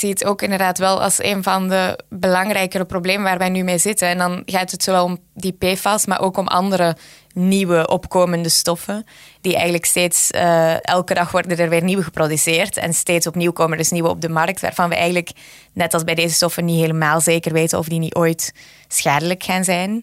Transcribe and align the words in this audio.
zie 0.00 0.10
het 0.10 0.24
ook 0.24 0.42
inderdaad 0.42 0.78
wel 0.78 1.02
als 1.02 1.22
een 1.22 1.42
van 1.42 1.68
de 1.68 1.98
belangrijkere 2.08 2.84
problemen 2.84 3.24
waar 3.24 3.38
wij 3.38 3.48
nu 3.48 3.62
mee 3.62 3.78
zitten. 3.78 4.08
En 4.08 4.18
dan 4.18 4.42
gaat 4.46 4.70
het 4.70 4.82
zowel 4.82 5.04
om 5.04 5.18
die 5.34 5.52
PFAS, 5.52 6.06
maar 6.06 6.20
ook 6.20 6.36
om 6.36 6.46
andere 6.46 6.96
nieuwe 7.34 7.88
opkomende 7.88 8.48
stoffen. 8.48 9.04
Die 9.40 9.54
eigenlijk 9.54 9.84
steeds, 9.84 10.30
uh, 10.30 10.84
elke 10.84 11.14
dag 11.14 11.30
worden 11.30 11.58
er 11.58 11.68
weer 11.68 11.82
nieuwe 11.82 12.02
geproduceerd. 12.02 12.76
En 12.76 12.94
steeds 12.94 13.26
opnieuw 13.26 13.52
komen 13.52 13.72
er 13.72 13.78
dus 13.78 13.90
nieuwe 13.90 14.08
op 14.08 14.20
de 14.20 14.28
markt. 14.28 14.60
Waarvan 14.60 14.88
we 14.88 14.94
eigenlijk, 14.94 15.30
net 15.72 15.94
als 15.94 16.04
bij 16.04 16.14
deze 16.14 16.34
stoffen, 16.34 16.64
niet 16.64 16.80
helemaal 16.80 17.20
zeker 17.20 17.52
weten 17.52 17.78
of 17.78 17.88
die 17.88 17.98
niet 17.98 18.14
ooit 18.14 18.54
schadelijk 18.88 19.42
gaan 19.42 19.64
zijn. 19.64 20.00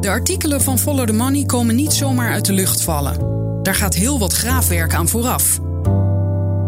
De 0.00 0.10
artikelen 0.10 0.60
van 0.60 0.78
Follow 0.78 1.06
the 1.06 1.12
Money 1.12 1.44
komen 1.44 1.74
niet 1.74 1.92
zomaar 1.92 2.32
uit 2.32 2.44
de 2.44 2.52
lucht 2.52 2.82
vallen. 2.82 3.32
Daar 3.62 3.74
gaat 3.74 3.94
heel 3.94 4.18
wat 4.18 4.32
graafwerk 4.32 4.94
aan 4.94 5.08
vooraf. 5.08 5.60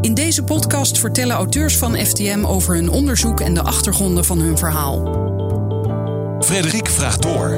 In 0.06 0.14
deze 0.14 0.42
podcast 0.42 0.98
vertellen 0.98 1.36
auteurs 1.36 1.76
van 1.76 1.96
FTM 1.96 2.44
over 2.44 2.74
hun 2.74 2.88
onderzoek 2.88 3.40
en 3.40 3.54
de 3.54 3.62
achtergronden 3.62 4.24
van 4.24 4.38
hun 4.38 4.58
verhaal. 4.58 5.02
Frederik 6.40 6.88
vraagt 6.88 7.22
door. 7.22 7.48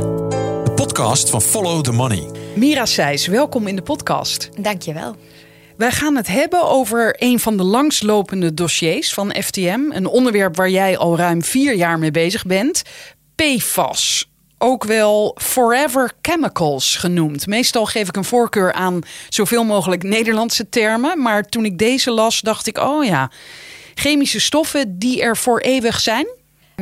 De 0.65 0.73
podcast 0.75 1.31
van 1.31 1.43
Follow 1.43 1.83
the 1.83 1.93
Money. 1.93 2.31
Mira 2.55 2.87
Seijs, 2.87 3.27
welkom 3.27 3.67
in 3.67 3.77
de 3.77 3.83
podcast. 3.83 4.49
Dankjewel. 4.61 5.17
Wij 5.77 5.91
gaan 5.91 6.17
het 6.17 6.27
hebben 6.27 6.69
over 6.69 7.15
een 7.19 7.39
van 7.39 7.57
de 7.57 7.65
langslopende 7.65 8.55
dossiers 8.55 9.15
van 9.15 9.35
FTM. 9.43 9.81
Een 9.91 10.07
onderwerp 10.07 10.57
waar 10.57 10.71
jij 10.71 10.99
al 10.99 11.17
ruim 11.17 11.43
vier 11.43 11.75
jaar 11.75 11.99
mee 11.99 12.11
bezig 12.11 12.47
bent. 12.47 12.83
PFAS 13.35 14.29
ook 14.59 14.85
wel 14.85 15.37
forever 15.41 16.13
chemicals 16.23 16.97
genoemd. 16.97 17.47
Meestal 17.47 17.87
geef 17.87 18.09
ik 18.09 18.17
een 18.17 18.25
voorkeur 18.25 18.73
aan 18.73 19.01
zoveel 19.29 19.65
mogelijk 19.65 20.03
Nederlandse 20.03 20.69
termen. 20.69 21.23
Maar 21.23 21.43
toen 21.43 21.65
ik 21.65 21.79
deze 21.79 22.11
las, 22.11 22.41
dacht 22.41 22.67
ik: 22.67 22.79
oh 22.79 23.05
ja, 23.05 23.31
chemische 23.95 24.41
stoffen 24.41 24.99
die 24.99 25.23
er 25.23 25.37
voor 25.37 25.61
eeuwig 25.61 26.01
zijn. 26.01 26.27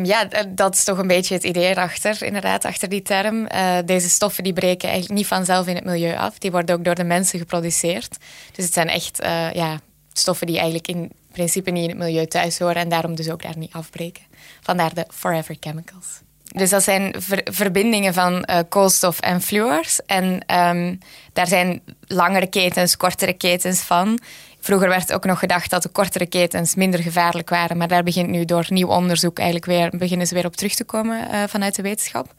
Ja, 0.03 0.29
dat 0.49 0.75
is 0.75 0.85
toch 0.85 0.99
een 0.99 1.07
beetje 1.07 1.35
het 1.35 1.45
idee 1.45 1.71
erachter, 1.71 2.23
inderdaad, 2.23 2.65
achter 2.65 2.89
die 2.89 3.03
term. 3.03 3.47
Uh, 3.55 3.79
deze 3.85 4.09
stoffen 4.09 4.45
die 4.45 4.53
breken 4.53 4.89
eigenlijk 4.89 5.19
niet 5.19 5.29
vanzelf 5.29 5.67
in 5.67 5.75
het 5.75 5.85
milieu 5.85 6.17
af. 6.17 6.39
Die 6.39 6.51
worden 6.51 6.77
ook 6.77 6.85
door 6.85 6.95
de 6.95 7.05
mensen 7.05 7.39
geproduceerd. 7.39 8.17
Dus 8.53 8.65
het 8.65 8.75
zijn 8.75 8.89
echt 8.89 9.23
uh, 9.23 9.53
ja, 9.53 9.81
stoffen 10.13 10.47
die 10.47 10.57
eigenlijk 10.57 10.89
in 10.89 11.13
principe 11.33 11.71
niet 11.71 11.83
in 11.83 11.89
het 11.89 11.99
milieu 11.99 12.27
thuis 12.27 12.59
horen 12.59 12.77
en 12.77 12.89
daarom 12.89 13.15
dus 13.15 13.31
ook 13.31 13.43
daar 13.43 13.59
niet 13.59 13.73
afbreken. 13.73 14.23
Vandaar 14.61 14.95
de 14.95 15.07
forever 15.15 15.57
chemicals. 15.61 16.07
Dus 16.55 16.71
dat 16.71 16.83
zijn 16.83 17.15
verbindingen 17.45 18.15
van 18.15 18.49
uh, 18.51 18.59
koolstof 18.69 19.21
en 19.21 19.43
fluors. 19.43 20.01
En 20.07 20.25
um, 20.57 20.99
daar 21.33 21.47
zijn 21.47 21.83
langere 22.07 22.47
ketens, 22.47 22.97
kortere 22.97 23.33
ketens 23.33 23.81
van. 23.81 24.19
Vroeger 24.61 24.89
werd 24.89 25.13
ook 25.13 25.25
nog 25.25 25.39
gedacht 25.39 25.71
dat 25.71 25.83
de 25.83 25.89
kortere 25.89 26.27
ketens 26.27 26.75
minder 26.75 27.03
gevaarlijk 27.03 27.49
waren. 27.49 27.77
Maar 27.77 27.89
daar 27.89 28.03
begint 28.03 28.29
nu 28.29 28.45
door 28.45 28.67
nieuw 28.69 28.89
onderzoek 28.89 29.37
eigenlijk 29.37 29.67
weer, 29.67 29.91
beginnen 29.99 30.27
ze 30.27 30.35
weer 30.35 30.47
op 30.47 30.57
terug 30.57 30.75
te 30.75 30.85
komen 30.85 31.29
uh, 31.31 31.43
vanuit 31.47 31.75
de 31.75 31.83
wetenschap. 31.83 32.35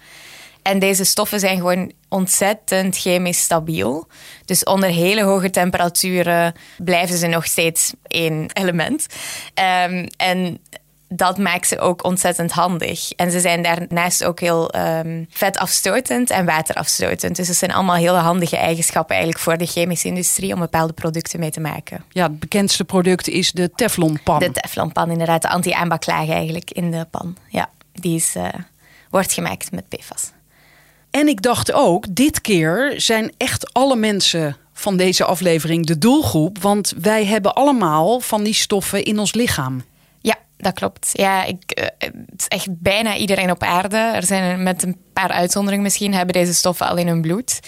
En 0.62 0.80
deze 0.80 1.04
stoffen 1.04 1.40
zijn 1.40 1.58
gewoon 1.58 1.92
ontzettend 2.10 2.98
chemisch 2.98 3.40
stabiel. 3.40 4.08
Dus 4.46 4.64
onder 4.64 4.90
hele 4.90 5.24
hoge 5.24 5.50
temperaturen 5.50 6.54
blijven 6.78 7.18
ze 7.18 7.28
nog 7.28 7.46
steeds 7.46 7.94
één 8.08 8.50
element. 8.54 9.06
Um, 9.86 10.08
en 10.18 10.60
dat 11.10 11.38
maakt 11.38 11.68
ze 11.68 11.80
ook 11.80 12.04
ontzettend 12.04 12.52
handig. 12.52 13.12
En 13.12 13.32
ze 13.32 13.40
zijn 13.40 13.62
daarnaast 13.62 14.24
ook 14.24 14.40
heel 14.40 14.76
um, 14.76 15.28
vetafstotend 15.30 16.30
en 16.30 16.46
waterafstotend. 16.46 17.36
Dus 17.36 17.48
dat 17.48 17.56
zijn 17.56 17.72
allemaal 17.74 17.96
hele 17.96 18.18
handige 18.18 18.58
eigenschappen 18.58 19.16
eigenlijk 19.16 19.44
voor 19.44 19.58
de 19.58 19.66
chemische 19.66 20.08
industrie 20.08 20.54
om 20.54 20.60
bepaalde 20.60 20.94
producten 20.94 21.40
mee 21.40 21.52
te 21.52 21.60
maken. 21.60 22.04
Ja, 22.10 22.24
het 22.24 22.40
bekendste 22.40 22.84
product 22.84 23.28
is 23.28 23.52
de 23.52 23.72
Teflonpan. 23.76 24.40
De 24.40 24.52
Teflonpan, 24.52 25.12
inderdaad. 25.12 25.42
De 25.42 25.50
anti-aanbaklaag 25.50 26.30
eigenlijk 26.30 26.72
in 26.72 26.92
de 26.92 27.08
pan. 27.12 27.38
Ja, 27.50 27.70
die 27.94 28.16
is, 28.16 28.36
uh, 28.36 28.48
wordt 29.10 29.34
gemaakt 29.34 29.72
met 29.72 29.90
PFAS. 29.90 30.32
En 31.12 31.28
ik 31.28 31.42
dacht 31.42 31.74
ook, 31.74 32.16
dit 32.16 32.42
keer 32.42 32.94
zijn 32.98 33.32
echt 33.38 33.74
alle 33.74 33.96
mensen 33.96 34.58
van 34.74 34.98
deze 34.98 35.24
aflevering 35.24 35.86
de 35.86 35.98
doelgroep. 35.98 36.62
Want 36.62 36.94
wij 37.02 37.26
hebben 37.26 37.54
allemaal 37.54 38.20
van 38.20 38.44
die 38.44 38.54
stoffen 38.54 39.04
in 39.04 39.20
ons 39.20 39.34
lichaam 39.34 39.84
dat 40.58 40.74
klopt. 40.74 41.10
Ja, 41.14 41.44
ik, 41.44 41.72
eh, 41.72 41.86
het 42.08 42.40
is 42.42 42.48
echt 42.48 42.68
bijna 42.70 43.16
iedereen 43.16 43.52
op 43.52 43.64
aarde. 43.64 43.98
Er 43.98 44.24
zijn 44.24 44.64
met 44.64 44.84
een 44.84 44.98
paar 45.14 45.32
uitzonderingen 45.32 45.84
misschien, 45.84 46.14
hebben 46.14 46.34
deze 46.34 46.54
stoffen 46.54 46.88
al 46.88 46.98
in 46.98 47.08
hun 47.08 47.22
bloed. 47.22 47.60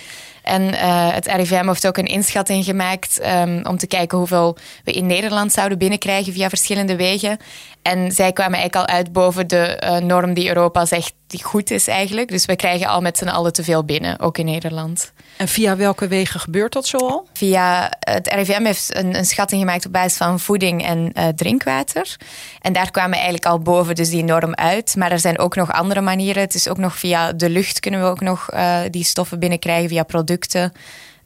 En 0.43 0.61
uh, 0.61 1.13
het 1.13 1.27
RIVM 1.27 1.67
heeft 1.67 1.87
ook 1.87 1.97
een 1.97 2.05
inschatting 2.05 2.65
gemaakt 2.65 3.21
um, 3.25 3.65
om 3.65 3.77
te 3.77 3.87
kijken 3.87 4.17
hoeveel 4.17 4.57
we 4.83 4.91
in 4.91 5.05
Nederland 5.05 5.51
zouden 5.51 5.77
binnenkrijgen 5.77 6.33
via 6.33 6.49
verschillende 6.49 6.95
wegen. 6.95 7.37
En 7.81 8.11
zij 8.11 8.31
kwamen 8.33 8.59
eigenlijk 8.59 8.89
al 8.89 8.95
uit 8.95 9.13
boven 9.13 9.47
de 9.47 9.81
uh, 9.83 9.97
norm 9.97 10.33
die 10.33 10.47
Europa 10.47 10.85
zegt 10.85 11.13
die 11.27 11.43
goed 11.43 11.71
is 11.71 11.87
eigenlijk. 11.87 12.29
Dus 12.29 12.45
we 12.45 12.55
krijgen 12.55 12.87
al 12.87 13.01
met 13.01 13.17
z'n 13.17 13.27
allen 13.27 13.53
te 13.53 13.63
veel 13.63 13.83
binnen, 13.83 14.19
ook 14.19 14.37
in 14.37 14.45
Nederland. 14.45 15.11
En 15.37 15.47
via 15.47 15.75
welke 15.75 16.07
wegen 16.07 16.39
gebeurt 16.39 16.73
dat 16.73 16.87
zoal? 16.87 17.27
Via 17.33 17.91
het 17.99 18.33
RIVM 18.33 18.65
heeft 18.65 18.95
een, 18.97 19.15
een 19.15 19.25
schatting 19.25 19.61
gemaakt 19.61 19.85
op 19.85 19.91
basis 19.91 20.17
van 20.17 20.39
voeding 20.39 20.85
en 20.85 21.11
uh, 21.13 21.27
drinkwater. 21.27 22.15
En 22.61 22.73
daar 22.73 22.91
kwamen 22.91 23.13
eigenlijk 23.13 23.45
al 23.45 23.59
boven 23.59 23.95
dus 23.95 24.09
die 24.09 24.23
norm 24.23 24.55
uit. 24.55 24.95
Maar 24.95 25.11
er 25.11 25.19
zijn 25.19 25.39
ook 25.39 25.55
nog 25.55 25.71
andere 25.71 26.01
manieren. 26.01 26.41
Het 26.41 26.55
is 26.55 26.67
ook 26.67 26.77
nog 26.77 26.95
via 26.95 27.33
de 27.33 27.49
lucht 27.49 27.79
kunnen 27.79 28.01
we 28.01 28.07
ook 28.07 28.21
nog 28.21 28.49
die 28.89 29.03
stoffen 29.03 29.39
binnenkrijgen 29.39 29.89
via 29.89 30.03
producten. 30.03 30.38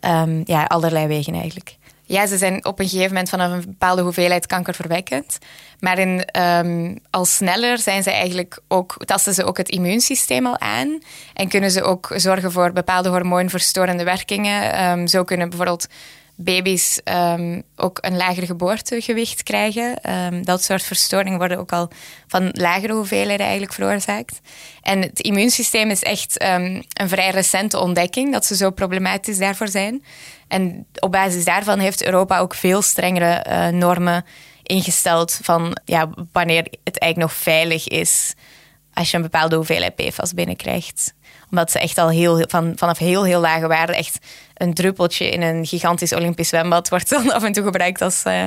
Um, 0.05 0.41
ja, 0.45 0.63
allerlei 0.63 1.07
wegen 1.07 1.33
eigenlijk. 1.33 1.77
Ja, 2.05 2.27
ze 2.27 2.37
zijn 2.37 2.65
op 2.65 2.79
een 2.79 2.87
gegeven 2.87 3.09
moment 3.09 3.29
vanaf 3.29 3.51
een 3.51 3.65
bepaalde 3.65 4.01
hoeveelheid 4.01 4.45
kankerverwekkend. 4.45 5.37
Maar 5.79 5.97
in, 5.97 6.27
um, 6.41 6.99
al 7.09 7.25
sneller 7.25 7.77
zijn 7.77 8.03
ze 8.03 8.11
eigenlijk 8.11 8.59
ook, 8.67 8.95
tasten 9.05 9.33
ze 9.33 9.43
ook 9.43 9.57
het 9.57 9.69
immuunsysteem 9.69 10.45
al 10.45 10.59
aan. 10.59 10.99
En 11.33 11.47
kunnen 11.47 11.71
ze 11.71 11.83
ook 11.83 12.11
zorgen 12.15 12.51
voor 12.51 12.71
bepaalde 12.71 13.09
hormoonverstorende 13.09 14.03
werkingen. 14.03 14.83
Um, 14.89 15.07
zo 15.07 15.23
kunnen 15.23 15.49
bijvoorbeeld 15.49 15.87
baby's 16.35 16.99
um, 17.03 17.63
ook 17.75 17.97
een 18.01 18.17
lager 18.17 18.45
geboortegewicht 18.45 19.43
krijgen. 19.43 20.11
Um, 20.11 20.45
dat 20.45 20.63
soort 20.63 20.83
verstoringen 20.83 21.37
worden 21.37 21.57
ook 21.57 21.71
al 21.71 21.89
van 22.27 22.49
lagere 22.51 22.93
hoeveelheden 22.93 23.45
eigenlijk 23.45 23.73
veroorzaakt. 23.73 24.39
En 24.81 25.01
het 25.01 25.19
immuunsysteem 25.19 25.89
is 25.89 26.03
echt 26.03 26.43
um, 26.43 26.83
een 26.93 27.09
vrij 27.09 27.29
recente 27.29 27.79
ontdekking 27.79 28.31
dat 28.31 28.45
ze 28.45 28.55
zo 28.55 28.71
problematisch 28.71 29.37
daarvoor 29.37 29.67
zijn. 29.67 30.03
En 30.47 30.87
op 30.99 31.11
basis 31.11 31.45
daarvan 31.45 31.79
heeft 31.79 32.05
Europa 32.05 32.39
ook 32.39 32.53
veel 32.53 32.81
strengere 32.81 33.45
uh, 33.49 33.67
normen 33.67 34.25
ingesteld 34.63 35.39
van 35.41 35.77
ja, 35.85 36.09
wanneer 36.31 36.67
het 36.83 36.99
eigenlijk 36.99 37.31
nog 37.31 37.33
veilig 37.33 37.87
is 37.87 38.33
als 38.93 39.11
je 39.11 39.17
een 39.17 39.23
bepaalde 39.23 39.55
hoeveelheid 39.55 39.95
PFAS 39.95 40.33
binnenkrijgt. 40.33 41.13
Omdat 41.49 41.71
ze 41.71 41.79
echt 41.79 41.97
al 41.97 42.09
heel, 42.09 42.43
van, 42.47 42.73
vanaf 42.75 42.97
heel, 42.97 43.23
heel 43.23 43.39
lage 43.39 43.67
waarden 43.67 43.95
echt 43.95 44.17
een 44.53 44.73
druppeltje 44.73 45.29
in 45.29 45.41
een 45.41 45.65
gigantisch 45.65 46.13
Olympisch 46.13 46.47
zwembad 46.47 46.89
wordt 46.89 47.09
dan 47.09 47.33
af 47.33 47.43
en 47.43 47.51
toe 47.51 47.63
gebruikt 47.63 48.01
als, 48.01 48.23
uh, 48.27 48.45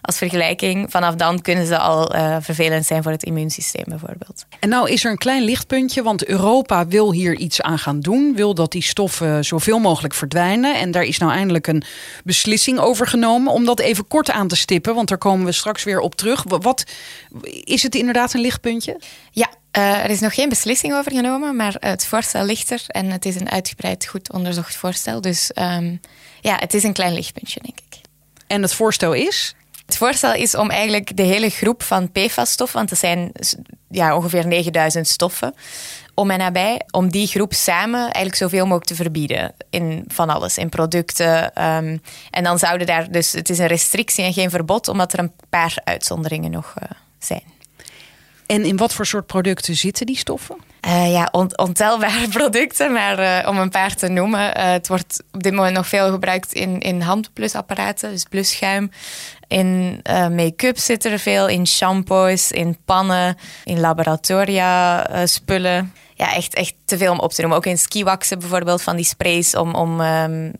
als 0.00 0.18
vergelijking. 0.18 0.90
Vanaf 0.90 1.14
dan 1.14 1.40
kunnen 1.40 1.66
ze 1.66 1.78
al 1.78 2.14
uh, 2.14 2.36
vervelend 2.40 2.86
zijn 2.86 3.02
voor 3.02 3.12
het 3.12 3.22
immuunsysteem 3.22 3.84
bijvoorbeeld. 3.88 4.46
En 4.60 4.68
nou 4.68 4.90
is 4.90 5.04
er 5.04 5.10
een 5.10 5.18
klein 5.18 5.42
lichtpuntje, 5.42 6.02
want 6.02 6.24
Europa 6.24 6.86
wil 6.86 7.12
hier 7.12 7.36
iets 7.36 7.62
aan 7.62 7.78
gaan 7.78 8.00
doen. 8.00 8.32
Wil 8.36 8.54
dat 8.54 8.72
die 8.72 8.82
stoffen 8.82 9.44
zoveel 9.44 9.78
mogelijk 9.78 10.14
verdwijnen. 10.14 10.78
En 10.78 10.90
daar 10.90 11.02
is 11.02 11.18
nou 11.18 11.32
eindelijk 11.32 11.66
een 11.66 11.82
beslissing 12.24 12.78
over 12.78 13.06
genomen. 13.06 13.52
Om 13.52 13.64
dat 13.64 13.80
even 13.80 14.06
kort 14.06 14.30
aan 14.30 14.48
te 14.48 14.56
stippen, 14.56 14.94
want 14.94 15.08
daar 15.08 15.18
komen 15.18 15.46
we 15.46 15.52
straks 15.52 15.84
weer 15.84 16.00
op 16.00 16.14
terug. 16.14 16.44
Wat, 16.46 16.84
is 17.64 17.82
het 17.82 17.94
inderdaad 17.94 18.34
een 18.34 18.40
lichtpuntje? 18.40 19.00
Ja, 19.30 19.48
uh, 19.76 20.04
er 20.04 20.10
is 20.10 20.20
nog 20.20 20.34
geen 20.34 20.48
beslissing 20.48 20.94
over 20.94 21.12
genomen, 21.12 21.56
maar 21.56 21.76
het 21.78 22.06
voorstel 22.06 22.44
ligt 22.44 22.70
er. 22.70 22.82
En 22.86 23.10
het 23.10 23.24
is 23.24 23.34
een 23.34 23.50
uitgebreid, 23.50 24.06
goed 24.06 24.32
onderzocht 24.32 24.76
voorstel. 24.76 25.20
Dus 25.20 25.50
um, 25.54 26.00
ja, 26.40 26.56
het 26.58 26.74
is 26.74 26.82
een 26.82 26.92
klein 26.92 27.14
lichtpuntje, 27.14 27.60
denk 27.62 27.78
ik. 27.78 28.00
En 28.46 28.62
het 28.62 28.74
voorstel 28.74 29.12
is? 29.12 29.54
Het 29.86 29.96
voorstel 29.96 30.34
is 30.34 30.54
om 30.54 30.70
eigenlijk 30.70 31.16
de 31.16 31.22
hele 31.22 31.50
groep 31.50 31.82
van 31.82 32.12
PFAS-stoffen, 32.12 32.78
want 32.78 32.90
er 32.90 32.96
zijn 32.96 33.32
ja, 33.90 34.16
ongeveer 34.16 34.46
9000 34.46 35.08
stoffen 35.08 35.54
om 36.14 36.30
en 36.30 36.38
nabij, 36.38 36.80
om 36.90 37.10
die 37.10 37.26
groep 37.26 37.52
samen 37.52 38.00
eigenlijk 38.00 38.34
zoveel 38.34 38.62
mogelijk 38.62 38.86
te 38.86 38.94
verbieden 38.94 39.54
in 39.70 40.04
van 40.08 40.30
alles, 40.30 40.58
in 40.58 40.68
producten. 40.68 41.64
Um, 41.64 42.02
en 42.30 42.44
dan 42.44 42.58
zouden 42.58 42.86
daar 42.86 43.10
dus, 43.10 43.32
het 43.32 43.50
is 43.50 43.58
een 43.58 43.66
restrictie 43.66 44.24
en 44.24 44.32
geen 44.32 44.50
verbod, 44.50 44.88
omdat 44.88 45.12
er 45.12 45.18
een 45.18 45.32
paar 45.48 45.76
uitzonderingen 45.84 46.50
nog 46.50 46.74
uh, 46.82 46.88
zijn. 47.18 47.53
En 48.46 48.64
in 48.64 48.76
wat 48.76 48.94
voor 48.94 49.06
soort 49.06 49.26
producten 49.26 49.74
zitten 49.74 50.06
die 50.06 50.16
stoffen? 50.16 50.56
Uh, 50.86 51.12
ja, 51.12 51.28
on 51.32 51.58
ontelbare 51.58 52.28
producten, 52.38 52.92
maar 52.92 53.20
uh, 53.20 53.48
om 53.48 53.58
een 53.58 53.70
paar 53.70 53.94
te 53.94 54.08
noemen. 54.08 54.40
Uh, 54.40 54.64
het 54.72 54.88
wordt 54.88 55.22
op 55.32 55.42
dit 55.42 55.52
moment 55.52 55.74
nog 55.74 55.88
veel 55.88 56.10
gebruikt 56.10 56.52
in, 56.52 56.80
in 56.80 57.00
handplusapparaten, 57.00 58.10
dus 58.10 58.24
blusschuim. 58.24 58.90
In 59.48 60.00
make-up 60.30 60.78
zit 60.78 61.04
er 61.04 61.18
veel, 61.18 61.48
in 61.48 61.66
shampoos, 61.66 62.50
in 62.50 62.76
pannen, 62.84 63.36
in 63.64 63.80
laboratoria 63.80 65.06
spullen. 65.26 65.92
Ja, 66.14 66.34
echt, 66.34 66.54
echt 66.54 66.74
te 66.84 66.96
veel 66.96 67.12
om 67.12 67.18
op 67.18 67.32
te 67.32 67.40
noemen. 67.40 67.58
Ook 67.58 67.66
in 67.66 67.78
skiwaksen 67.78 68.38
bijvoorbeeld, 68.38 68.82
van 68.82 68.96
die 68.96 69.04
sprays 69.04 69.54
om, 69.56 69.74
om 69.74 70.00
um, 70.00 70.52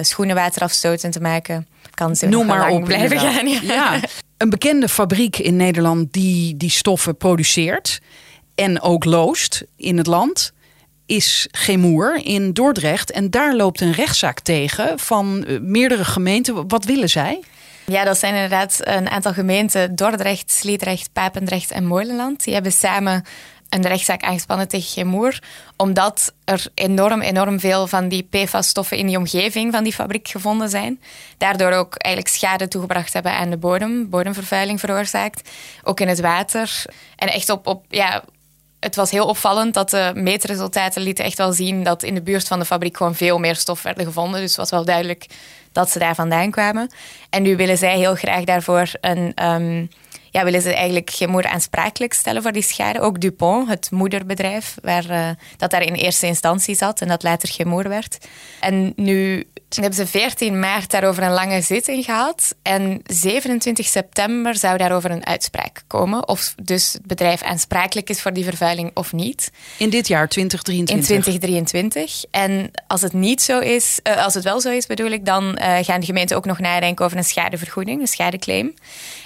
schoenen 0.00 0.36
waterafstotend 0.36 1.12
te 1.12 1.20
maken 1.20 1.66
kan 1.94 2.16
zo 2.16 2.26
Noem 2.28 2.46
maar 2.46 2.68
op. 2.68 2.84
blijven 2.84 3.18
gaan. 3.18 3.48
Ja. 3.48 3.60
Ja. 3.62 4.00
Een 4.42 4.50
bekende 4.50 4.88
fabriek 4.88 5.38
in 5.38 5.56
Nederland 5.56 6.12
die 6.12 6.56
die 6.56 6.70
stoffen 6.70 7.16
produceert 7.16 8.00
en 8.54 8.80
ook 8.80 9.04
loost 9.04 9.64
in 9.76 9.96
het 9.96 10.06
land 10.06 10.52
is 11.06 11.48
Gemoer 11.50 12.20
in 12.24 12.52
Dordrecht. 12.52 13.10
En 13.10 13.30
daar 13.30 13.56
loopt 13.56 13.80
een 13.80 13.92
rechtszaak 13.92 14.40
tegen 14.40 14.98
van 14.98 15.44
eh, 15.44 15.60
meerdere 15.60 16.04
gemeenten. 16.04 16.68
Wat 16.68 16.84
willen 16.84 17.08
zij? 17.08 17.40
Ja, 17.86 18.04
dat 18.04 18.18
zijn 18.18 18.34
inderdaad 18.34 18.78
een 18.80 19.08
aantal 19.08 19.32
gemeenten: 19.32 19.96
Dordrecht, 19.96 20.50
Sliedrecht, 20.50 21.12
Papendrecht 21.12 21.70
en 21.70 21.86
Molenland. 21.86 22.44
Die 22.44 22.54
hebben 22.54 22.72
samen 22.72 23.24
een 23.72 23.86
rechtszaak 23.86 24.22
aangespannen 24.22 24.68
tegen 24.68 24.90
Gemoer, 24.90 25.38
omdat 25.76 26.32
er 26.44 26.66
enorm, 26.74 27.20
enorm 27.20 27.60
veel 27.60 27.86
van 27.86 28.08
die 28.08 28.28
PFAS-stoffen 28.30 28.96
in 28.96 29.06
die 29.06 29.16
omgeving 29.16 29.72
van 29.72 29.84
die 29.84 29.92
fabriek 29.92 30.28
gevonden 30.28 30.68
zijn. 30.68 31.00
Daardoor 31.38 31.72
ook 31.72 31.94
eigenlijk 31.96 32.34
schade 32.34 32.68
toegebracht 32.68 33.12
hebben 33.12 33.32
aan 33.32 33.50
de 33.50 33.56
bodem, 33.56 34.10
bodemvervuiling 34.10 34.80
veroorzaakt, 34.80 35.50
ook 35.82 36.00
in 36.00 36.08
het 36.08 36.20
water. 36.20 36.84
En 37.16 37.28
echt 37.28 37.48
op, 37.48 37.66
op 37.66 37.84
ja, 37.88 38.22
het 38.80 38.96
was 38.96 39.10
heel 39.10 39.26
opvallend 39.26 39.74
dat 39.74 39.90
de 39.90 40.10
meetresultaten 40.14 41.02
lieten 41.02 41.24
echt 41.24 41.38
wel 41.38 41.52
zien 41.52 41.82
dat 41.82 42.02
in 42.02 42.14
de 42.14 42.22
buurt 42.22 42.48
van 42.48 42.58
de 42.58 42.64
fabriek 42.64 42.96
gewoon 42.96 43.14
veel 43.14 43.38
meer 43.38 43.56
stof 43.56 43.82
werden 43.82 44.04
gevonden. 44.04 44.40
Dus 44.40 44.48
het 44.48 44.58
was 44.58 44.70
wel 44.70 44.84
duidelijk 44.84 45.26
dat 45.72 45.90
ze 45.90 45.98
daar 45.98 46.14
vandaan 46.14 46.50
kwamen. 46.50 46.90
En 47.30 47.42
nu 47.42 47.56
willen 47.56 47.78
zij 47.78 47.96
heel 47.96 48.14
graag 48.14 48.44
daarvoor 48.44 48.90
een. 49.00 49.32
ehm, 49.34 49.84
ja, 50.32 50.44
willen 50.44 50.62
ze 50.62 50.74
eigenlijk 50.74 51.10
Gemoer 51.10 51.46
aansprakelijk 51.46 52.12
stellen 52.12 52.42
voor 52.42 52.52
die 52.52 52.62
schade. 52.62 53.00
Ook 53.00 53.20
Dupont, 53.20 53.68
het 53.68 53.90
moederbedrijf, 53.90 54.74
waar, 54.82 55.10
eh, 55.10 55.28
dat 55.56 55.70
daar 55.70 55.82
in 55.82 55.94
eerste 55.94 56.26
instantie 56.26 56.74
zat 56.74 57.00
en 57.00 57.08
dat 57.08 57.22
later 57.22 57.48
Gemoer 57.48 57.88
werd. 57.88 58.26
En 58.60 58.92
nu 58.96 59.46
hebben 59.80 59.94
ze 59.94 60.06
14 60.06 60.58
maart 60.58 60.90
daarover 60.90 61.22
een 61.22 61.32
lange 61.32 61.60
zitting 61.60 62.04
gehad. 62.04 62.54
En 62.62 63.00
27 63.06 63.86
september 63.86 64.56
zou 64.56 64.76
daarover 64.76 65.10
een 65.10 65.26
uitspraak 65.26 65.82
komen. 65.86 66.28
Of 66.28 66.54
dus 66.62 66.92
het 66.92 67.06
bedrijf 67.06 67.42
aansprakelijk 67.42 68.10
is 68.10 68.22
voor 68.22 68.32
die 68.32 68.44
vervuiling 68.44 68.90
of 68.94 69.12
niet. 69.12 69.50
In 69.78 69.90
dit 69.90 70.08
jaar, 70.08 70.22
In 70.22 70.28
2023. 70.28 71.06
2023. 71.06 72.24
En 72.30 72.70
als 72.86 73.02
het 73.02 73.12
niet 73.12 73.42
zo 73.42 73.58
is, 73.58 74.00
eh, 74.02 74.24
als 74.24 74.34
het 74.34 74.44
wel 74.44 74.60
zo 74.60 74.70
is, 74.70 74.86
bedoel 74.86 75.10
ik, 75.10 75.24
dan 75.24 75.56
eh, 75.56 75.84
gaan 75.84 76.00
de 76.00 76.06
gemeenten 76.06 76.36
ook 76.36 76.44
nog 76.44 76.58
nadenken 76.58 77.04
over 77.04 77.16
een 77.16 77.24
schadevergoeding, 77.24 78.00
een 78.00 78.06
schadeclaim. 78.06 78.74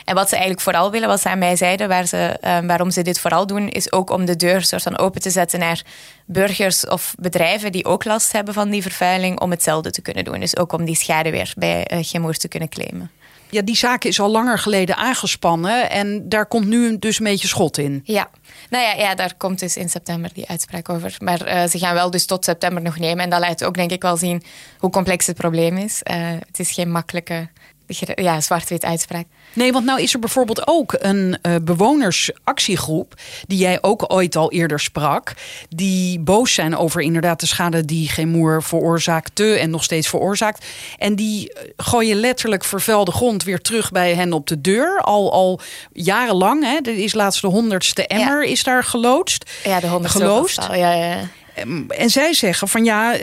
En 0.04 0.14
wat 0.14 0.28
ze 0.28 0.34
eigenlijk 0.34 0.64
vooral 0.64 0.90
willen, 0.90 1.08
wat 1.08 1.20
ze 1.20 1.28
aan 1.28 1.38
mij 1.38 1.56
zeiden, 1.56 1.88
waar 1.88 2.06
ze, 2.06 2.36
eh, 2.40 2.58
waarom 2.60 2.90
ze 2.90 3.02
dit 3.02 3.20
vooral 3.20 3.46
doen, 3.46 3.68
is 3.68 3.92
ook 3.92 4.10
om 4.10 4.24
de 4.24 4.36
deur 4.36 4.62
soort 4.62 4.82
van 4.82 4.98
open 4.98 5.20
te 5.20 5.30
zetten 5.30 5.58
naar 5.58 5.82
burgers 6.26 6.86
of 6.86 7.14
bedrijven 7.18 7.72
die 7.72 7.84
ook 7.84 8.04
last 8.04 8.32
hebben 8.32 8.54
van 8.54 8.70
die 8.70 8.82
vervuiling, 8.82 9.40
om 9.40 9.50
hetzelfde 9.50 9.90
te 9.90 10.02
kunnen 10.02 10.24
doen. 10.24 10.35
Dus 10.40 10.56
ook 10.56 10.72
om 10.72 10.84
die 10.84 10.96
schade 10.96 11.30
weer 11.30 11.52
bij 11.56 11.90
uh, 12.14 12.30
te 12.30 12.48
kunnen 12.48 12.68
claimen. 12.68 13.10
Ja, 13.50 13.62
die 13.62 13.76
zaak 13.76 14.04
is 14.04 14.20
al 14.20 14.30
langer 14.30 14.58
geleden 14.58 14.96
aangespannen. 14.96 15.90
En 15.90 16.28
daar 16.28 16.46
komt 16.46 16.66
nu 16.66 16.98
dus 16.98 17.18
een 17.18 17.24
beetje 17.24 17.48
schot 17.48 17.78
in. 17.78 18.00
Ja, 18.04 18.30
nou 18.70 18.84
ja, 18.84 18.92
ja 18.92 19.14
daar 19.14 19.34
komt 19.36 19.58
dus 19.58 19.76
in 19.76 19.88
september 19.88 20.30
die 20.34 20.48
uitspraak 20.48 20.88
over. 20.88 21.16
Maar 21.18 21.46
uh, 21.46 21.68
ze 21.68 21.78
gaan 21.78 21.94
wel 21.94 22.10
dus 22.10 22.26
tot 22.26 22.44
september 22.44 22.82
nog 22.82 22.98
nemen. 22.98 23.24
En 23.24 23.30
dat 23.30 23.40
laat 23.40 23.64
ook 23.64 23.74
denk 23.74 23.90
ik 23.90 24.02
wel 24.02 24.16
zien 24.16 24.42
hoe 24.78 24.90
complex 24.90 25.26
het 25.26 25.36
probleem 25.36 25.76
is. 25.76 26.00
Uh, 26.10 26.16
het 26.46 26.58
is 26.58 26.70
geen 26.70 26.90
makkelijke 26.90 27.48
ja, 28.14 28.40
zwart-wit 28.40 28.84
uitspraak. 28.84 29.26
Nee, 29.52 29.72
want 29.72 29.84
nou 29.84 30.02
is 30.02 30.14
er 30.14 30.18
bijvoorbeeld 30.18 30.66
ook 30.66 30.96
een 30.98 31.38
uh, 31.42 31.54
bewonersactiegroep... 31.62 33.14
die 33.46 33.58
jij 33.58 33.78
ook 33.80 34.12
ooit 34.12 34.36
al 34.36 34.52
eerder 34.52 34.80
sprak... 34.80 35.32
die 35.68 36.20
boos 36.20 36.54
zijn 36.54 36.76
over 36.76 37.00
inderdaad 37.00 37.40
de 37.40 37.46
schade 37.46 37.84
die 37.84 38.08
Gemoer 38.08 38.62
veroorzaakte... 38.62 39.58
en 39.58 39.70
nog 39.70 39.84
steeds 39.84 40.08
veroorzaakt. 40.08 40.64
En 40.98 41.16
die 41.16 41.52
gooien 41.76 42.16
letterlijk 42.16 42.64
vervuilde 42.64 43.12
grond 43.12 43.42
weer 43.42 43.60
terug 43.60 43.90
bij 43.90 44.14
hen 44.14 44.32
op 44.32 44.46
de 44.46 44.60
deur. 44.60 45.00
Al, 45.00 45.32
al 45.32 45.60
jarenlang, 45.92 46.64
hè. 46.64 46.76
Er 46.90 46.98
is 46.98 47.14
laatst 47.14 47.40
de 47.40 47.46
honderdste 47.46 48.06
emmer 48.06 48.44
ja. 48.44 48.50
is 48.50 48.62
daar 48.62 48.84
geloodst. 48.84 49.50
Ja, 49.64 49.80
de 49.80 49.88
honderdste 49.88 50.20
geloosd. 50.20 50.68
Al, 50.68 50.74
ja, 50.74 50.92
ja. 50.92 51.28
En 51.88 52.10
zij 52.10 52.32
zeggen 52.32 52.68
van 52.68 52.84
ja, 52.84 53.14
uh, 53.14 53.20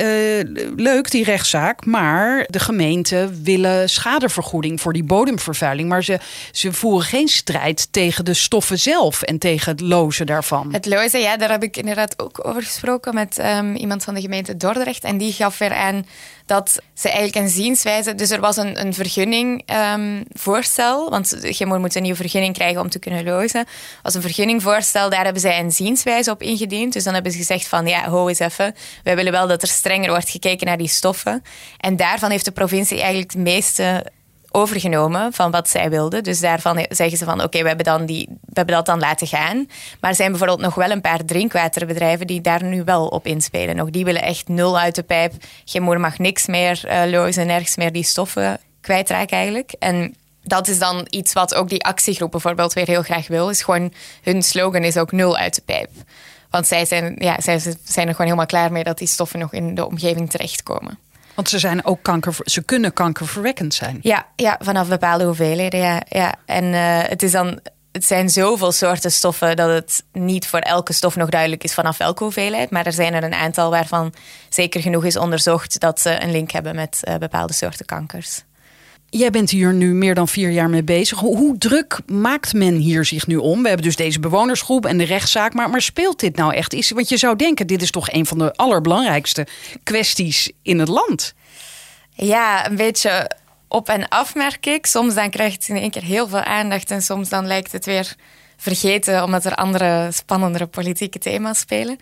leuk 0.76 1.12
die 1.12 1.24
rechtszaak, 1.24 1.86
maar 1.86 2.46
de 2.50 2.60
gemeenten 2.60 3.44
willen 3.44 3.90
schadevergoeding 3.90 4.82
voor 4.82 4.94
die 4.94 5.04
bodemvervuiling. 5.04 5.90
Maar 5.90 6.04
ze, 6.04 6.20
ze 6.52 6.74
voeren 6.74 7.08
geen 7.08 7.28
strijd 7.28 7.88
tegen 7.92 8.26
de 8.26 8.34
stoffen 8.34 8.80
zelf 8.80 9.22
en 9.22 9.38
tegen 9.38 9.72
het 9.72 9.82
lozen 9.82 10.26
daarvan. 10.26 10.74
Het 10.74 10.86
lozen, 10.86 11.20
ja, 11.20 11.38
daar 11.38 11.52
heb 11.52 11.64
ik 11.64 11.78
inderdaad 11.78 12.22
ook 12.22 12.48
over 12.48 12.64
gesproken 12.64 13.14
met 13.14 13.40
um, 13.40 13.76
iemand 13.76 14.04
van 14.04 14.14
de 14.14 14.22
gemeente 14.22 14.58
Dordrecht. 14.58 15.04
En 15.04 15.18
die 15.18 15.34
gaf 15.34 15.58
weer 15.58 15.74
aan 15.74 16.06
dat 16.46 16.80
ze 16.94 17.10
eigenlijk 17.10 17.46
een 17.46 17.52
zienswijze... 17.52 18.16
Dus 18.16 18.30
er 18.30 18.40
was 18.40 18.58
een, 18.58 18.80
een 18.80 18.94
vergunningvoorstel, 18.94 21.04
um, 21.04 21.10
want 21.10 21.38
Gemoer 21.42 21.80
moet 21.80 21.96
een 21.96 22.02
nieuwe 22.02 22.18
vergunning 22.18 22.54
krijgen 22.54 22.82
om 22.82 22.90
te 22.90 23.00
kunnen 23.00 23.24
lozen. 23.24 23.66
was 24.04 24.14
een 24.14 24.22
vergunningvoorstel, 24.22 25.10
daar 25.10 25.24
hebben 25.24 25.42
zij 25.42 25.60
een 25.60 25.72
zienswijze 25.72 26.32
op 26.32 26.42
ingediend. 26.42 26.94
Dus 26.94 27.04
dan 27.04 27.14
hebben 27.14 27.32
ze 27.32 27.38
gezegd 27.38 27.68
van, 27.68 27.88
ja, 27.88 28.10
ho 28.10 28.28
eens 28.28 28.40
even. 28.40 28.76
Wij 29.04 29.16
willen 29.16 29.32
wel 29.32 29.48
dat 29.48 29.62
er 29.62 29.68
strenger 29.68 30.10
wordt 30.10 30.30
gekeken 30.30 30.68
naar 30.68 30.78
die 30.78 30.88
stoffen. 30.88 31.44
En 31.78 31.96
daarvan 31.96 32.32
heeft 32.32 32.46
de 32.46 32.52
provincie 32.52 32.98
eigenlijk 32.98 33.32
het 33.32 33.42
meeste 33.42 34.06
overgenomen 34.56 35.34
van 35.34 35.52
wat 35.52 35.70
zij 35.70 35.90
wilden. 35.90 36.24
Dus 36.24 36.40
daarvan 36.40 36.86
zeggen 36.90 37.18
ze 37.18 37.26
van 37.26 37.44
oké, 37.44 37.62
we, 37.62 37.68
hebben 37.68 37.86
dan 37.86 38.06
die, 38.06 38.28
we 38.30 38.54
hebben 38.54 38.76
dat 38.76 38.86
dan 38.86 39.00
laten 39.00 39.28
gaan. 39.28 39.68
Maar 40.00 40.10
er 40.10 40.16
zijn 40.16 40.30
bijvoorbeeld 40.30 40.62
nog 40.62 40.76
wel 40.76 40.92
een 40.92 41.02
paar 41.02 41.26
drinkwaterbedrijven 41.26 42.28
die 42.28 42.42
daar 42.42 42.64
nu 42.64 42.84
wel 42.84 43.08
op 43.08 43.28
inspelen. 43.28 43.76
Nog 43.76 43.90
die 43.90 44.06
willen 44.06 44.22
echt 44.22 44.48
nul 44.48 44.80
uit 44.80 44.96
de 44.96 45.04
pijp. 45.04 45.34
Geen 45.66 45.82
moeder 45.82 46.02
mag 46.02 46.18
niks 46.18 46.48
meer 46.48 46.82
uh, 46.86 47.02
lozen, 47.12 47.48
nergens 47.48 47.76
meer 47.76 47.92
die 47.92 48.04
stoffen 48.04 48.60
kwijtraken 48.82 49.38
eigenlijk. 49.38 49.74
En 49.80 50.16
dat 50.44 50.68
is 50.68 50.80
dan 50.80 51.08
iets 51.10 51.34
wat 51.34 51.56
ook 51.56 51.70
die 51.70 51.84
actiegroep 51.86 52.32
bijvoorbeeld 52.32 52.74
weer 52.74 52.88
heel 52.88 53.04
graag 53.04 53.28
wil. 53.28 53.50
Is 53.50 53.64
gewoon, 53.64 53.94
hun 54.22 54.44
slogan 54.44 54.84
is 54.84 54.98
ook 54.98 55.12
nul 55.12 55.38
uit 55.38 55.56
de 55.56 55.62
pijp. 55.66 55.90
Want 56.50 56.68
zij 56.68 56.86
zijn, 56.86 57.16
ja, 57.18 57.42
zij 57.42 57.60
zijn 57.60 58.08
er 58.08 58.12
gewoon 58.12 58.26
helemaal 58.26 58.46
klaar 58.46 58.72
mee 58.72 58.84
dat 58.84 58.98
die 58.98 59.08
stoffen 59.08 59.40
nog 59.40 59.54
in 59.54 59.76
de 59.76 59.86
omgeving 59.86 60.30
terechtkomen. 60.30 61.00
Want 61.36 61.50
ze 61.50 61.60
zijn 61.60 61.86
ook 61.86 62.04
kanker, 62.04 62.36
ze 62.44 62.64
kunnen 62.64 62.94
kankerverwekkend 62.94 63.74
zijn. 63.74 64.00
Ja, 64.02 64.26
ja 64.36 64.58
vanaf 64.60 64.88
bepaalde 64.88 65.24
hoeveelheden. 65.24 65.80
Ja, 65.80 66.02
ja. 66.10 66.36
En 66.46 66.64
uh, 66.64 67.00
het 67.02 67.24
is 67.24 67.32
dan. 67.32 67.60
Het 67.92 68.06
zijn 68.06 68.30
zoveel 68.30 68.72
soorten 68.72 69.12
stoffen 69.12 69.56
dat 69.56 69.70
het 69.70 70.04
niet 70.12 70.48
voor 70.48 70.60
elke 70.60 70.94
stof 70.94 71.16
nog 71.16 71.30
duidelijk 71.30 71.64
is 71.64 71.74
vanaf 71.74 71.98
welke 71.98 72.24
hoeveelheid. 72.24 72.70
Maar 72.70 72.86
er 72.86 72.94
zijn 72.94 73.14
er 73.14 73.24
een 73.24 73.34
aantal 73.34 73.70
waarvan 73.70 74.14
zeker 74.50 74.82
genoeg 74.82 75.06
is 75.06 75.18
onderzocht 75.18 75.80
dat 75.80 76.02
ze 76.02 76.24
een 76.24 76.32
link 76.32 76.52
hebben 76.52 76.76
met 76.76 77.00
uh, 77.04 77.16
bepaalde 77.16 77.54
soorten 77.54 77.86
kankers. 77.86 78.44
Jij 79.16 79.30
bent 79.30 79.50
hier 79.50 79.74
nu 79.74 79.94
meer 79.94 80.16
dan 80.16 80.28
vier 80.28 80.50
jaar 80.50 80.70
mee 80.70 80.84
bezig. 80.84 81.20
Hoe, 81.20 81.58
druk 81.58 82.00
maakt 82.06 82.54
men 82.54 82.76
hier 82.76 83.06
zich 83.06 83.28
nu 83.28 83.36
om? 83.36 83.62
We 83.62 83.68
hebben 83.68 83.86
dus 83.86 83.96
deze 83.96 84.20
bewonersgroep 84.20 84.86
en 84.86 84.98
de 84.98 85.04
rechtszaak. 85.04 85.54
Maar, 85.54 85.70
maar 85.70 85.82
speelt 85.82 86.20
dit 86.20 86.36
nou 86.36 86.54
echt? 86.54 86.74
Is, 86.74 86.92
want 86.92 87.10
je 87.10 87.18
zou 87.18 87.36
denken, 87.36 87.68
dit 87.68 87.82
is 87.82 87.92
toch 87.92 88.12
een 88.12 88.26
van 88.26 88.38
de 88.38 88.54
allerbelangrijkste 88.54 89.48
kwesties 89.84 90.52
in 90.62 90.80
het 90.80 90.88
land. 90.88 91.34
Ja, 92.10 92.68
een 92.68 92.76
beetje 92.76 93.32
op 93.68 93.90
en 93.90 94.08
af 94.08 94.36
merk 94.36 94.66
ik. 94.66 94.86
Soms 94.86 95.14
dan 95.14 95.30
krijgt 95.30 95.56
het 95.56 95.68
in 95.68 95.82
één 95.82 95.92
keer 95.92 96.04
heel 96.04 96.28
veel 96.28 96.44
aandacht. 96.44 96.92
En 96.92 97.02
soms 97.02 97.30
dan 97.30 97.48
lijkt 97.48 97.72
het 97.72 97.86
weer 97.86 98.16
vergeten 98.58 99.24
omdat 99.24 99.46
er 99.46 99.56
andere 99.56 100.08
spannendere 100.12 100.66
politieke 100.66 101.20
thema's 101.20 101.60
spelen. 101.60 101.98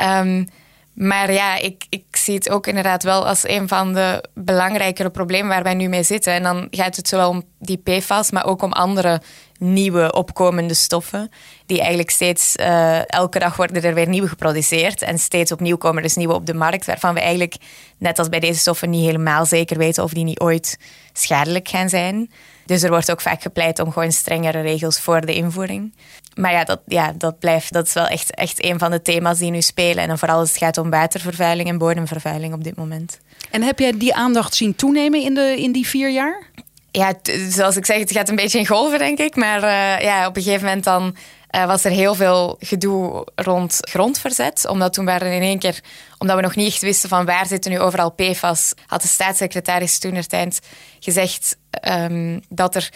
Um, 0.00 0.48
maar 0.92 1.32
ja, 1.32 1.56
ik, 1.56 1.84
ik 1.88 2.04
zie 2.20 2.34
het 2.34 2.50
ook 2.50 2.66
inderdaad 2.66 3.02
wel 3.02 3.26
als 3.26 3.48
een 3.48 3.68
van 3.68 3.94
de 3.94 4.24
belangrijkere 4.34 5.10
problemen 5.10 5.48
waar 5.48 5.62
wij 5.62 5.74
nu 5.74 5.88
mee 5.88 6.02
zitten. 6.02 6.32
En 6.32 6.42
dan 6.42 6.66
gaat 6.70 6.96
het 6.96 7.08
zowel 7.08 7.28
om 7.28 7.42
die 7.58 7.76
PFAS, 7.84 8.30
maar 8.30 8.44
ook 8.44 8.62
om 8.62 8.72
andere 8.72 9.22
nieuwe 9.58 10.12
opkomende 10.12 10.74
stoffen. 10.74 11.30
Die 11.66 11.78
eigenlijk 11.78 12.10
steeds, 12.10 12.56
uh, 12.56 13.12
elke 13.12 13.38
dag 13.38 13.56
worden 13.56 13.82
er 13.82 13.94
weer 13.94 14.08
nieuwe 14.08 14.28
geproduceerd. 14.28 15.02
En 15.02 15.18
steeds 15.18 15.52
opnieuw 15.52 15.76
komen 15.76 15.96
er 15.96 16.02
dus 16.02 16.16
nieuwe 16.16 16.34
op 16.34 16.46
de 16.46 16.54
markt. 16.54 16.86
Waarvan 16.86 17.14
we 17.14 17.20
eigenlijk, 17.20 17.56
net 17.98 18.18
als 18.18 18.28
bij 18.28 18.40
deze 18.40 18.58
stoffen, 18.58 18.90
niet 18.90 19.04
helemaal 19.04 19.46
zeker 19.46 19.78
weten 19.78 20.02
of 20.02 20.12
die 20.12 20.24
niet 20.24 20.40
ooit 20.40 20.78
schadelijk 21.12 21.68
gaan 21.68 21.88
zijn. 21.88 22.30
Dus 22.66 22.82
er 22.82 22.90
wordt 22.90 23.10
ook 23.10 23.20
vaak 23.20 23.42
gepleit 23.42 23.78
om 23.78 23.92
gewoon 23.92 24.12
strengere 24.12 24.60
regels 24.60 25.00
voor 25.00 25.20
de 25.20 25.34
invoering. 25.34 25.94
Maar 26.34 26.52
ja, 26.52 26.64
dat, 26.64 26.80
ja, 26.86 27.12
dat 27.16 27.38
blijft, 27.38 27.72
dat 27.72 27.86
is 27.86 27.92
wel 27.92 28.06
echt, 28.06 28.34
echt 28.34 28.64
een 28.64 28.78
van 28.78 28.90
de 28.90 29.02
thema's 29.02 29.38
die 29.38 29.50
nu 29.50 29.62
spelen. 29.62 30.02
En 30.02 30.08
dan 30.08 30.18
vooral 30.18 30.38
als 30.38 30.48
het 30.48 30.58
gaat 30.58 30.78
om 30.78 30.90
watervervuiling 30.90 31.68
en 31.68 31.78
bodemvervuiling 31.78 32.54
op 32.54 32.64
dit 32.64 32.76
moment. 32.76 33.20
En 33.50 33.62
heb 33.62 33.78
jij 33.78 33.92
die 33.96 34.14
aandacht 34.14 34.54
zien 34.54 34.74
toenemen 34.74 35.22
in, 35.22 35.34
de, 35.34 35.56
in 35.58 35.72
die 35.72 35.86
vier 35.86 36.10
jaar? 36.10 36.46
Ja, 36.90 37.14
zoals 37.48 37.76
ik 37.76 37.86
zeg, 37.86 37.98
het 37.98 38.12
gaat 38.12 38.28
een 38.28 38.36
beetje 38.36 38.58
in 38.58 38.66
golven, 38.66 38.98
denk 38.98 39.18
ik. 39.18 39.36
Maar 39.36 39.62
uh, 39.62 40.04
ja, 40.04 40.26
op 40.26 40.36
een 40.36 40.42
gegeven 40.42 40.66
moment 40.66 40.84
dan 40.84 41.16
uh, 41.56 41.66
was 41.66 41.84
er 41.84 41.90
heel 41.90 42.14
veel 42.14 42.56
gedoe 42.60 43.26
rond 43.34 43.78
grondverzet. 43.80 44.66
Omdat 44.68 44.92
toen 44.92 45.04
waren 45.04 45.32
in 45.32 45.42
één 45.42 45.58
keer, 45.58 45.80
omdat 46.18 46.36
we 46.36 46.42
nog 46.42 46.56
niet 46.56 46.66
echt 46.66 46.82
wisten 46.82 47.08
van 47.08 47.24
waar 47.24 47.46
zitten 47.46 47.70
nu 47.70 47.80
overal 47.80 48.10
PFAS, 48.10 48.72
had 48.86 49.02
de 49.02 49.08
staatssecretaris 49.08 49.98
toen 49.98 50.14
er 50.14 50.26
tijd 50.26 50.60
gezegd 51.00 51.56
um, 51.88 52.40
dat 52.48 52.74
er 52.74 52.90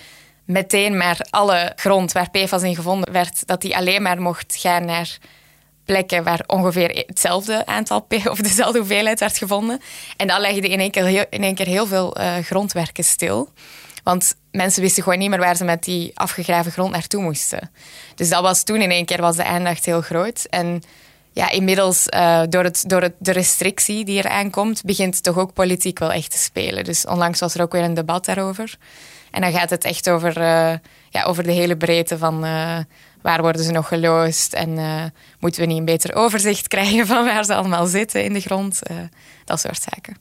meteen 0.44 0.96
maar 0.96 1.26
alle 1.30 1.72
grond 1.76 2.12
waar 2.12 2.30
PFAS 2.30 2.62
in 2.62 2.74
gevonden 2.74 3.12
werd, 3.12 3.46
dat 3.46 3.60
die 3.60 3.76
alleen 3.76 4.02
maar 4.02 4.20
mocht 4.20 4.56
gaan 4.56 4.84
naar 4.84 5.18
plekken 5.84 6.24
waar 6.24 6.44
ongeveer 6.46 7.04
hetzelfde 7.06 7.66
aantal 7.66 8.00
P 8.00 8.12
of 8.12 8.38
dezelfde 8.38 8.78
hoeveelheid 8.78 9.20
werd 9.20 9.38
gevonden. 9.38 9.80
En 10.16 10.26
dat 10.26 10.40
legde 10.40 10.68
in 10.68 10.80
één 10.80 10.90
keer 10.90 11.04
heel, 11.04 11.24
in 11.30 11.42
één 11.42 11.54
keer 11.54 11.66
heel 11.66 11.86
veel 11.86 12.20
uh, 12.20 12.36
grondwerken 12.36 13.04
stil. 13.04 13.48
Want 14.02 14.34
mensen 14.50 14.82
wisten 14.82 15.02
gewoon 15.02 15.18
niet 15.18 15.30
meer 15.30 15.38
waar 15.38 15.56
ze 15.56 15.64
met 15.64 15.84
die 15.84 16.10
afgegraven 16.14 16.72
grond 16.72 16.92
naartoe 16.92 17.22
moesten. 17.22 17.70
Dus 18.14 18.28
dat 18.28 18.42
was 18.42 18.62
toen 18.62 18.80
in 18.80 18.90
één 18.90 19.04
keer 19.04 19.20
was 19.20 19.36
de 19.36 19.44
aandacht 19.44 19.84
heel 19.84 20.00
groot. 20.00 20.44
En 20.50 20.82
ja, 21.32 21.50
inmiddels, 21.50 22.06
uh, 22.14 22.42
door, 22.48 22.64
het, 22.64 22.84
door 22.86 23.02
het, 23.02 23.14
de 23.18 23.32
restrictie 23.32 24.04
die 24.04 24.22
er 24.22 24.28
aankomt, 24.28 24.82
begint 24.84 25.22
toch 25.22 25.38
ook 25.38 25.52
politiek 25.52 25.98
wel 25.98 26.12
echt 26.12 26.30
te 26.30 26.38
spelen. 26.38 26.84
Dus 26.84 27.06
onlangs 27.06 27.40
was 27.40 27.54
er 27.54 27.62
ook 27.62 27.72
weer 27.72 27.82
een 27.82 27.94
debat 27.94 28.24
daarover. 28.24 28.76
En 29.34 29.40
dan 29.40 29.52
gaat 29.52 29.70
het 29.70 29.84
echt 29.84 30.10
over, 30.10 30.38
uh, 30.38 30.72
ja, 31.10 31.22
over 31.26 31.42
de 31.42 31.52
hele 31.52 31.76
breedte 31.76 32.18
van 32.18 32.44
uh, 32.44 32.78
waar 33.22 33.40
worden 33.40 33.64
ze 33.64 33.72
nog 33.72 33.88
geloosd 33.88 34.52
en 34.52 34.70
moeten 35.40 35.60
we 35.60 35.66
niet 35.66 35.78
een 35.78 35.84
beter 35.84 36.14
overzicht 36.14 36.68
krijgen 36.74 37.06
van 37.06 37.24
waar 37.24 37.44
ze 37.44 37.54
allemaal 37.54 37.86
zitten 37.86 38.24
in 38.24 38.32
de 38.32 38.40
grond. 38.40 38.78
dat 39.44 39.60
soort 39.60 39.86
zaken. 39.90 40.16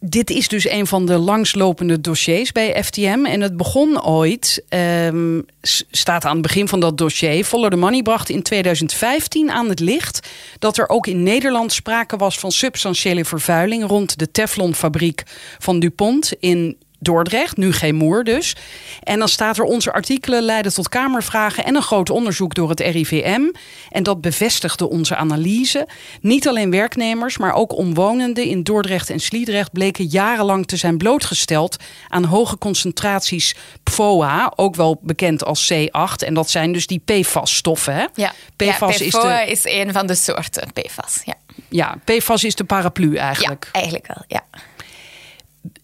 Dit 0.00 0.30
is 0.30 0.48
dus 0.48 0.70
een 0.70 0.86
van 0.86 1.06
de 1.06 1.18
langslopende 1.18 2.00
dossiers 2.00 2.52
bij 2.52 2.82
FTM. 2.84 3.24
En 3.24 3.40
het 3.40 3.56
begon 3.56 4.04
ooit, 4.04 4.64
um, 4.68 5.46
staat 5.90 6.24
aan 6.24 6.32
het 6.32 6.42
begin 6.42 6.68
van 6.68 6.80
dat 6.80 6.98
dossier. 6.98 7.44
Follow 7.44 7.70
the 7.70 7.76
Money 7.76 8.02
bracht 8.02 8.28
in 8.28 8.42
2015 8.42 9.50
aan 9.50 9.68
het 9.68 9.80
licht 9.80 10.28
dat 10.58 10.78
er 10.78 10.88
ook 10.88 11.06
in 11.06 11.22
Nederland 11.22 11.72
sprake 11.72 12.16
was 12.16 12.38
van 12.38 12.52
substantiële 12.52 13.24
vervuiling 13.24 13.86
rond 13.86 14.18
de 14.18 14.30
Teflonfabriek 14.30 15.22
van 15.58 15.80
DuPont 15.80 16.32
in 16.40 16.76
Dordrecht, 17.00 17.56
nu 17.56 17.72
geen 17.72 17.94
moer 17.94 18.24
dus. 18.24 18.56
En 19.02 19.18
dan 19.18 19.28
staat 19.28 19.58
er 19.58 19.64
onze 19.64 19.92
artikelen 19.92 20.42
leiden 20.42 20.74
tot 20.74 20.88
kamervragen 20.88 21.64
en 21.64 21.74
een 21.74 21.82
groot 21.82 22.10
onderzoek 22.10 22.54
door 22.54 22.68
het 22.68 22.80
RIVM. 22.80 23.40
En 23.88 24.02
dat 24.02 24.20
bevestigde 24.20 24.88
onze 24.88 25.16
analyse. 25.16 25.88
Niet 26.20 26.48
alleen 26.48 26.70
werknemers, 26.70 27.38
maar 27.38 27.54
ook 27.54 27.76
omwonenden 27.76 28.44
in 28.44 28.62
Dordrecht 28.62 29.10
en 29.10 29.20
Sliedrecht 29.20 29.72
bleken 29.72 30.04
jarenlang 30.04 30.66
te 30.66 30.76
zijn 30.76 30.98
blootgesteld 30.98 31.76
aan 32.08 32.24
hoge 32.24 32.58
concentraties 32.58 33.54
PFOA, 33.82 34.52
ook 34.56 34.74
wel 34.74 34.98
bekend 35.02 35.44
als 35.44 35.72
C8. 35.72 36.26
En 36.26 36.34
dat 36.34 36.50
zijn 36.50 36.72
dus 36.72 36.86
die 36.86 37.02
PFAS-stoffen. 37.04 37.94
Hè? 37.94 38.06
Ja, 38.14 38.32
PFAS, 38.56 39.00
is, 39.00 39.12
de... 39.12 39.44
is 39.46 39.64
een 39.64 39.92
van 39.92 40.06
de 40.06 40.14
soorten 40.14 40.72
PFAS. 40.72 41.20
Ja. 41.24 41.34
ja, 41.68 41.98
PFAS 42.04 42.44
is 42.44 42.54
de 42.54 42.64
paraplu 42.64 43.16
eigenlijk. 43.16 43.64
Ja, 43.72 43.80
eigenlijk 43.80 44.06
wel, 44.06 44.24
ja. 44.26 44.42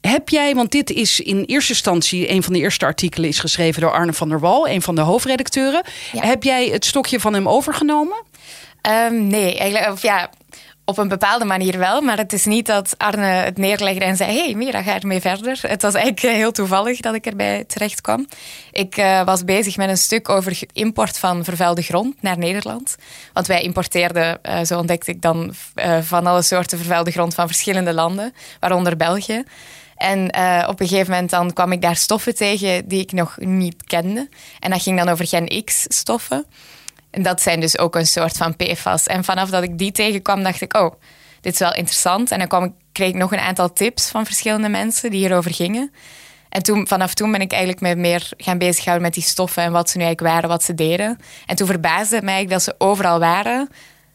Heb 0.01 0.29
jij, 0.29 0.55
want 0.55 0.71
dit 0.71 0.91
is 0.91 1.21
in 1.21 1.45
eerste 1.45 1.73
instantie 1.73 2.31
een 2.31 2.43
van 2.43 2.53
de 2.53 2.59
eerste 2.59 2.85
artikelen 2.85 3.29
is 3.29 3.39
geschreven 3.39 3.81
door 3.81 3.93
Arne 3.93 4.13
van 4.13 4.29
der 4.29 4.41
Wal, 4.41 4.69
een 4.69 4.83
van 4.83 4.95
de 4.95 5.01
hoofdredacteuren. 5.01 5.85
Heb 6.17 6.43
jij 6.43 6.69
het 6.69 6.85
stokje 6.85 7.21
van 7.21 7.35
hem 7.35 7.49
overgenomen? 7.49 8.23
Um, 9.11 9.27
nee, 9.27 9.59
eigenlijk, 9.59 9.93
of 9.93 10.03
ja, 10.03 10.31
op 10.85 10.99
een 10.99 11.09
bepaalde 11.09 11.45
manier 11.45 11.79
wel, 11.79 12.01
maar 12.01 12.17
het 12.17 12.33
is 12.33 12.45
niet 12.45 12.67
dat 12.67 12.95
Arne 12.99 13.27
het 13.27 13.59
neerlegde 13.59 14.05
en 14.05 14.17
zei: 14.17 14.39
hey, 14.39 14.55
Mira, 14.55 14.83
ga 14.83 14.95
ermee 14.95 15.21
verder. 15.21 15.59
Het 15.63 15.83
was 15.83 15.95
eigenlijk 15.95 16.27
eh, 16.27 16.33
heel 16.33 16.53
toevallig 16.53 17.01
dat 17.01 17.15
ik 17.15 17.27
erbij 17.27 17.65
terecht 17.65 18.01
kwam. 18.01 18.27
Ik 18.73 18.97
uh, 18.97 19.25
was 19.25 19.45
bezig 19.45 19.77
met 19.77 19.89
een 19.89 19.97
stuk 19.97 20.29
over 20.29 20.59
import 20.73 21.19
van 21.19 21.45
vervuilde 21.45 21.83
grond 21.83 22.23
naar 22.23 22.39
Nederland. 22.39 22.97
Want 23.33 23.47
wij 23.47 23.63
importeerden, 23.63 24.39
uh, 24.43 24.61
zo 24.65 24.79
ontdekte 24.79 25.11
ik 25.11 25.23
dan, 25.23 25.55
van 26.01 26.27
alle 26.27 26.43
soorten 26.43 26.79
vervuilde 26.79 27.11
grond 27.11 27.35
van 27.35 27.47
verschillende 27.47 27.93
landen, 27.93 28.35
waaronder 28.61 28.97
België. 28.97 29.43
En 29.97 30.27
op 30.69 30.81
een 30.81 30.89
gegeven 30.89 31.11
moment 31.11 31.31
dan 31.31 31.53
kwam 31.53 31.73
ik 31.73 31.83
daar 31.83 31.97
stoffen 31.97 32.35
tegen 32.35 32.89
die 32.89 33.01
ik 33.01 33.13
nog 33.13 33.37
niet 33.39 33.85
kende. 33.85 34.29
En 34.61 34.71
dat 34.71 34.83
ging 34.83 34.99
dan 34.99 35.09
over 35.09 35.27
Gen 35.27 35.65
X-stoffen. 35.65 36.47
En 37.15 37.23
dat 37.23 37.43
zijn 37.43 37.61
dus 37.61 37.79
ook 37.79 37.95
een 37.95 38.07
soort 38.07 38.37
van 38.37 38.57
PFAS. 38.57 39.07
En 39.07 39.25
vanaf 39.25 39.51
dat 39.51 39.63
ik 39.63 39.79
die 39.79 39.93
tegenkwam, 39.93 40.43
dacht 40.43 40.61
ik, 40.61 40.77
oh, 40.77 40.93
dit 41.41 41.53
is 41.53 41.59
wel 41.59 41.75
interessant. 41.75 42.31
En 42.31 42.39
dan 42.39 42.49
kwam 42.49 42.65
ik, 42.65 42.73
kreeg 42.93 43.09
ik 43.09 43.15
nog 43.15 43.33
een 43.33 43.39
aantal 43.39 43.73
tips 43.73 44.09
van 44.09 44.25
verschillende 44.25 44.69
mensen 44.69 45.11
die 45.11 45.19
hierover 45.19 45.55
gingen. 45.55 45.93
En 46.49 46.63
toen, 46.63 46.87
vanaf 46.87 47.15
toen 47.15 47.33
ben 47.33 47.41
ik 47.41 47.51
eigenlijk 47.51 47.81
me 47.81 47.95
meer 47.95 48.29
gaan 48.37 48.59
bezighouden 48.59 49.05
met 49.05 49.15
die 49.15 49.23
stoffen 49.23 49.63
en 49.63 49.73
wat 49.73 49.91
ze 49.91 49.97
nu 49.97 50.05
eigenlijk 50.05 50.35
waren, 50.35 50.51
wat 50.51 50.63
ze 50.63 50.75
deden. 50.75 51.19
En 51.47 51.57
toen 51.57 51.67
verbaasde 51.67 52.15
het 52.15 52.25
mij 52.25 52.47
dat 52.47 52.63
ze 52.63 52.75
overal 52.79 53.19
waren, 53.19 53.69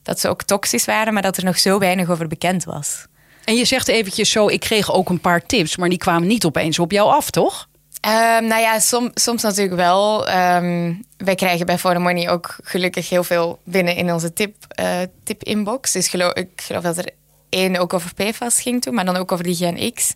dat 0.03 0.19
ze 0.19 0.29
ook 0.29 0.43
toxisch 0.43 0.85
waren, 0.85 1.13
maar 1.13 1.21
dat 1.21 1.37
er 1.37 1.43
nog 1.43 1.59
zo 1.59 1.79
weinig 1.79 2.09
over 2.09 2.27
bekend 2.27 2.63
was. 2.63 3.05
En 3.43 3.55
je 3.55 3.65
zegt 3.65 3.87
eventjes 3.87 4.31
zo, 4.31 4.47
ik 4.47 4.59
kreeg 4.59 4.91
ook 4.93 5.09
een 5.09 5.21
paar 5.21 5.45
tips, 5.45 5.77
maar 5.77 5.89
die 5.89 5.97
kwamen 5.97 6.27
niet 6.27 6.45
opeens 6.45 6.79
op 6.79 6.91
jou 6.91 7.09
af, 7.09 7.29
toch? 7.29 7.68
Um, 8.07 8.47
nou 8.47 8.61
ja, 8.61 8.79
som, 8.79 9.11
soms 9.13 9.41
natuurlijk 9.41 9.75
wel. 9.75 10.29
Um, 10.29 11.03
wij 11.17 11.35
krijgen 11.35 11.65
bij 11.65 11.77
For 11.77 12.01
Money 12.01 12.29
ook 12.29 12.55
gelukkig 12.63 13.09
heel 13.09 13.23
veel 13.23 13.59
binnen 13.63 13.95
in 13.95 14.13
onze 14.13 14.33
tip, 14.33 14.55
uh, 14.79 14.99
tip 15.23 15.43
inbox. 15.43 15.91
Dus 15.91 16.07
geloof, 16.07 16.33
ik 16.33 16.49
geloof 16.55 16.83
dat 16.83 16.97
er 16.97 17.09
één 17.49 17.77
ook 17.77 17.93
over 17.93 18.13
PFAS 18.13 18.61
ging 18.61 18.81
toen, 18.81 18.93
maar 18.93 19.05
dan 19.05 19.15
ook 19.15 19.31
over 19.31 19.43
die 19.43 19.55
Gen 19.55 19.93
X. 19.93 20.13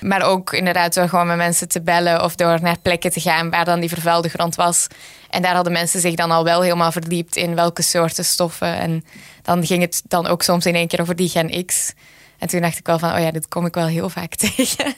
Maar 0.00 0.22
ook 0.22 0.52
inderdaad 0.52 0.94
door 0.94 1.08
gewoon 1.08 1.26
met 1.26 1.36
mensen 1.36 1.68
te 1.68 1.82
bellen 1.82 2.24
of 2.24 2.34
door 2.34 2.62
naar 2.62 2.78
plekken 2.82 3.10
te 3.10 3.20
gaan 3.20 3.50
waar 3.50 3.64
dan 3.64 3.80
die 3.80 3.88
vervuilde 3.88 4.28
grond 4.28 4.54
was. 4.54 4.86
En 5.30 5.42
daar 5.42 5.54
hadden 5.54 5.72
mensen 5.72 6.00
zich 6.00 6.14
dan 6.14 6.30
al 6.30 6.44
wel 6.44 6.62
helemaal 6.62 6.92
verdiept 6.92 7.36
in 7.36 7.54
welke 7.54 7.82
soorten 7.82 8.24
stoffen. 8.24 8.78
En 8.78 9.04
dan 9.42 9.66
ging 9.66 9.82
het 9.82 10.02
dan 10.08 10.26
ook 10.26 10.42
soms 10.42 10.66
in 10.66 10.74
één 10.74 10.88
keer 10.88 11.00
over 11.00 11.16
die 11.16 11.28
Gen 11.28 11.66
X. 11.66 11.92
En 12.38 12.48
toen 12.48 12.60
dacht 12.60 12.78
ik 12.78 12.86
wel 12.86 12.98
van, 12.98 13.12
oh 13.12 13.18
ja, 13.18 13.30
dit 13.30 13.48
kom 13.48 13.66
ik 13.66 13.74
wel 13.74 13.86
heel 13.86 14.08
vaak 14.08 14.34
tegen. 14.54 14.94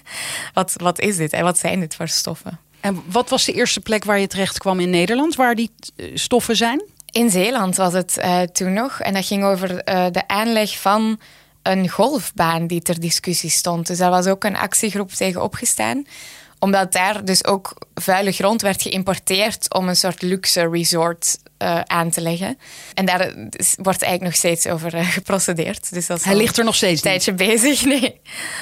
wat, 0.55 0.75
wat 0.77 1.01
is 1.01 1.17
dit 1.17 1.33
en 1.33 1.45
wat 1.45 1.59
zijn 1.59 1.81
dit 1.81 1.95
voor 1.95 2.09
stoffen? 2.09 2.59
En 2.81 3.03
wat 3.07 3.29
was 3.31 3.45
de 3.45 3.53
eerste 3.53 3.81
plek 3.81 4.05
waar 4.05 4.19
je 4.19 4.27
terecht 4.27 4.59
kwam 4.59 4.81
in 4.81 4.91
Nederland, 4.91 5.35
waar 5.35 5.55
die 5.55 5.71
eh, 5.97 6.07
stoffen 6.15 6.57
zijn? 6.57 6.83
In 7.11 7.31
Zeeland 7.31 7.77
was 7.77 7.93
het 7.93 8.19
uh, 8.19 8.41
toen 8.41 8.73
nog. 8.73 9.01
En 9.01 9.15
dat 9.15 9.27
ging 9.27 9.45
over 9.45 9.71
uh, 9.71 10.07
de 10.11 10.29
aanleg 10.29 10.81
van 10.81 11.21
een 11.63 11.89
golfbaan 11.89 12.67
die 12.67 12.83
ter 12.83 13.01
discussie 13.01 13.51
stond. 13.51 13.87
Dus 13.87 13.99
daar 13.99 14.11
was 14.11 14.27
ook 14.27 14.45
een 14.45 14.57
actiegroep 14.57 15.11
tegen 15.11 15.43
opgestaan 15.43 16.07
omdat 16.59 16.93
daar 16.93 17.25
dus 17.25 17.45
ook 17.45 17.75
vuile 17.95 18.33
grond 18.33 18.63
werd 18.63 18.83
geïmporteerd 18.83 19.75
om 19.75 19.89
een 19.89 19.97
soort 19.97 20.23
luxe 20.23 20.69
resort 20.69 21.39
uh, 21.63 21.81
aan 21.81 22.11
te 22.11 22.21
leggen. 22.21 22.59
En 22.95 23.07
daar 23.07 23.19
wordt 23.77 24.03
eigenlijk 24.03 24.23
nog 24.23 24.35
steeds 24.35 24.67
over 24.67 24.95
uh, 24.95 25.11
geprocedeerd. 25.11 25.93
Dus 25.93 26.07
dat 26.07 26.25
Hij 26.25 26.37
ligt 26.37 26.59
er 26.59 26.65
nog 26.65 26.75
steeds 26.75 27.05
een 27.05 27.11
tijdje 27.11 27.33
bezig. 27.33 27.85
Nee. 27.89 28.21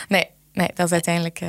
nee, 0.08 0.26
nee, 0.52 0.70
dat 0.74 0.86
is 0.86 0.92
uiteindelijk... 0.92 1.40
Uh, 1.40 1.48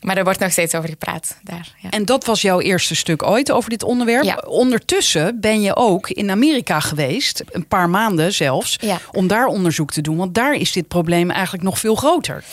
maar 0.00 0.16
er 0.16 0.24
wordt 0.24 0.38
nog 0.38 0.52
steeds 0.52 0.74
over 0.74 0.88
gepraat 0.88 1.38
daar. 1.42 1.74
Ja. 1.78 1.90
En 1.90 2.04
dat 2.04 2.24
was 2.24 2.42
jouw 2.42 2.60
eerste 2.60 2.94
stuk 2.94 3.22
ooit 3.22 3.50
over 3.50 3.70
dit 3.70 3.82
onderwerp. 3.82 4.24
Ja. 4.24 4.42
Ondertussen 4.46 5.40
ben 5.40 5.60
je 5.60 5.76
ook 5.76 6.10
in 6.10 6.30
Amerika 6.30 6.80
geweest, 6.80 7.42
een 7.50 7.66
paar 7.66 7.90
maanden 7.90 8.32
zelfs, 8.32 8.76
ja. 8.80 8.98
om 9.12 9.26
daar 9.26 9.46
onderzoek 9.46 9.92
te 9.92 10.00
doen. 10.00 10.16
Want 10.16 10.34
daar 10.34 10.54
is 10.54 10.72
dit 10.72 10.88
probleem 10.88 11.30
eigenlijk 11.30 11.64
nog 11.64 11.78
veel 11.78 11.94
groter. 11.94 12.44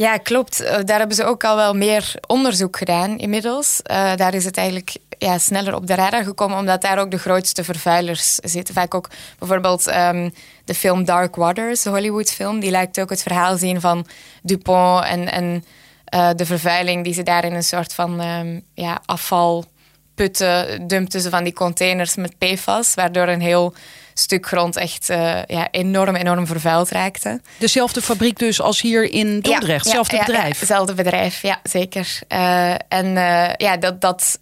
Ja, 0.00 0.16
klopt. 0.16 0.58
Daar 0.84 0.98
hebben 0.98 1.16
ze 1.16 1.24
ook 1.24 1.44
al 1.44 1.56
wel 1.56 1.74
meer 1.74 2.14
onderzoek 2.26 2.76
gedaan 2.76 3.18
inmiddels. 3.18 3.80
Uh, 3.90 4.16
daar 4.16 4.34
is 4.34 4.44
het 4.44 4.56
eigenlijk 4.56 4.96
ja, 5.18 5.38
sneller 5.38 5.74
op 5.74 5.86
de 5.86 5.94
radar 5.94 6.24
gekomen, 6.24 6.58
omdat 6.58 6.82
daar 6.82 6.98
ook 6.98 7.10
de 7.10 7.18
grootste 7.18 7.64
vervuilers 7.64 8.34
zitten. 8.34 8.74
Vaak 8.74 8.94
ook 8.94 9.08
bijvoorbeeld 9.38 9.86
um, 9.86 10.34
de 10.64 10.74
film 10.74 11.04
Dark 11.04 11.36
Waters, 11.36 11.82
de 11.82 11.90
Hollywood-film, 11.90 12.60
die 12.60 12.70
lijkt 12.70 13.00
ook 13.00 13.10
het 13.10 13.22
verhaal 13.22 13.56
zien 13.56 13.80
van 13.80 14.06
Dupont 14.42 15.04
en, 15.04 15.64
uh, 16.14 16.30
de 16.36 16.46
vervuiling 16.46 17.04
die 17.04 17.14
ze 17.14 17.22
daar 17.22 17.44
in 17.44 17.54
een 17.54 17.62
soort 17.62 17.94
van 17.94 18.20
um, 18.24 18.62
ja, 18.74 19.00
afvalputten 19.06 20.86
dumpten 20.86 21.20
ze 21.20 21.30
van 21.30 21.44
die 21.44 21.52
containers 21.52 22.16
met 22.16 22.38
PFAS, 22.38 22.94
waardoor 22.94 23.28
een 23.28 23.40
heel 23.40 23.74
stuk 24.14 24.46
grond 24.46 24.76
echt 24.76 25.10
uh, 25.10 25.44
ja, 25.46 25.68
enorm, 25.70 26.14
enorm 26.16 26.46
vervuild 26.46 26.90
raakte. 26.90 27.40
Dezelfde 27.58 28.02
fabriek 28.02 28.38
dus 28.38 28.60
als 28.60 28.80
hier 28.80 29.12
in 29.12 29.40
Dordrecht, 29.40 29.66
ja, 29.66 29.74
hetzelfde 29.74 30.16
ja, 30.16 30.24
bedrijf? 30.24 30.52
Ja, 30.52 30.58
hetzelfde 30.58 30.94
bedrijf, 30.94 31.42
ja, 31.42 31.60
zeker. 31.62 32.18
Uh, 32.28 32.70
en 32.70 33.06
uh, 33.06 33.54
ja, 33.56 33.76
dat, 33.76 34.00
dat 34.00 34.38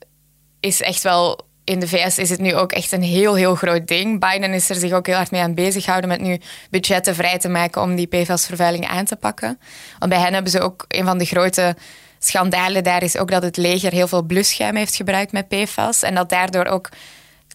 is 0.60 0.80
echt 0.80 1.02
wel... 1.02 1.46
In 1.64 1.80
de 1.80 1.88
VS 1.88 2.18
is 2.18 2.30
het 2.30 2.40
nu 2.40 2.54
ook 2.54 2.72
echt 2.72 2.92
een 2.92 3.02
heel, 3.02 3.34
heel 3.34 3.54
groot 3.54 3.86
ding. 3.86 4.20
Biden 4.20 4.52
is 4.52 4.70
er 4.70 4.76
zich 4.76 4.92
ook 4.92 5.06
heel 5.06 5.16
hard 5.16 5.30
mee 5.30 5.40
aan 5.40 5.54
bezighouden 5.54 6.08
met 6.08 6.20
nu 6.20 6.40
budgetten 6.70 7.14
vrij 7.14 7.38
te 7.38 7.48
maken 7.48 7.82
om 7.82 7.96
die 7.96 8.06
PFAS-vervuiling 8.06 8.86
aan 8.86 9.04
te 9.04 9.16
pakken. 9.16 9.58
Want 9.98 10.10
bij 10.10 10.20
hen 10.20 10.32
hebben 10.32 10.52
ze 10.52 10.60
ook 10.60 10.84
een 10.88 11.04
van 11.04 11.18
de 11.18 11.24
grote 11.24 11.76
schandalen 12.18 12.84
daar 12.84 13.02
is 13.02 13.16
ook 13.16 13.30
dat 13.30 13.42
het 13.42 13.56
leger 13.56 13.92
heel 13.92 14.08
veel 14.08 14.22
blusschuim 14.22 14.76
heeft 14.76 14.96
gebruikt 14.96 15.32
met 15.32 15.48
PFAS. 15.48 16.02
En 16.02 16.14
dat 16.14 16.28
daardoor 16.28 16.64
ook 16.64 16.88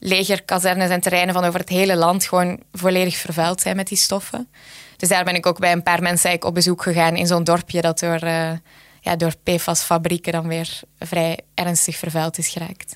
legerkazernes 0.05 0.89
en 0.89 1.01
terreinen 1.01 1.33
van 1.33 1.43
over 1.43 1.59
het 1.59 1.69
hele 1.69 1.95
land 1.95 2.25
gewoon 2.25 2.59
volledig 2.71 3.17
vervuild 3.17 3.61
zijn 3.61 3.75
met 3.75 3.87
die 3.87 3.97
stoffen. 3.97 4.49
Dus 4.97 5.09
daar 5.09 5.23
ben 5.23 5.35
ik 5.35 5.45
ook 5.45 5.59
bij 5.59 5.71
een 5.71 5.83
paar 5.83 6.01
mensen 6.01 6.29
eigenlijk 6.29 6.45
op 6.45 6.53
bezoek 6.53 6.81
gegaan 6.81 7.15
in 7.15 7.27
zo'n 7.27 7.43
dorpje 7.43 7.81
dat 7.81 7.99
door, 7.99 8.23
uh, 8.23 8.51
ja, 9.01 9.15
door 9.15 9.33
PFAS-fabrieken 9.43 10.31
dan 10.31 10.47
weer 10.47 10.79
vrij 10.99 11.39
ernstig 11.53 11.97
vervuild 11.97 12.37
is 12.37 12.47
geraakt. 12.47 12.95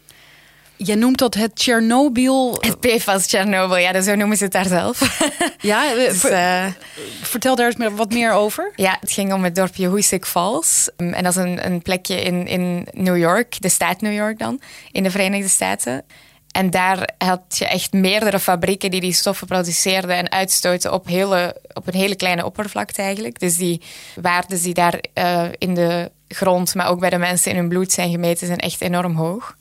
Je 0.76 0.96
noemt 0.96 1.18
dat 1.18 1.34
het 1.34 1.52
Chernobyl. 1.54 2.58
Het 2.60 2.80
PFAS 2.80 3.28
Chernobyl, 3.28 3.78
ja, 3.78 4.02
zo 4.02 4.16
noemen 4.16 4.38
ze 4.38 4.44
het 4.44 4.54
daar 4.54 4.66
zelf. 4.66 5.20
Ja, 5.62 5.94
dus, 5.96 6.26
uh, 6.26 6.66
vertel 7.22 7.56
daar 7.56 7.74
eens 7.78 7.96
wat 7.96 8.12
meer 8.12 8.32
over. 8.32 8.72
Ja, 8.76 8.98
het 9.00 9.12
ging 9.12 9.34
om 9.34 9.44
het 9.44 9.56
dorpje 9.56 9.88
Hoosick 9.88 10.26
Falls. 10.26 10.90
En 10.98 11.24
dat 11.24 11.36
is 11.36 11.36
een, 11.36 11.66
een 11.66 11.82
plekje 11.82 12.22
in, 12.22 12.48
in 12.48 12.88
New 12.92 13.18
York, 13.18 13.62
de 13.62 13.70
staat 13.70 14.02
New 14.02 14.14
York 14.14 14.40
dan, 14.40 14.62
in 14.92 15.04
de 15.04 15.12
Verenigde 15.12 15.50
Staten. 15.50 16.06
En 16.58 16.70
daar 16.70 17.10
had 17.18 17.42
je 17.58 17.68
echt 17.68 17.94
meerdere 17.94 18.40
fabrieken 18.40 18.92
die 18.92 19.02
die 19.02 19.14
stoffen 19.14 19.48
produceerden 19.48 20.16
en 20.16 20.32
uitstoten 20.32 20.94
op, 20.94 21.08
hele, 21.08 21.56
op 21.74 21.88
een 21.88 21.94
hele 21.94 22.16
kleine 22.16 22.46
oppervlakte 22.46 23.02
eigenlijk. 23.02 23.40
Dus 23.40 23.56
die 23.56 23.82
waarden 24.22 24.62
die 24.62 24.74
daar 24.74 25.00
uh, 25.14 25.44
in 25.58 25.74
de 25.74 26.12
grond, 26.28 26.76
maar 26.76 26.88
ook 26.88 27.00
bij 27.00 27.10
de 27.10 27.18
mensen 27.18 27.52
in 27.52 27.58
hun 27.58 27.70
bloed 27.70 27.92
zijn 27.92 28.12
gemeten, 28.12 28.48
zijn 28.48 28.60
echt 28.60 28.82
enorm 28.82 29.16
hoog. 29.16 29.56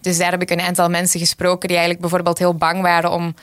Dus 0.00 0.18
daar 0.18 0.30
heb 0.30 0.42
ik 0.42 0.50
een 0.50 0.60
aantal 0.60 0.88
mensen 0.88 1.20
gesproken 1.20 1.68
die 1.68 1.76
eigenlijk 1.76 2.00
bijvoorbeeld 2.00 2.38
heel 2.38 2.54
bang 2.54 2.82
waren 2.82 3.10
om, 3.10 3.34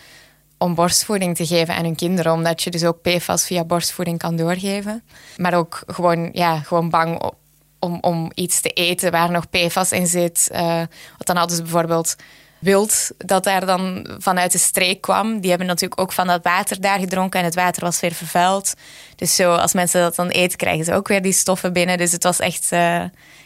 om 0.58 0.76
borstvoeding 0.76 1.36
te 1.36 1.46
geven 1.46 1.76
aan 1.76 1.84
hun 1.84 1.96
kinderen, 1.96 2.34
omdat 2.34 2.64
je 2.64 2.70
dus 2.70 2.84
ook 2.84 3.02
PFAS 3.02 3.46
via 3.46 3.64
borstvoeding 3.64 4.18
kan 4.18 4.36
doorgeven. 4.36 5.04
Maar 5.38 5.54
ook 5.54 5.84
gewoon, 5.88 6.30
ja, 6.34 6.60
gewoon 6.60 6.90
bang 6.90 7.32
om, 7.80 7.98
om 8.02 8.32
iets 8.36 8.62
te 8.62 8.70
eten 8.70 9.12
waar 9.12 9.32
nog 9.32 9.50
PFAS 9.50 9.92
in 9.92 10.08
zit. 10.08 10.50
Uh, 10.52 10.60
want 11.10 11.26
dan 11.26 11.36
hadden 11.36 11.56
ze 11.56 11.62
bijvoorbeeld 11.62 12.16
wild 12.66 13.12
dat 13.18 13.44
daar 13.44 13.66
dan 13.66 14.08
vanuit 14.20 14.52
de 14.52 14.58
streek 14.58 15.02
kwam. 15.02 15.40
Die 15.40 15.50
hebben 15.50 15.68
natuurlijk 15.68 16.02
ook 16.02 16.12
van 16.12 16.28
dat 16.28 16.44
water 16.44 16.82
daar 16.82 17.00
gedronken 17.00 17.40
en 17.40 17.46
het 17.46 17.56
water 17.56 17.84
was 17.84 18.00
weer 18.00 18.14
vervuild. 18.14 18.74
Dus 19.16 19.36
zo, 19.36 19.54
als 19.54 19.74
mensen 19.74 20.02
dat 20.02 20.16
dan 20.16 20.30
eten, 20.30 20.58
krijgen 20.58 20.86
ze 20.86 20.94
ook 20.94 21.08
weer 21.08 21.22
die 21.22 21.34
stoffen 21.34 21.74
binnen. 21.74 21.98
Dus 21.98 22.12
het 22.12 22.24
was 22.24 22.40
echt, 22.40 22.72
uh, 22.72 22.80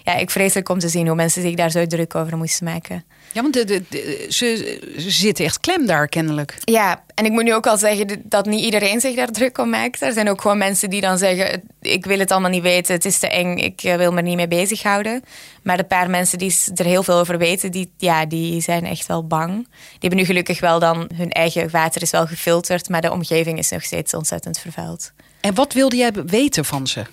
ja, 0.04 0.16
ik 0.16 0.30
vreselijk 0.32 0.70
om 0.70 0.80
te 0.80 0.90
zien 0.90 1.08
hoe 1.08 1.16
mensen 1.16 1.42
zich 1.42 1.56
daar 1.56 1.72
zo 1.72 1.88
druk 1.88 2.16
over 2.16 2.38
moesten 2.38 2.66
maken. 2.66 3.04
Ja, 3.34 3.42
want 3.42 3.54
de, 3.54 3.66
de, 3.66 4.26
ze, 4.30 4.80
ze 4.98 5.10
zitten 5.10 5.46
echt 5.46 5.60
klem 5.60 5.86
daar 5.86 6.08
kennelijk. 6.08 6.58
Ja, 6.64 7.04
en 7.16 7.26
ik 7.26 7.32
moet 7.32 7.44
nu 7.44 7.54
ook 7.54 7.68
al 7.68 7.78
zeggen 7.78 8.22
dat 8.24 8.46
niet 8.46 8.64
iedereen 8.64 9.00
zich 9.00 9.16
daar 9.16 9.32
druk 9.32 9.58
om 9.58 9.70
maakt. 9.70 10.02
Er 10.02 10.14
zijn 10.14 10.30
ook 10.30 10.42
gewoon 10.42 10.58
mensen 10.58 10.90
die 10.90 11.02
dan 11.02 11.18
zeggen: 11.18 11.64
Ik 11.82 12.06
wil 12.06 12.20
het 12.20 12.32
allemaal 12.32 12.50
niet 12.50 12.62
weten, 12.62 12.94
het 12.94 13.06
is 13.06 13.20
te 13.20 13.28
eng, 13.28 13.58
ik 13.58 13.84
eh, 13.84 13.96
wil 13.96 14.12
me 14.12 14.18
er 14.18 14.24
niet 14.24 14.36
mee 14.36 14.48
bezighouden. 14.48 15.24
Maar 15.64 15.78
de 15.78 15.84
paar 15.84 16.10
mensen 16.10 16.38
die 16.38 16.56
er 16.76 16.86
heel 16.86 17.04
veel 17.04 17.18
over 17.18 17.38
weten, 17.38 17.72
die, 17.72 17.92
ja, 17.98 18.26
die 18.26 18.62
zijn 18.62 18.86
echt 18.86 19.08
wel 19.08 19.28
bang. 19.28 19.54
Die 19.56 20.00
hebben 20.00 20.20
nu 20.20 20.26
gelukkig 20.26 20.60
wel 20.60 20.80
dan 20.80 21.10
hun 21.16 21.32
eigen 21.32 21.70
water 21.70 22.02
is 22.02 22.12
wel 22.12 22.28
gefilterd, 22.28 22.90
maar 22.90 23.02
de 23.02 23.12
omgeving 23.12 23.58
is 23.58 23.70
nog 23.70 23.84
steeds 23.84 24.14
ontzettend 24.14 24.60
vervuild. 24.60 25.12
En 25.42 25.54
wat 25.54 25.74
wilde 25.74 25.96
jij 25.96 26.12
weten 26.26 26.66
van 26.66 26.88
ze? 26.88 27.06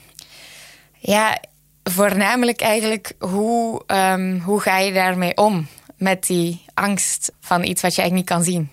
Ja, 0.98 1.40
voornamelijk 1.82 2.60
eigenlijk 2.60 3.12
hoe, 3.18 3.82
um, 3.86 4.40
hoe 4.40 4.60
ga 4.60 4.78
je 4.78 4.92
daarmee 4.92 5.36
om? 5.36 5.66
Met 5.96 6.26
die 6.26 6.64
angst 6.74 7.32
van 7.40 7.64
iets 7.64 7.82
wat 7.82 7.94
je 7.94 8.00
eigenlijk 8.00 8.30
niet 8.30 8.38
kan 8.38 8.52
zien. 8.52 8.70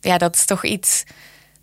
Ja, 0.00 0.18
dat 0.18 0.34
is 0.34 0.44
toch 0.44 0.64
iets 0.64 1.04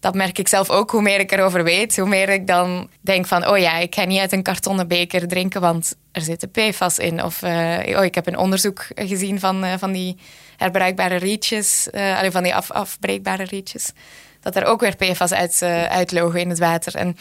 dat 0.02 0.16
merk 0.16 0.38
ik 0.38 0.48
zelf 0.48 0.70
ook. 0.70 0.92
Hoe 0.92 1.02
meer 1.02 1.20
ik 1.20 1.32
erover 1.32 1.64
weet, 1.64 1.98
hoe 1.98 2.08
meer 2.08 2.30
ik 2.30 2.48
dan 2.48 2.90
denk 3.02 3.28
van... 3.28 3.48
oh 3.48 3.58
ja, 3.58 3.78
ik 3.78 3.96
ga 3.96 4.04
niet 4.04 4.20
uit 4.20 4.32
een 4.32 4.44
kartonnen 4.44 4.88
beker 4.88 5.28
drinken, 5.28 5.62
want 5.62 5.96
er 6.12 6.22
zitten 6.22 6.52
PFAS 6.52 6.98
in. 6.98 7.24
Of 7.24 7.42
uh, 7.42 7.98
oh, 7.98 8.04
ik 8.04 8.16
heb 8.16 8.28
een 8.28 8.38
onderzoek 8.38 8.86
gezien 8.96 9.40
van, 9.40 9.66
uh, 9.66 9.74
van 9.78 9.92
die 9.92 10.18
herbruikbare 10.58 11.16
rietjes. 11.16 11.88
Uh, 11.92 12.30
van 12.30 12.44
die 12.44 12.56
af, 12.56 12.72
afbreekbare 12.72 13.44
rietjes. 13.44 13.92
Dat 14.40 14.56
er 14.56 14.66
ook 14.66 14.80
weer 14.80 14.96
PFAS 14.96 15.32
uit, 15.32 15.62
uitlogen 15.90 16.40
in 16.40 16.50
het 16.50 16.60
water. 16.60 16.96
En 16.96 17.18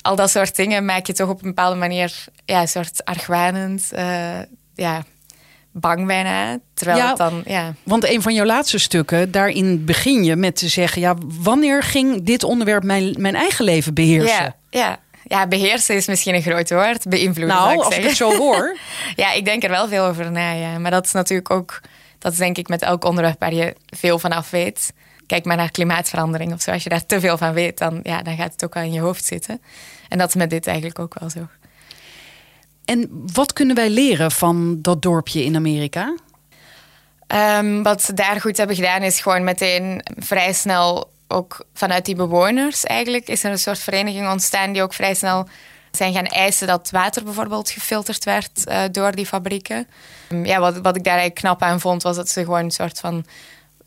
al 0.00 0.16
dat 0.16 0.30
soort 0.30 0.56
dingen 0.56 0.84
maak 0.84 1.06
je 1.06 1.12
toch 1.12 1.28
op 1.28 1.42
een 1.42 1.48
bepaalde 1.48 1.76
manier... 1.76 2.24
ja, 2.44 2.60
een 2.60 2.68
soort 2.68 3.04
argwanend... 3.04 3.90
ja, 4.74 5.04
bang 5.72 6.06
bijna. 6.06 6.58
Terwijl 6.74 6.98
ja, 6.98 7.08
het 7.08 7.16
dan, 7.16 7.42
ja. 7.46 7.74
Want 7.82 8.08
een 8.08 8.22
van 8.22 8.34
jouw 8.34 8.44
laatste 8.44 8.78
stukken, 8.78 9.30
daarin 9.30 9.84
begin 9.84 10.24
je 10.24 10.36
met 10.36 10.56
te 10.56 10.68
zeggen: 10.68 11.00
ja, 11.00 11.14
wanneer 11.42 11.82
ging 11.82 12.22
dit 12.22 12.44
onderwerp 12.44 12.82
mijn, 12.82 13.14
mijn 13.18 13.34
eigen 13.34 13.64
leven 13.64 13.94
beheersen? 13.94 14.44
Ja, 14.44 14.56
ja. 14.70 14.98
ja, 15.24 15.46
beheersen 15.46 15.96
is 15.96 16.06
misschien 16.06 16.34
een 16.34 16.42
groot 16.42 16.70
woord. 16.70 17.08
Beïnvloeden. 17.08 17.56
Nou, 17.56 17.72
ik 17.72 17.80
als 17.80 17.96
ik 17.96 18.04
het 18.04 18.16
zo 18.16 18.36
hoor. 18.36 18.76
ja, 19.16 19.32
ik 19.32 19.44
denk 19.44 19.64
er 19.64 19.70
wel 19.70 19.88
veel 19.88 20.04
over 20.04 20.30
na. 20.30 20.52
Ja. 20.52 20.78
Maar 20.78 20.90
dat 20.90 21.04
is 21.04 21.12
natuurlijk 21.12 21.50
ook, 21.50 21.80
dat 22.18 22.32
is 22.32 22.38
denk 22.38 22.58
ik 22.58 22.68
met 22.68 22.82
elk 22.82 23.04
onderwerp 23.04 23.40
waar 23.40 23.54
je 23.54 23.74
veel 23.86 24.18
van 24.18 24.32
af 24.32 24.50
weet. 24.50 24.92
Kijk 25.26 25.44
maar 25.44 25.56
naar 25.56 25.70
klimaatverandering 25.70 26.52
of 26.52 26.60
zo. 26.60 26.70
Als 26.70 26.82
je 26.82 26.88
daar 26.88 27.06
te 27.06 27.20
veel 27.20 27.38
van 27.38 27.52
weet, 27.52 27.78
dan, 27.78 28.00
ja, 28.02 28.22
dan 28.22 28.36
gaat 28.36 28.52
het 28.52 28.64
ook 28.64 28.74
wel 28.74 28.82
in 28.82 28.92
je 28.92 29.00
hoofd 29.00 29.24
zitten. 29.24 29.62
En 30.08 30.18
dat 30.18 30.28
is 30.28 30.34
met 30.34 30.50
dit 30.50 30.66
eigenlijk 30.66 30.98
ook 30.98 31.16
wel 31.18 31.30
zo. 31.30 31.48
En 32.84 33.08
wat 33.32 33.52
kunnen 33.52 33.76
wij 33.76 33.90
leren 33.90 34.30
van 34.30 34.78
dat 34.80 35.02
dorpje 35.02 35.44
in 35.44 35.56
Amerika? 35.56 36.14
Um, 37.58 37.82
wat 37.82 38.02
ze 38.02 38.14
daar 38.14 38.40
goed 38.40 38.56
hebben 38.56 38.76
gedaan 38.76 39.02
is 39.02 39.20
gewoon 39.20 39.44
meteen 39.44 40.02
vrij 40.18 40.52
snel 40.52 41.10
ook 41.28 41.64
vanuit 41.74 42.04
die 42.04 42.14
bewoners 42.14 42.84
eigenlijk 42.84 43.28
is 43.28 43.44
er 43.44 43.50
een 43.50 43.58
soort 43.58 43.78
vereniging 43.78 44.30
ontstaan 44.30 44.72
die 44.72 44.82
ook 44.82 44.94
vrij 44.94 45.14
snel 45.14 45.48
zijn 45.90 46.12
gaan 46.12 46.26
eisen 46.26 46.66
dat 46.66 46.90
water 46.90 47.24
bijvoorbeeld 47.24 47.70
gefilterd 47.70 48.24
werd 48.24 48.50
uh, 48.68 48.82
door 48.90 49.14
die 49.14 49.26
fabrieken. 49.26 49.86
Um, 50.28 50.44
ja, 50.44 50.60
wat, 50.60 50.76
wat 50.76 50.96
ik 50.96 51.04
daar 51.04 51.18
eigenlijk 51.18 51.34
knap 51.34 51.62
aan 51.62 51.80
vond 51.80 52.02
was 52.02 52.16
dat 52.16 52.28
ze 52.28 52.44
gewoon 52.44 52.64
een 52.64 52.70
soort 52.70 52.98
van 53.00 53.14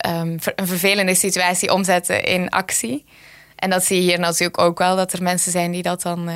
um, 0.07 0.37
een 0.55 0.67
vervelende 0.67 1.15
situatie 1.15 1.73
omzetten 1.73 2.23
in 2.23 2.49
actie. 2.49 3.05
En 3.55 3.69
dat 3.69 3.85
zie 3.85 3.95
je 3.95 4.01
hier 4.01 4.19
natuurlijk 4.19 4.59
ook 4.59 4.77
wel, 4.77 4.95
dat 4.95 5.13
er 5.13 5.23
mensen 5.23 5.51
zijn 5.51 5.71
die 5.71 5.81
dat 5.81 6.01
dan 6.01 6.29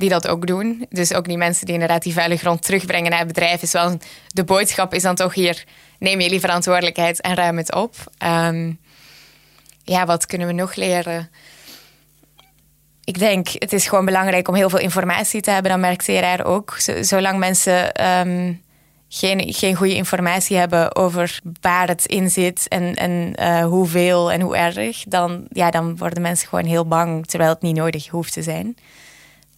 die 0.00 0.08
dat 0.08 0.28
ook 0.28 0.46
doen. 0.46 0.86
Dus 0.88 1.14
ook 1.14 1.24
die 1.24 1.36
mensen 1.36 1.64
die 1.64 1.74
inderdaad 1.74 2.02
die 2.02 2.12
vuile 2.12 2.36
grond 2.36 2.62
terugbrengen 2.62 3.10
naar 3.10 3.18
het 3.18 3.28
bedrijf. 3.28 3.62
Is 3.62 3.72
wel 3.72 3.98
de 4.26 4.44
boodschap 4.44 4.94
is 4.94 5.02
dan 5.02 5.14
toch 5.14 5.34
hier, 5.34 5.64
neem 5.98 6.20
jullie 6.20 6.40
verantwoordelijkheid 6.40 7.20
en 7.20 7.34
ruim 7.34 7.56
het 7.56 7.74
op. 7.74 7.94
Um, 8.24 8.78
ja, 9.84 10.06
wat 10.06 10.26
kunnen 10.26 10.46
we 10.46 10.52
nog 10.52 10.74
leren? 10.74 11.30
Ik 13.04 13.18
denk, 13.18 13.48
het 13.48 13.72
is 13.72 13.86
gewoon 13.88 14.04
belangrijk 14.04 14.48
om 14.48 14.54
heel 14.54 14.70
veel 14.70 14.78
informatie 14.78 15.40
te 15.40 15.50
hebben. 15.50 15.70
Dan 15.70 15.80
merkt 15.80 16.04
CRR 16.04 16.44
ook. 16.44 16.76
Zolang 17.00 17.38
mensen 17.38 18.06
um, 18.06 18.62
geen, 19.08 19.52
geen 19.52 19.74
goede 19.74 19.94
informatie 19.94 20.56
hebben 20.56 20.96
over 20.96 21.40
waar 21.60 21.88
het 21.88 22.06
in 22.06 22.30
zit 22.30 22.68
en, 22.68 22.94
en 22.94 23.32
uh, 23.40 23.64
hoeveel 23.64 24.32
en 24.32 24.40
hoe 24.40 24.56
erg, 24.56 25.04
dan, 25.08 25.46
ja, 25.48 25.70
dan 25.70 25.96
worden 25.96 26.22
mensen 26.22 26.48
gewoon 26.48 26.64
heel 26.64 26.86
bang, 26.86 27.26
terwijl 27.26 27.50
het 27.50 27.62
niet 27.62 27.76
nodig 27.76 28.08
hoeft 28.08 28.32
te 28.32 28.42
zijn. 28.42 28.76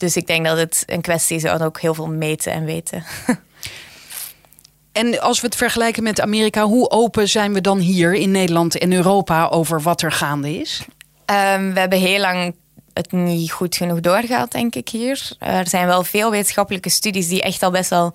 Dus 0.02 0.16
ik 0.16 0.26
denk 0.26 0.46
dat 0.46 0.58
het 0.58 0.82
een 0.86 1.00
kwestie 1.00 1.36
is 1.36 1.42
van 1.42 1.62
ook 1.62 1.80
heel 1.80 1.94
veel 1.94 2.08
meten 2.08 2.52
en 2.52 2.64
weten. 2.64 3.04
En 4.92 5.20
als 5.20 5.40
we 5.40 5.46
het 5.46 5.56
vergelijken 5.56 6.02
met 6.02 6.20
Amerika, 6.20 6.64
hoe 6.64 6.90
open 6.90 7.28
zijn 7.28 7.52
we 7.52 7.60
dan 7.60 7.78
hier 7.78 8.14
in 8.14 8.30
Nederland 8.30 8.78
en 8.78 8.92
Europa 8.92 9.46
over 9.46 9.82
wat 9.82 10.02
er 10.02 10.12
gaande 10.12 10.60
is? 10.60 10.84
Um, 11.26 11.72
we 11.72 11.80
hebben 11.80 11.98
heel 11.98 12.20
lang 12.20 12.54
het 12.92 13.12
niet 13.12 13.52
goed 13.52 13.76
genoeg 13.76 14.00
doorgehad, 14.00 14.52
denk 14.52 14.74
ik 14.74 14.88
hier. 14.88 15.30
Er 15.38 15.68
zijn 15.68 15.86
wel 15.86 16.04
veel 16.04 16.30
wetenschappelijke 16.30 16.90
studies 16.90 17.28
die 17.28 17.42
echt 17.42 17.62
al 17.62 17.70
best 17.70 17.90
wel 17.90 18.14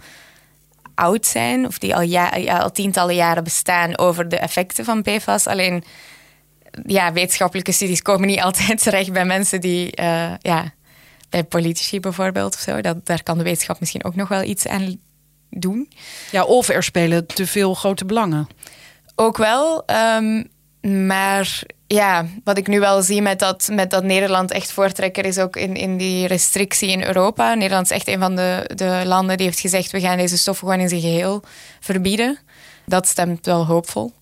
oud 0.95 1.25
zijn, 1.25 1.67
of 1.67 1.77
die 1.77 1.95
al, 1.95 2.01
ja, 2.01 2.29
al 2.59 2.71
tientallen 2.71 3.15
jaren 3.15 3.43
bestaan 3.43 3.97
over 3.97 4.29
de 4.29 4.37
effecten 4.37 4.85
van 4.85 5.01
PFAS. 5.01 5.47
Alleen 5.47 5.83
ja, 6.85 7.13
wetenschappelijke 7.13 7.71
studies 7.71 8.01
komen 8.01 8.27
niet 8.27 8.41
altijd 8.47 8.83
terecht 8.83 9.11
bij 9.11 9.25
mensen 9.25 9.61
die 9.61 10.01
uh, 10.01 10.31
ja, 10.39 10.73
bij 11.29 11.43
politici 11.43 11.99
bijvoorbeeld 11.99 12.53
of 12.53 12.59
zo. 12.59 12.81
Dat, 12.81 13.05
daar 13.05 13.23
kan 13.23 13.37
de 13.37 13.43
wetenschap 13.43 13.79
misschien 13.79 14.03
ook 14.03 14.15
nog 14.15 14.27
wel 14.27 14.43
iets 14.43 14.67
aan 14.67 14.99
doen. 15.49 15.91
Ja, 16.31 16.43
of 16.43 16.69
er 16.69 16.83
spelen 16.83 17.25
te 17.25 17.47
veel 17.47 17.73
grote 17.73 18.05
belangen. 18.05 18.47
Ook 19.15 19.37
wel. 19.37 19.83
Um, 20.15 20.47
maar 21.07 21.63
ja, 21.87 22.25
wat 22.43 22.57
ik 22.57 22.67
nu 22.67 22.79
wel 22.79 23.01
zie 23.01 23.21
met 23.21 23.39
dat, 23.39 23.69
met 23.71 23.89
dat 23.89 24.03
Nederland 24.03 24.51
echt 24.51 24.71
voortrekker 24.71 25.25
is 25.25 25.39
ook 25.39 25.55
in, 25.55 25.75
in 25.75 25.97
die 25.97 26.27
restrictie 26.27 26.89
in 26.89 27.03
Europa. 27.03 27.53
Nederland 27.53 27.91
is 27.91 27.97
echt 27.97 28.07
een 28.07 28.19
van 28.19 28.35
de, 28.35 28.69
de 28.75 29.01
landen 29.05 29.37
die 29.37 29.45
heeft 29.45 29.59
gezegd: 29.59 29.91
we 29.91 29.99
gaan 29.99 30.17
deze 30.17 30.37
stoffen 30.37 30.67
gewoon 30.67 30.81
in 30.81 30.89
zijn 30.89 31.01
geheel 31.01 31.43
verbieden. 31.79 32.39
Dat 32.85 33.07
stemt 33.07 33.45
wel 33.45 33.65
hoopvol. 33.65 34.13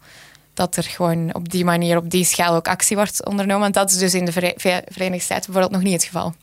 Dat 0.53 0.75
er 0.75 0.83
gewoon 0.83 1.33
op 1.33 1.49
die 1.49 1.65
manier, 1.65 1.97
op 1.97 2.09
die 2.09 2.25
schaal 2.25 2.55
ook 2.55 2.67
actie 2.67 2.95
wordt 2.95 3.25
ondernomen. 3.25 3.61
Want 3.61 3.73
dat 3.73 3.91
is 3.91 3.97
dus 3.97 4.13
in 4.13 4.25
de 4.25 4.31
Verenigde 4.31 5.19
Staten 5.19 5.51
bijvoorbeeld 5.51 5.71
nog 5.71 5.81
niet 5.81 5.93
het 5.93 6.03
geval. 6.03 6.33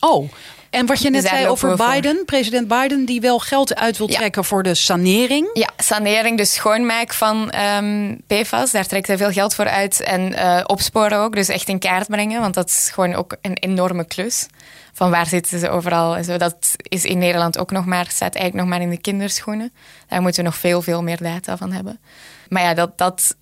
Oh, 0.00 0.30
en 0.70 0.86
wat 0.86 1.02
je 1.02 1.10
net 1.10 1.26
zei 1.26 1.46
over 1.46 1.76
Biden, 1.76 2.24
president 2.24 2.68
Biden, 2.68 3.04
die 3.04 3.20
wel 3.20 3.38
geld 3.38 3.74
uit 3.74 3.98
wil 3.98 4.06
trekken 4.06 4.44
voor 4.44 4.62
de 4.62 4.74
sanering. 4.74 5.50
Ja, 5.52 5.68
sanering, 5.76 6.36
dus 6.36 6.54
schoonmaak 6.54 7.12
van 7.12 7.54
um, 7.76 8.20
PFAS. 8.26 8.70
Daar 8.70 8.86
trekt 8.86 9.06
hij 9.06 9.16
veel 9.16 9.32
geld 9.32 9.54
voor 9.54 9.68
uit. 9.68 10.00
En 10.00 10.32
uh, 10.32 10.60
opsporen 10.66 11.18
ook, 11.18 11.34
dus 11.34 11.48
echt 11.48 11.68
in 11.68 11.78
kaart 11.78 12.06
brengen. 12.06 12.40
Want 12.40 12.54
dat 12.54 12.68
is 12.68 12.90
gewoon 12.92 13.14
ook 13.14 13.36
een 13.42 13.56
enorme 13.56 14.04
klus. 14.04 14.46
Van 14.92 15.10
waar 15.10 15.26
zitten 15.26 15.58
ze 15.58 15.68
overal 15.68 16.16
en 16.16 16.24
zo. 16.24 16.36
Dat 16.36 16.56
is 16.82 17.04
in 17.04 17.18
Nederland 17.18 17.58
ook 17.58 17.70
nog 17.70 17.84
maar, 17.84 18.06
staat 18.08 18.34
eigenlijk 18.34 18.54
nog 18.54 18.66
maar 18.66 18.86
in 18.86 18.94
de 18.94 19.00
kinderschoenen. 19.00 19.72
Daar 20.08 20.22
moeten 20.22 20.42
we 20.44 20.50
nog 20.50 20.58
veel, 20.58 20.82
veel 20.82 21.02
meer 21.02 21.22
data 21.22 21.56
van 21.56 21.72
hebben. 21.72 22.00
Maar 22.48 22.62
ja, 22.62 22.74
dat, 22.74 22.98
dat 22.98 23.36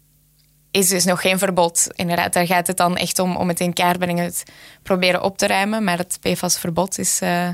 is 0.70 0.88
dus 0.88 1.04
nog 1.04 1.20
geen 1.20 1.38
verbod. 1.38 1.86
Inderdaad, 1.94 2.32
daar 2.32 2.46
gaat 2.46 2.66
het 2.66 2.76
dan 2.76 2.96
echt 2.96 3.18
om, 3.18 3.36
om 3.36 3.48
het 3.48 3.60
in 3.60 3.72
kaart 3.72 3.98
brengen, 3.98 4.24
het 4.24 4.42
proberen 4.82 5.22
op 5.22 5.38
te 5.38 5.46
ruimen. 5.46 5.84
Maar 5.84 5.98
het 5.98 6.18
PFAS-verbod 6.20 6.98
is... 6.98 7.20
Uh, 7.22 7.48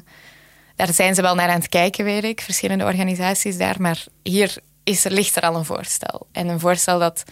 daar 0.77 0.93
zijn 0.93 1.15
ze 1.15 1.23
wel 1.23 1.35
naar 1.35 1.49
aan 1.49 1.59
het 1.59 1.69
kijken, 1.69 2.05
weet 2.05 2.25
ik. 2.25 2.41
Verschillende 2.41 2.85
organisaties 2.85 3.57
daar. 3.57 3.75
Maar 3.79 4.05
hier 4.23 4.57
is 4.85 5.05
er, 5.05 5.11
ligt 5.11 5.37
er 5.37 5.43
al 5.43 5.57
een 5.57 5.65
voorstel. 5.65 6.27
En 6.33 6.49
een 6.49 6.61
voorstel 6.61 6.99
dat 6.99 7.23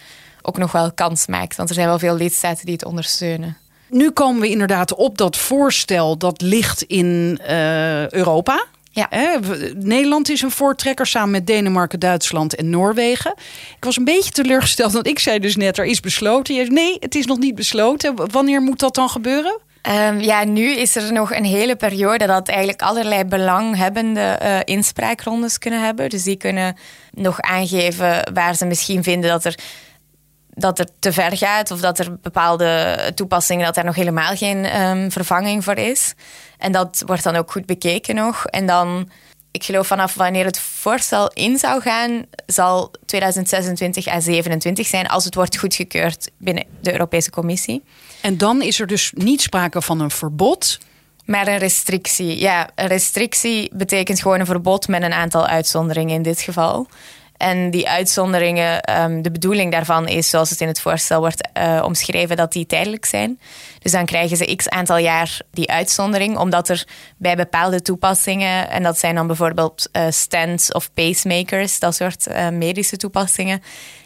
ook 0.43 0.59
nog 0.59 0.73
wel 0.73 0.93
kans 0.93 1.27
maakt. 1.27 1.57
Want 1.57 1.69
er 1.69 1.75
zijn 1.75 1.87
wel 1.87 1.99
veel 1.99 2.17
lidstaten 2.17 2.65
die 2.65 2.75
het 2.75 2.85
ondersteunen. 2.85 3.57
Nu 3.89 4.11
komen 4.11 4.41
we 4.41 4.49
inderdaad 4.49 4.95
op 4.95 5.19
dat 5.19 5.37
voorstel 5.37 6.17
dat 6.19 6.41
ligt 6.41 6.83
in 6.83 7.41
uh, 7.43 8.11
Europa. 8.11 8.67
Ja. 8.95 9.09
Nederland 9.75 10.29
is 10.29 10.43
een 10.43 10.51
voortrekker 10.51 11.07
samen 11.07 11.31
met 11.31 11.47
Denemarken, 11.47 12.01
Duitsland 12.01 12.55
en 12.55 12.71
Noorwegen. 12.71 13.35
Ik 13.77 13.85
was 13.85 13.97
een 13.97 14.05
beetje 14.05 14.31
teleurgesteld, 14.31 14.93
want 14.93 15.07
ik 15.07 15.19
zei 15.19 15.39
dus 15.39 15.57
net, 15.57 15.79
er 15.79 15.85
is 15.85 16.01
besloten. 16.01 16.73
nee, 16.73 16.97
het 17.01 17.15
is 17.15 17.27
nog 17.27 17.39
niet 17.39 17.55
besloten. 17.55 18.31
Wanneer 18.31 18.61
moet 18.61 18.79
dat 18.79 18.95
dan 18.95 19.09
gebeuren? 19.09 19.61
Ehm, 19.83 20.21
ja, 20.21 20.45
nu 20.45 20.71
is 20.77 20.97
er 20.97 21.13
nog 21.13 21.33
een 21.35 21.45
hele 21.45 21.77
periode 21.77 22.27
dat 22.27 22.49
eigenlijk 22.49 22.83
allerlei 22.83 23.25
belanghebbende 23.25 24.39
uh, 24.43 24.59
inspraakrondes 24.65 25.59
kunnen 25.59 25.85
hebben. 25.85 26.11
Dus 26.11 26.23
die 26.23 26.37
kunnen 26.37 26.77
nog 27.11 27.41
aangeven 27.41 28.33
waar 28.35 28.55
ze 28.55 28.67
misschien 28.67 29.03
vinden 29.03 29.31
dat 29.31 29.45
er 29.45 29.59
dat 30.55 30.79
er 30.79 30.87
te 30.99 31.13
ver 31.13 31.37
gaat 31.37 31.71
of 31.71 31.81
dat 31.81 31.99
er 31.99 32.19
bepaalde 32.21 32.97
toepassingen 33.15 33.65
dat 33.65 33.77
er 33.77 33.85
nog 33.85 33.95
helemaal 33.95 34.37
geen 34.37 34.65
ehm, 34.65 35.11
vervanging 35.11 35.65
voor 35.65 35.77
is. 35.77 36.15
En 36.59 36.73
dat 36.73 37.03
wordt 37.07 37.23
dan 37.23 37.37
ook 37.37 37.51
goed 37.51 37.67
bekeken 37.67 38.15
nog. 38.15 38.47
En 38.47 38.67
dan, 38.67 39.11
ik 39.51 39.65
geloof 39.65 39.87
vanaf 39.87 40.15
wanneer 40.15 40.45
het 40.45 40.59
voorstel 40.59 41.31
in 41.33 41.59
zou 41.59 41.81
gaan, 41.81 42.27
zal 42.47 42.91
2026 43.07 44.07
à 44.07 44.21
27 44.21 44.87
zijn 44.87 45.09
als 45.09 45.25
het 45.25 45.35
wordt 45.35 45.59
goedgekeurd 45.59 46.31
binnen 46.39 46.65
de 46.81 46.93
Europese 46.93 47.31
Commissie. 47.31 47.83
En 48.21 48.39
dan 48.39 48.63
is 48.63 48.81
er 48.81 48.87
dus 48.87 49.13
niet 49.15 49.41
sprake 49.41 49.83
van 49.83 50.01
een 50.01 50.11
verbod. 50.11 50.79
Maar 51.25 51.49
een 51.49 51.59
restrictie. 51.59 52.39
Ja, 52.39 52.69
een 52.75 52.87
restrictie 52.87 53.71
betekent 53.75 54.21
gewoon 54.23 54.41
een 54.41 54.47
verbod 54.47 54.89
met 54.89 55.03
een 55.03 55.13
aantal 55.13 55.47
uitzonderingen 55.47 56.15
in 56.15 56.23
dit 56.23 56.41
geval. 56.41 56.87
En 57.43 57.71
die 57.71 57.89
uitzonderingen, 57.89 58.81
ehm, 58.81 59.23
de 59.23 59.31
bedoeling 59.31 59.73
daarvan 59.73 60.09
is, 60.09 60.31
zoals 60.31 60.51
het 60.51 60.61
in 60.61 60.67
het 60.67 60.81
voorstel 60.81 61.21
wordt 61.21 61.49
uh, 61.59 61.83
omschreven, 61.85 62.37
dat 62.37 62.53
die 62.53 62.67
tijdelijk 62.67 63.05
zijn. 63.05 63.41
Dus 63.79 63.93
dan 63.93 64.07
krijgen 64.07 64.37
ze 64.37 64.55
x 64.57 64.69
aantal 64.69 64.97
jaar 64.97 65.41
die 65.51 65.71
uitzondering, 65.71 66.37
omdat 66.37 66.69
er 66.69 66.87
bij 67.17 67.37
bepaalde 67.37 67.83
toepassingen, 67.83 68.71
en 68.71 68.83
dat 68.83 68.99
zijn 68.99 69.15
dan 69.15 69.27
bijvoorbeeld 69.27 69.89
uh, 69.93 70.07
stents 70.09 70.73
of 70.73 70.93
pacemakers, 70.95 71.79
dat 71.79 71.95
soort 71.95 72.27
uh, 72.27 72.49
medische 72.49 72.97
toepassingen, 72.97 73.63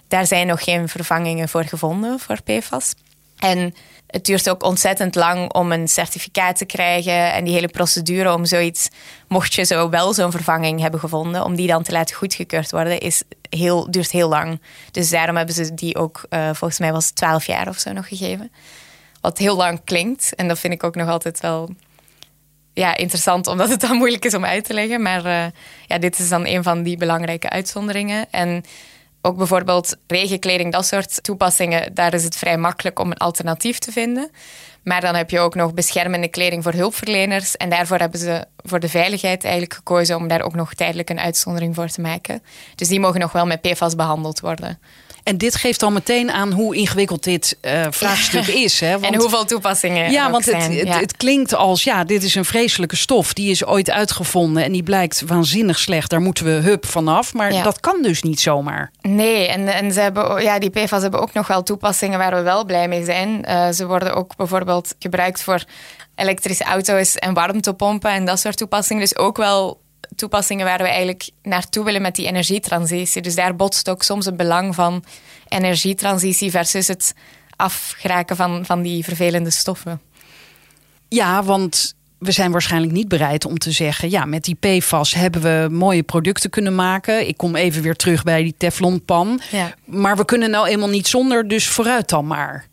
daar 0.08 0.26
zijn 0.26 0.46
nog 0.46 0.64
geen 0.64 0.88
vervangingen 0.88 1.48
voor 1.48 1.64
gevonden 1.64 2.18
voor 2.18 2.42
PFAS. 2.42 2.94
En 3.36 3.74
het 4.06 4.24
duurt 4.24 4.50
ook 4.50 4.62
ontzettend 4.62 5.14
lang 5.14 5.52
om 5.52 5.72
een 5.72 5.88
certificaat 5.88 6.56
te 6.56 6.64
krijgen. 6.64 7.32
En 7.32 7.44
die 7.44 7.54
hele 7.54 7.68
procedure 7.68 8.34
om 8.34 8.44
zoiets, 8.44 8.88
mocht 9.28 9.54
je 9.54 9.64
zo 9.64 9.88
wel 9.88 10.12
zo'n 10.14 10.30
vervanging 10.30 10.80
hebben 10.80 11.00
gevonden, 11.00 11.44
om 11.44 11.56
die 11.56 11.66
dan 11.66 11.82
te 11.82 11.92
laten 11.92 12.16
goedgekeurd 12.16 12.70
worden, 12.70 13.00
is 13.00 13.22
heel, 13.50 13.90
duurt 13.90 14.10
heel 14.10 14.28
lang. 14.28 14.60
Dus 14.90 15.10
daarom 15.10 15.36
hebben 15.36 15.54
ze 15.54 15.74
die 15.74 15.96
ook, 15.96 16.26
uh, 16.30 16.50
volgens 16.52 16.78
mij 16.78 16.92
was 16.92 17.06
het 17.06 17.14
12 17.14 17.46
jaar 17.46 17.68
of 17.68 17.78
zo 17.78 17.92
nog 17.92 18.08
gegeven. 18.08 18.52
Wat 19.20 19.38
heel 19.38 19.56
lang 19.56 19.80
klinkt. 19.84 20.34
En 20.34 20.48
dat 20.48 20.58
vind 20.58 20.72
ik 20.72 20.84
ook 20.84 20.94
nog 20.94 21.08
altijd 21.08 21.40
wel 21.40 21.70
ja, 22.72 22.96
interessant, 22.96 23.46
omdat 23.46 23.68
het 23.68 23.80
dan 23.80 23.96
moeilijk 23.96 24.24
is 24.24 24.34
om 24.34 24.44
uit 24.44 24.64
te 24.64 24.74
leggen. 24.74 25.02
Maar 25.02 25.26
uh, 25.26 25.44
ja, 25.86 25.98
dit 25.98 26.18
is 26.18 26.28
dan 26.28 26.46
een 26.46 26.62
van 26.62 26.82
die 26.82 26.96
belangrijke 26.96 27.50
uitzonderingen. 27.50 28.26
En 28.30 28.64
ook 29.26 29.36
bijvoorbeeld 29.36 29.96
regenkleding, 30.06 30.72
dat 30.72 30.86
soort 30.86 31.22
toepassingen, 31.22 31.94
daar 31.94 32.14
is 32.14 32.24
het 32.24 32.36
vrij 32.36 32.58
makkelijk 32.58 32.98
om 32.98 33.10
een 33.10 33.16
alternatief 33.16 33.78
te 33.78 33.92
vinden. 33.92 34.30
Maar 34.84 35.00
dan 35.00 35.14
heb 35.14 35.30
je 35.30 35.40
ook 35.40 35.54
nog 35.54 35.74
beschermende 35.74 36.28
kleding 36.28 36.62
voor 36.62 36.72
hulpverleners. 36.72 37.56
En 37.56 37.70
daarvoor 37.70 37.98
hebben 37.98 38.20
ze 38.20 38.44
voor 38.56 38.80
de 38.80 38.88
veiligheid 38.88 39.42
eigenlijk 39.44 39.74
gekozen 39.74 40.16
om 40.16 40.28
daar 40.28 40.42
ook 40.42 40.54
nog 40.54 40.74
tijdelijk 40.74 41.10
een 41.10 41.20
uitzondering 41.20 41.74
voor 41.74 41.88
te 41.88 42.00
maken. 42.00 42.42
Dus 42.74 42.88
die 42.88 43.00
mogen 43.00 43.20
nog 43.20 43.32
wel 43.32 43.46
met 43.46 43.60
PFAS 43.60 43.94
behandeld 43.94 44.40
worden. 44.40 44.78
En 45.26 45.38
dit 45.38 45.56
geeft 45.56 45.82
al 45.82 45.90
meteen 45.90 46.30
aan 46.30 46.52
hoe 46.52 46.76
ingewikkeld 46.76 47.24
dit 47.24 47.56
uh, 47.62 47.86
vraagstuk 47.90 48.46
is. 48.64 48.80
Hè? 48.80 48.98
Want, 48.98 49.14
en 49.14 49.20
hoeveel 49.20 49.44
toepassingen. 49.44 50.10
Ja, 50.10 50.30
want 50.30 50.44
het, 50.44 50.68
het, 50.68 50.94
het, 50.94 51.16
klinkt 51.16 51.54
als: 51.54 51.84
ja, 51.84 52.04
dit 52.04 52.22
is 52.22 52.34
een 52.34 52.44
vreselijke 52.44 52.96
stof. 52.96 53.32
Die 53.32 53.50
is 53.50 53.64
ooit 53.64 53.90
uitgevonden 53.90 54.62
en 54.62 54.72
die 54.72 54.82
blijkt 54.82 55.22
waanzinnig 55.26 55.78
slecht. 55.78 56.10
Daar 56.10 56.20
moeten 56.20 56.44
we 56.44 56.50
hup 56.50 56.86
vanaf. 56.86 57.34
Maar 57.34 57.62
dat 57.62 57.80
kan 57.80 58.02
dus 58.02 58.22
niet 58.22 58.40
zomaar. 58.40 58.90
Nee, 59.00 59.46
en, 59.46 59.68
en 59.68 59.92
ze 59.92 60.00
hebben, 60.00 60.42
ja, 60.42 60.58
die 60.58 60.70
PFAS 60.70 61.02
hebben 61.02 61.20
ook 61.20 61.32
nog 61.32 61.46
wel 61.46 61.62
toepassingen 61.62 62.18
waar 62.18 62.34
we 62.34 62.42
wel 62.42 62.64
blij 62.64 62.88
mee 62.88 63.04
zijn. 63.04 63.44
Uh, 63.48 63.68
ze 63.70 63.86
worden 63.86 64.14
ook 64.14 64.36
bijvoorbeeld 64.36 64.94
gebruikt 64.98 65.42
voor 65.42 65.64
elektrische 66.14 66.64
auto's 66.64 67.16
en 67.16 67.34
warmtepompen 67.34 68.10
en 68.10 68.24
dat 68.24 68.40
soort 68.40 68.56
toepassingen. 68.56 69.02
Dus 69.02 69.16
ook 69.16 69.36
wel 69.36 69.80
toepassingen 70.16 70.64
waar 70.64 70.78
we 70.78 70.88
eigenlijk 70.88 71.30
naartoe 71.42 71.84
willen 71.84 72.02
met 72.02 72.14
die 72.14 72.26
energietransitie. 72.26 73.22
Dus 73.22 73.34
daar 73.34 73.56
botst 73.56 73.88
ook 73.88 74.02
soms 74.02 74.24
het 74.24 74.36
belang 74.36 74.74
van 74.74 75.04
energietransitie 75.48 76.50
versus 76.50 76.88
het 76.88 77.14
afgeraken 77.56 78.36
van, 78.36 78.66
van 78.66 78.82
die 78.82 79.04
vervelende 79.04 79.50
stoffen. 79.50 80.00
Ja, 81.08 81.42
want 81.42 81.94
we 82.18 82.32
zijn 82.32 82.52
waarschijnlijk 82.52 82.92
niet 82.92 83.08
bereid 83.08 83.44
om 83.44 83.58
te 83.58 83.70
zeggen: 83.70 84.10
ja, 84.10 84.24
met 84.24 84.44
die 84.44 84.54
PFAS 84.54 85.14
hebben 85.14 85.42
we 85.42 85.68
mooie 85.70 86.02
producten 86.02 86.50
kunnen 86.50 86.74
maken. 86.74 87.28
Ik 87.28 87.36
kom 87.36 87.56
even 87.56 87.82
weer 87.82 87.96
terug 87.96 88.22
bij 88.22 88.42
die 88.42 88.54
Teflonpan. 88.58 89.40
Ja. 89.50 89.74
Maar 89.84 90.16
we 90.16 90.24
kunnen 90.24 90.50
nou 90.50 90.68
eenmaal 90.68 90.88
niet 90.88 91.08
zonder, 91.08 91.48
dus 91.48 91.68
vooruit 91.68 92.08
dan 92.08 92.26
maar. 92.26 92.66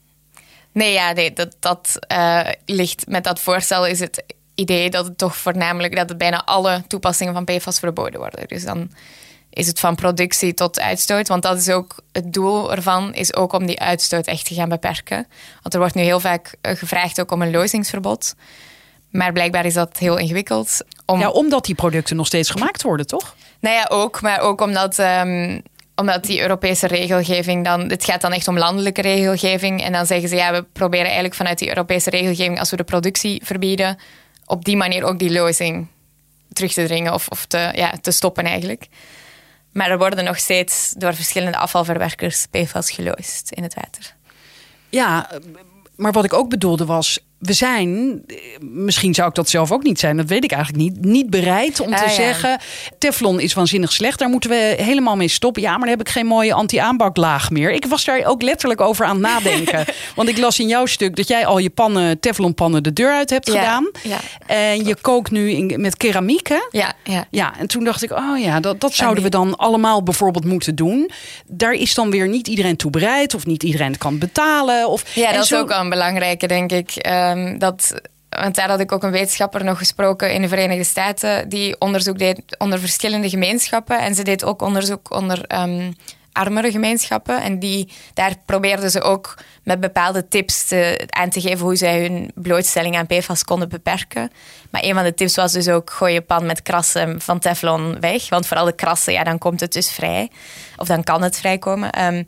Nee, 0.71 0.93
ja, 0.93 1.11
nee, 1.11 1.33
dat, 1.33 1.55
dat 1.59 1.99
uh, 2.11 2.47
ligt 2.65 3.07
met 3.07 3.23
dat 3.23 3.39
voorstel 3.39 3.87
is 3.87 3.99
het 3.99 4.23
idee 4.55 4.89
dat 4.89 5.05
het 5.05 5.17
toch 5.17 5.37
voornamelijk 5.37 5.95
dat 5.95 6.09
het 6.09 6.17
bijna 6.17 6.45
alle 6.45 6.83
toepassingen 6.87 7.33
van 7.33 7.45
PFAS 7.45 7.79
verboden 7.79 8.19
worden. 8.19 8.47
Dus 8.47 8.63
dan 8.63 8.91
is 9.49 9.67
het 9.67 9.79
van 9.79 9.95
productie 9.95 10.53
tot 10.53 10.79
uitstoot. 10.79 11.27
Want 11.27 11.43
dat 11.43 11.57
is 11.57 11.69
ook 11.69 11.95
het 12.11 12.33
doel 12.33 12.71
ervan, 12.71 13.13
is 13.13 13.35
ook 13.35 13.53
om 13.53 13.65
die 13.65 13.79
uitstoot 13.79 14.25
echt 14.25 14.45
te 14.45 14.53
gaan 14.53 14.69
beperken. 14.69 15.27
Want 15.61 15.73
er 15.73 15.79
wordt 15.79 15.95
nu 15.95 16.01
heel 16.01 16.19
vaak 16.19 16.55
eh, 16.61 16.75
gevraagd 16.75 17.21
ook 17.21 17.31
om 17.31 17.41
een 17.41 17.51
lozingsverbod. 17.51 18.35
Maar 19.09 19.31
blijkbaar 19.31 19.65
is 19.65 19.73
dat 19.73 19.97
heel 19.97 20.17
ingewikkeld. 20.17 20.77
Om... 21.05 21.19
Ja, 21.19 21.29
omdat 21.29 21.65
die 21.65 21.75
producten 21.75 22.15
nog 22.15 22.27
steeds 22.27 22.49
gemaakt 22.49 22.81
worden, 22.81 23.07
toch? 23.07 23.35
Nou 23.59 23.75
ja, 23.75 23.85
ook. 23.89 24.21
Maar 24.21 24.39
ook 24.39 24.61
omdat, 24.61 24.97
um, 24.97 25.61
omdat 25.95 26.23
die 26.23 26.41
Europese 26.41 26.87
regelgeving 26.87 27.65
dan... 27.65 27.89
Het 27.89 28.05
gaat 28.05 28.21
dan 28.21 28.31
echt 28.31 28.47
om 28.47 28.57
landelijke 28.57 29.01
regelgeving. 29.01 29.83
En 29.83 29.91
dan 29.91 30.05
zeggen 30.05 30.29
ze, 30.29 30.35
ja, 30.35 30.51
we 30.51 30.65
proberen 30.73 31.05
eigenlijk 31.05 31.35
vanuit 31.35 31.59
die 31.59 31.67
Europese 31.67 32.09
regelgeving... 32.09 32.59
als 32.59 32.69
we 32.69 32.77
de 32.77 32.83
productie 32.83 33.41
verbieden 33.43 33.97
op 34.53 34.65
die 34.65 34.77
manier 34.77 35.03
ook 35.03 35.19
die 35.19 35.31
lozing 35.31 35.87
terug 36.51 36.73
te 36.73 36.85
dringen 36.85 37.13
of, 37.13 37.45
te, 37.47 37.71
ja, 37.75 37.93
te 38.01 38.11
stoppen 38.11 38.43
eigenlijk. 38.43 38.87
Maar 39.71 39.89
er 39.89 39.97
worden 39.97 40.23
nog 40.23 40.37
steeds 40.37 40.93
door 40.97 41.13
verschillende 41.13 41.57
afvalverwerkers 41.57 42.45
PFAS 42.45 42.91
geloosd 42.91 43.51
in 43.51 43.63
het 43.63 43.73
water. 43.73 44.15
Ja, 44.89 45.29
maar 45.95 46.11
wat 46.11 46.25
ik 46.25 46.33
ook 46.33 46.49
bedoelde 46.49 46.85
was, 46.85 47.19
we 47.43 47.53
zijn, 47.53 48.21
misschien 48.59 49.13
zou 49.13 49.27
ik 49.29 49.35
dat 49.35 49.49
zelf 49.49 49.71
ook 49.71 49.83
niet 49.83 49.99
zijn, 49.99 50.17
dat 50.17 50.25
weet 50.25 50.43
ik 50.43 50.51
eigenlijk 50.51 50.83
niet, 50.83 51.05
niet 51.05 51.29
bereid 51.29 51.79
om 51.79 51.95
te 51.95 52.03
ah, 52.03 52.09
zeggen: 52.09 52.59
Teflon 52.97 53.39
is 53.39 53.53
waanzinnig 53.53 53.91
slecht, 53.91 54.19
daar 54.19 54.29
moeten 54.29 54.49
we 54.49 54.75
helemaal 54.77 55.15
mee 55.15 55.27
stoppen. 55.27 55.61
Ja, 55.61 55.69
maar 55.69 55.79
dan 55.79 55.89
heb 55.89 55.99
ik 55.99 56.09
geen 56.09 56.25
mooie 56.25 56.53
anti-aanbaklaag 56.53 57.49
meer. 57.49 57.71
Ik 57.71 57.85
was 57.85 58.05
daar 58.05 58.25
ook 58.25 58.41
letterlijk 58.41 58.81
over 58.81 59.05
aan 59.05 59.23
het 59.23 59.25
nadenken. 59.25 59.85
Want 60.15 60.29
ik 60.29 60.37
las 60.37 60.59
in 60.59 60.67
jouw 60.67 60.85
stuk 60.85 61.15
dat 61.15 61.27
jij 61.27 61.45
al 61.45 61.57
je 61.57 61.69
pannen, 61.69 62.19
Teflonpannen 62.19 62.83
de 62.83 62.93
deur 62.93 63.13
uit 63.13 63.29
hebt 63.29 63.49
gedaan. 63.49 63.91
Ja, 64.03 64.17
en 64.45 64.85
je 64.85 64.95
kookt 65.01 65.31
nu 65.31 65.51
in, 65.51 65.81
met 65.81 65.97
keramiek, 65.97 66.47
hè? 66.47 66.67
Ja, 66.71 66.93
ja. 67.03 67.25
ja, 67.29 67.59
en 67.59 67.67
toen 67.67 67.83
dacht 67.83 68.03
ik: 68.03 68.11
oh 68.11 68.39
ja, 68.39 68.59
dat, 68.59 68.81
dat 68.81 68.93
zouden 68.93 69.23
we 69.23 69.29
dan 69.29 69.55
allemaal 69.55 70.03
bijvoorbeeld 70.03 70.45
moeten 70.45 70.75
doen. 70.75 71.11
Daar 71.47 71.73
is 71.73 71.93
dan 71.93 72.11
weer 72.11 72.27
niet 72.27 72.47
iedereen 72.47 72.75
toe 72.75 72.91
bereid, 72.91 73.33
of 73.33 73.45
niet 73.45 73.63
iedereen 73.63 73.97
kan 73.97 74.17
betalen. 74.17 74.89
Of, 74.89 75.15
ja, 75.15 75.31
dat 75.31 75.43
is 75.43 75.55
ook 75.55 75.69
een 75.69 75.89
belangrijke, 75.89 76.47
denk 76.47 76.71
ik. 76.71 76.95
Ehm, 77.33 77.57
dat, 77.57 78.01
want 78.29 78.55
daar 78.55 78.69
had 78.69 78.79
ik 78.79 78.91
ook 78.91 79.03
een 79.03 79.11
wetenschapper 79.11 79.63
nog 79.63 79.77
gesproken 79.77 80.33
in 80.33 80.41
de 80.41 80.47
Verenigde 80.47 80.83
Staten, 80.83 81.49
die 81.49 81.79
onderzoek 81.79 82.17
deed 82.17 82.41
onder 82.57 82.79
verschillende 82.79 83.29
gemeenschappen. 83.29 83.99
En 83.99 84.15
ze 84.15 84.23
deed 84.23 84.43
ook 84.43 84.61
onderzoek 84.61 85.11
onder 85.11 85.61
um, 85.61 85.95
armere 86.31 86.71
gemeenschappen. 86.71 87.41
En 87.41 87.59
die, 87.59 87.91
daar 88.13 88.33
probeerden 88.45 88.91
ze 88.91 89.01
ook 89.01 89.37
met 89.63 89.79
bepaalde 89.79 90.27
tips 90.27 90.67
te, 90.67 91.07
aan 91.09 91.29
te 91.29 91.41
geven 91.41 91.65
hoe 91.65 91.75
zij 91.75 92.01
hun 92.01 92.31
blootstelling 92.35 92.97
aan 92.97 93.07
PFAS 93.07 93.43
konden 93.43 93.69
beperken. 93.69 94.31
Maar 94.69 94.83
een 94.83 94.93
van 94.93 95.03
de 95.03 95.13
tips 95.13 95.35
was 95.35 95.51
dus 95.51 95.69
ook: 95.69 95.89
gooi 95.89 96.13
je 96.13 96.21
pan 96.21 96.45
met 96.45 96.61
krassen 96.61 97.21
van 97.21 97.39
Teflon 97.39 97.99
weg. 97.99 98.29
Want 98.29 98.47
voor 98.47 98.57
alle 98.57 98.75
krassen, 98.75 99.13
ja, 99.13 99.23
dan 99.23 99.37
komt 99.37 99.59
het 99.59 99.73
dus 99.73 99.91
vrij. 99.91 100.29
Of 100.77 100.87
dan 100.87 101.03
kan 101.03 101.21
het 101.23 101.37
vrijkomen. 101.37 102.03
Um, 102.05 102.27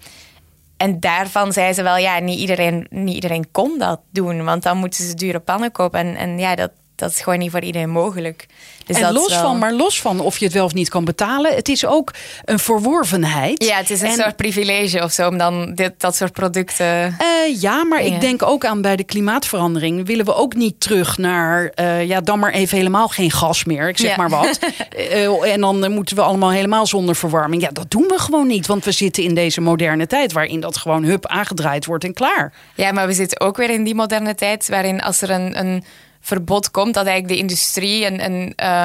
en 0.78 1.00
daarvan 1.00 1.54
zei 1.54 1.74
ze 1.74 1.84
wel, 1.84 1.98
ja, 1.98 2.20
niet 2.20 2.40
iedereen, 2.40 2.88
niet 2.90 3.16
iedereen 3.16 3.52
kon 3.52 3.78
dat 3.78 4.02
doen. 4.12 4.44
Want 4.44 4.64
dan 4.64 4.78
moeten 4.78 5.04
ze 5.04 5.14
dure 5.14 5.40
pannen 5.40 5.72
kopen. 5.72 6.00
En, 6.00 6.16
en 6.16 6.40
ja, 6.40 6.56
dat, 6.56 6.72
dat 6.96 7.10
is 7.10 7.20
gewoon 7.20 7.40
niet 7.40 7.52
voor 7.52 7.62
iedereen 7.62 7.90
mogelijk. 7.90 8.46
Dus 8.86 9.00
en 9.00 9.14
los 9.14 9.34
van, 9.34 9.58
maar 9.58 9.74
los 9.74 10.02
van 10.02 10.20
of 10.20 10.38
je 10.38 10.46
het 10.46 10.54
wel 10.54 10.66
of 10.66 10.74
niet 10.74 10.90
kan 10.90 11.06
betalen, 11.06 11.56
het 11.56 11.70
is 11.70 11.86
ook 11.86 12.12
een 12.46 12.60
verworvenheid. 12.60 13.64
Ja, 13.64 13.78
het 13.78 13.90
is 13.90 14.02
een 14.02 14.12
soort 14.12 14.36
privilege 14.36 15.04
of 15.04 15.12
zo 15.12 15.28
om 15.28 15.38
dan 15.38 15.74
dit, 15.74 15.94
dat 15.98 16.16
soort 16.16 16.34
producten. 16.34 16.86
Uh, 16.86 17.62
ja, 17.62 17.84
maar 17.84 18.02
ik 18.02 18.22
denk 18.22 18.44
ook 18.44 18.66
aan 18.66 18.82
bij 18.82 18.96
de 18.96 19.04
klimaatverandering 19.04 20.06
willen 20.06 20.26
we 20.26 20.36
ook 20.36 20.56
niet 20.56 20.80
terug 20.80 21.18
naar, 21.18 21.72
uh, 21.76 22.06
ja, 22.06 22.22
dan 22.22 22.40
maar 22.40 22.52
even 22.52 22.78
helemaal 22.78 23.08
geen 23.08 23.32
gas 23.32 23.64
meer. 23.64 23.88
Ik 23.88 23.98
zeg 23.98 24.18
maar 24.18 24.30
wat. 24.30 24.60
uh, 24.98 25.52
en 25.54 25.62
dan 25.62 25.92
moeten 25.92 26.16
we 26.16 26.22
allemaal 26.22 26.52
helemaal 26.52 26.86
zonder 26.86 27.16
verwarming. 27.16 27.62
Ja, 27.62 27.70
dat 27.72 27.92
doen 27.92 28.06
we 28.08 28.20
gewoon 28.20 28.48
niet, 28.48 28.68
want 28.68 28.86
we 28.86 28.92
zitten 28.92 29.24
in 29.24 29.36
deze 29.36 29.62
moderne 29.62 30.08
tijd 30.08 30.34
waarin 30.34 30.60
dat 30.60 30.78
gewoon 30.78 31.04
hup 31.04 31.28
aangedraaid 31.28 31.86
wordt 31.86 32.04
en 32.04 32.14
klaar. 32.14 32.54
Ja, 32.76 32.92
maar 32.92 33.08
we 33.08 33.14
zitten 33.14 33.40
ook 33.40 33.58
weer 33.58 33.70
in 33.70 33.84
die 33.84 33.96
moderne 33.96 34.36
tijd 34.36 34.68
waarin 34.70 35.02
als 35.02 35.22
er 35.22 35.30
een, 35.30 35.60
een 35.60 35.84
verbod 36.26 36.72
komt, 36.72 36.94
dat 36.94 37.06
eigenlijk 37.06 37.36
de 37.36 37.42
industrie 37.42 38.06
en, 38.06 38.20
en 38.20 38.34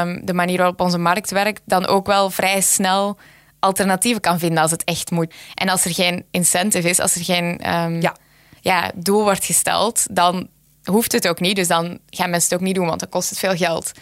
um, 0.09 0.20
de 0.24 0.35
manier 0.35 0.57
waarop 0.57 0.81
onze 0.81 0.98
markt 0.98 1.31
werkt, 1.31 1.61
dan 1.64 1.87
ook 1.87 2.07
wel 2.07 2.31
vrij 2.31 2.61
snel 2.61 3.18
alternatieven 3.59 4.20
kan 4.20 4.38
vinden 4.38 4.62
als 4.62 4.70
het 4.70 4.85
echt 4.85 5.11
moet. 5.11 5.35
En 5.55 5.68
als 5.68 5.85
er 5.85 5.94
geen 5.94 6.24
incentive 6.31 6.88
is, 6.88 6.98
als 6.98 7.14
er 7.14 7.24
geen 7.24 7.74
um, 7.74 8.00
ja. 8.00 8.16
Ja, 8.61 8.90
doel 8.94 9.22
wordt 9.22 9.44
gesteld, 9.44 10.07
dan 10.11 10.48
hoeft 10.85 11.12
het 11.12 11.29
ook 11.29 11.40
niet. 11.40 11.57
Dus 11.57 11.68
dan 11.68 11.98
gaan 12.11 12.31
mensen 12.31 12.50
het 12.50 12.59
ook 12.61 12.66
niet 12.66 12.74
doen, 12.74 12.87
want 12.87 13.00
dan 13.00 13.09
kost 13.09 13.31
het 13.31 13.38
veel 13.38 13.57
geld. 13.57 13.92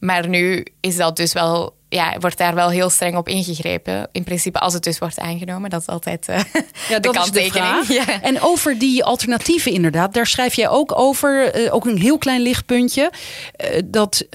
Maar 0.00 0.28
nu 0.28 0.66
is 0.80 0.96
dat 0.96 1.16
dus 1.16 1.32
wel, 1.32 1.76
ja, 1.88 2.16
wordt 2.20 2.38
daar 2.38 2.54
wel 2.54 2.70
heel 2.70 2.90
streng 2.90 3.16
op 3.16 3.28
ingegrepen. 3.28 4.08
In 4.12 4.24
principe, 4.24 4.58
als 4.58 4.74
het 4.74 4.82
dus 4.82 4.98
wordt 4.98 5.18
aangenomen, 5.18 5.70
dat 5.70 5.80
is 5.80 5.86
altijd 5.86 6.28
uh, 6.28 6.40
ja, 6.88 6.98
de 6.98 7.10
kanttekening. 7.10 7.86
Ja. 7.86 8.22
En 8.22 8.40
over 8.40 8.78
die 8.78 9.04
alternatieven, 9.04 9.72
inderdaad, 9.72 10.14
daar 10.14 10.26
schrijf 10.26 10.54
jij 10.54 10.68
ook 10.68 10.98
over, 10.98 11.60
uh, 11.64 11.74
ook 11.74 11.86
een 11.86 11.98
heel 11.98 12.18
klein 12.18 12.40
lichtpuntje. 12.40 13.12
Uh, 13.56 13.80
dat 13.84 14.26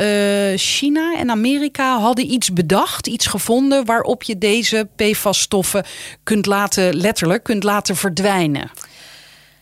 China 0.55 1.15
en 1.17 1.29
Amerika 1.29 1.99
hadden 1.99 2.31
iets 2.31 2.53
bedacht, 2.53 3.07
iets 3.07 3.27
gevonden 3.27 3.85
waarop 3.85 4.23
je 4.23 4.37
deze 4.37 4.89
PFAS-stoffen 4.95 5.85
kunt 6.23 6.45
laten, 6.45 6.95
letterlijk, 6.95 7.43
kunt 7.43 7.63
laten 7.63 7.95
verdwijnen. 7.95 8.71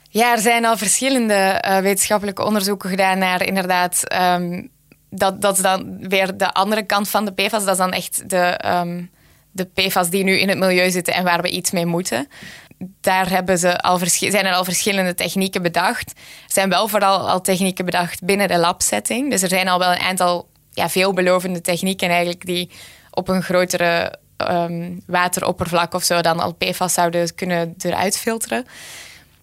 Ja, 0.09 0.31
er 0.31 0.41
zijn 0.41 0.65
al 0.65 0.77
verschillende 0.77 1.63
wetenschappelijke 1.81 2.43
onderzoeken 2.43 2.89
gedaan 2.89 3.17
naar 3.17 3.45
inderdaad. 3.45 4.03
Um, 4.21 4.69
dat, 5.11 5.41
dat 5.41 5.55
is 5.55 5.63
dan 5.63 6.07
weer 6.07 6.37
de 6.37 6.53
andere 6.53 6.83
kant 6.83 7.09
van 7.09 7.25
de 7.25 7.31
PFAS. 7.31 7.63
Dat 7.63 7.71
is 7.71 7.77
dan 7.77 7.91
echt 7.91 8.29
de, 8.29 8.59
um, 8.65 9.09
de 9.51 9.65
PFAS 9.65 10.09
die 10.09 10.23
nu 10.23 10.37
in 10.37 10.49
het 10.49 10.57
milieu 10.57 10.89
zitten 10.89 11.13
en 11.13 11.23
waar 11.23 11.41
we 11.41 11.49
iets 11.49 11.71
mee 11.71 11.85
moeten. 11.85 12.27
Daar 13.01 13.29
hebben 13.29 13.57
ze 13.57 13.79
al 13.79 13.99
zijn 14.07 14.45
er 14.45 14.53
al 14.53 14.63
verschillende 14.63 15.13
technieken 15.13 15.61
bedacht. 15.61 16.09
Er 16.11 16.53
zijn 16.53 16.69
wel 16.69 16.87
vooral 16.87 17.29
al 17.29 17.41
technieken 17.41 17.85
bedacht 17.85 18.23
binnen 18.23 18.47
de 18.47 18.57
labsetting. 18.57 19.29
Dus 19.29 19.41
er 19.41 19.49
zijn 19.49 19.67
al 19.67 19.79
wel 19.79 19.91
een 19.91 19.99
aantal 19.99 20.49
ja, 20.73 20.89
veelbelovende 20.89 21.61
technieken 21.61 22.09
eigenlijk 22.09 22.45
die 22.45 22.69
op 23.11 23.27
een 23.27 23.43
grotere 23.43 24.19
um, 24.49 25.01
wateroppervlak 25.07 25.93
of 25.93 26.03
zo 26.03 26.21
dan 26.21 26.39
al 26.39 26.53
PFAS 26.53 26.93
zouden 26.93 27.35
kunnen 27.35 27.75
eruit 27.77 28.17
filteren. 28.17 28.65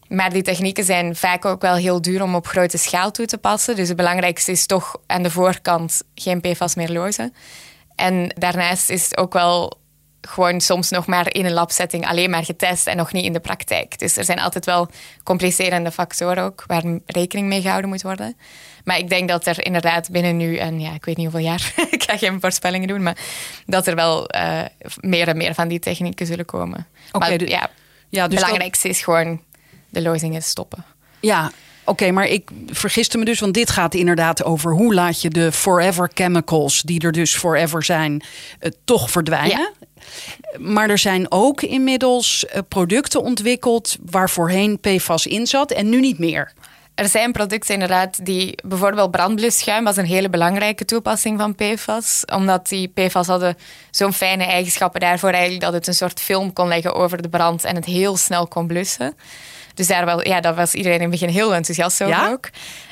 Maar 0.09 0.31
die 0.31 0.43
technieken 0.43 0.85
zijn 0.85 1.17
vaak 1.17 1.45
ook 1.45 1.61
wel 1.61 1.75
heel 1.75 2.03
duur 2.03 2.23
om 2.23 2.35
op 2.35 2.47
grote 2.47 2.79
schaal 2.79 3.11
toe 3.11 3.27
te 3.27 3.39
passen. 3.39 3.77
Dus 3.77 3.89
het 3.89 3.97
belangrijkste 3.97 4.51
is 4.51 4.67
toch 4.67 4.97
aan 5.07 5.23
de 5.23 5.31
voorkant 5.31 6.03
geen 6.15 6.41
PFAS 6.41 6.75
meer 6.75 6.91
lozen. 6.91 7.35
En 7.95 8.35
daarnaast 8.39 8.91
is 8.91 9.05
het 9.05 9.17
ook 9.17 9.33
wel 9.33 9.79
gewoon 10.21 10.61
soms 10.61 10.91
nog 10.91 11.07
maar 11.07 11.35
in 11.35 11.45
een 11.45 11.53
labsetting 11.53 12.07
alleen 12.07 12.31
maar 12.31 12.45
getest 12.45 12.87
en 12.87 12.97
nog 12.97 13.13
niet 13.13 13.25
in 13.25 13.33
de 13.33 13.41
praktijk. 13.41 13.99
Dus 13.99 14.17
er 14.17 14.25
zijn 14.25 14.41
altijd 14.41 14.65
wel 14.65 14.89
complicerende 15.23 15.91
factoren 15.91 16.45
ook 16.45 16.65
waar 16.67 16.83
rekening 17.07 17.49
mee 17.49 17.61
gehouden 17.61 17.91
moet 17.91 18.03
worden. 18.03 18.37
Maar 18.85 18.99
ik 18.99 19.09
denk 19.09 19.29
dat 19.29 19.47
er 19.47 19.65
inderdaad 19.65 20.11
binnen 20.11 20.37
nu 20.37 20.57
en 20.57 20.81
ja, 20.81 20.95
ik 20.95 21.05
weet 21.05 21.17
niet 21.17 21.27
hoeveel 21.27 21.47
jaar, 21.49 21.73
ik 21.91 22.03
ga 22.03 22.17
geen 22.17 22.41
voorspellingen 22.41 22.89
doen, 22.89 23.03
maar 23.03 23.19
dat 23.67 23.87
er 23.87 23.95
wel 23.95 24.35
uh, 24.37 24.61
meer 25.01 25.29
en 25.29 25.37
meer 25.37 25.55
van 25.55 25.69
die 25.69 25.79
technieken 25.79 26.27
zullen 26.27 26.45
komen. 26.45 26.87
Okay, 27.13 27.29
maar 27.29 27.49
ja, 27.49 27.71
ja, 28.09 28.29
dus 28.29 28.35
het 28.35 28.45
belangrijkste 28.45 28.89
is 28.89 29.03
gewoon 29.03 29.41
de 29.89 30.03
lozingen 30.03 30.43
stoppen. 30.43 30.85
Ja, 31.21 31.51
Oké, 31.89 32.11
maar 32.11 32.27
ik 32.27 32.51
vergiste 32.67 33.19
me 33.19 33.25
dus, 33.25 33.41
want 33.41 33.55
dit 33.55 33.71
gaat 33.71 33.95
inderdaad 33.95 34.45
over 34.45 34.73
hoe 34.73 34.95
laat 34.95 35.23
je 35.23 35.31
de 35.31 35.53
forever 35.53 36.11
chemicals, 36.15 36.83
die 36.83 37.01
er 37.01 37.13
dus 37.13 37.37
forever 37.37 37.85
zijn, 37.85 38.13
uh, 38.61 38.71
toch 38.85 39.11
verdwijnen. 39.11 39.73
Maar 40.59 40.91
er 40.91 40.99
zijn 40.99 41.27
ook 41.29 41.63
inmiddels 41.63 42.45
uh, 42.45 42.59
producten 42.69 43.23
ontwikkeld 43.23 43.97
waar 44.11 44.31
voorheen 44.31 44.81
PFAS 44.81 45.27
in 45.27 45.47
zat 45.47 45.71
en 45.71 45.89
nu 45.89 46.01
niet 46.01 46.19
meer. 46.19 46.53
Er 46.95 47.09
zijn 47.09 47.33
producten 47.33 47.75
inderdaad 47.75 48.25
die 48.25 48.59
bijvoorbeeld 48.65 49.11
brandblusschuim 49.11 49.85
was 49.85 49.97
een 49.97 50.05
hele 50.05 50.31
belangrijke 50.31 50.85
toepassing 50.85 51.41
van 51.41 51.55
PFAS. 51.55 52.25
Omdat 52.33 52.69
die 52.69 52.89
PFAS 52.89 53.27
hadden 53.27 53.57
zo'n 53.91 54.13
fijne 54.13 54.45
eigenschappen 54.45 55.01
daarvoor 55.01 55.31
eigenlijk 55.31 55.63
dat 55.63 55.73
het 55.73 55.87
een 55.87 55.95
soort 55.95 56.21
film 56.21 56.53
kon 56.53 56.69
leggen 56.69 56.95
over 56.95 57.23
de 57.23 57.29
brand 57.29 57.65
en 57.65 57.75
het 57.75 57.85
heel 57.85 58.17
snel 58.17 58.47
kon 58.47 58.67
blussen. 58.67 59.15
Dus 59.79 59.87
daar, 59.87 60.05
wel, 60.05 60.27
ja, 60.27 60.41
daar 60.41 60.55
was 60.55 60.75
iedereen 60.75 60.97
in 60.97 61.03
het 61.03 61.11
begin 61.11 61.29
heel 61.29 61.55
enthousiast 61.55 62.03
over 62.03 62.15
ja? 62.15 62.31
ook. 62.31 62.51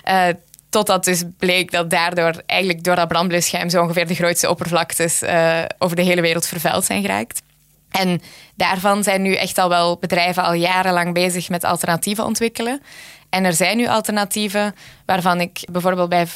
Uh, 0.08 0.26
totdat 0.70 1.04
dus 1.04 1.22
bleek 1.38 1.70
dat 1.70 1.90
daardoor 1.90 2.42
eigenlijk 2.46 2.84
door 2.84 2.96
dat 2.96 3.08
brandblusschuim 3.08 3.70
zo 3.70 3.82
ongeveer 3.82 4.06
de 4.06 4.14
grootste 4.14 4.50
oppervlaktes 4.50 5.22
uh, 5.22 5.62
over 5.78 5.96
de 5.96 6.02
hele 6.02 6.20
wereld 6.20 6.46
vervuild 6.46 6.84
zijn 6.84 7.00
geraakt. 7.00 7.42
En 7.90 8.20
daarvan 8.54 9.02
zijn 9.02 9.22
nu 9.22 9.34
echt 9.34 9.58
al 9.58 9.68
wel 9.68 9.96
bedrijven 9.98 10.42
al 10.42 10.52
jarenlang 10.52 11.14
bezig 11.14 11.48
met 11.48 11.64
alternatieven 11.64 12.24
ontwikkelen. 12.24 12.82
En 13.30 13.44
er 13.44 13.52
zijn 13.52 13.76
nu 13.76 13.88
alternatieven 13.88 14.74
waarvan 15.06 15.40
ik 15.40 15.64
bijvoorbeeld 15.72 16.08
bij 16.08 16.26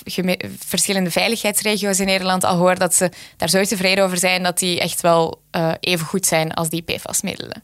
verschillende 0.58 1.10
veiligheidsregio's 1.10 1.98
in 1.98 2.06
Nederland 2.06 2.44
al 2.44 2.56
hoor 2.56 2.78
dat 2.78 2.94
ze 2.94 3.10
daar 3.36 3.48
zo 3.48 3.64
tevreden 3.64 4.04
over 4.04 4.18
zijn 4.18 4.42
dat 4.42 4.58
die 4.58 4.80
echt 4.80 5.00
wel 5.00 5.40
uh, 5.56 5.72
even 5.80 6.06
goed 6.06 6.26
zijn 6.26 6.54
als 6.54 6.68
die 6.68 6.82
PFAS-middelen. 6.82 7.62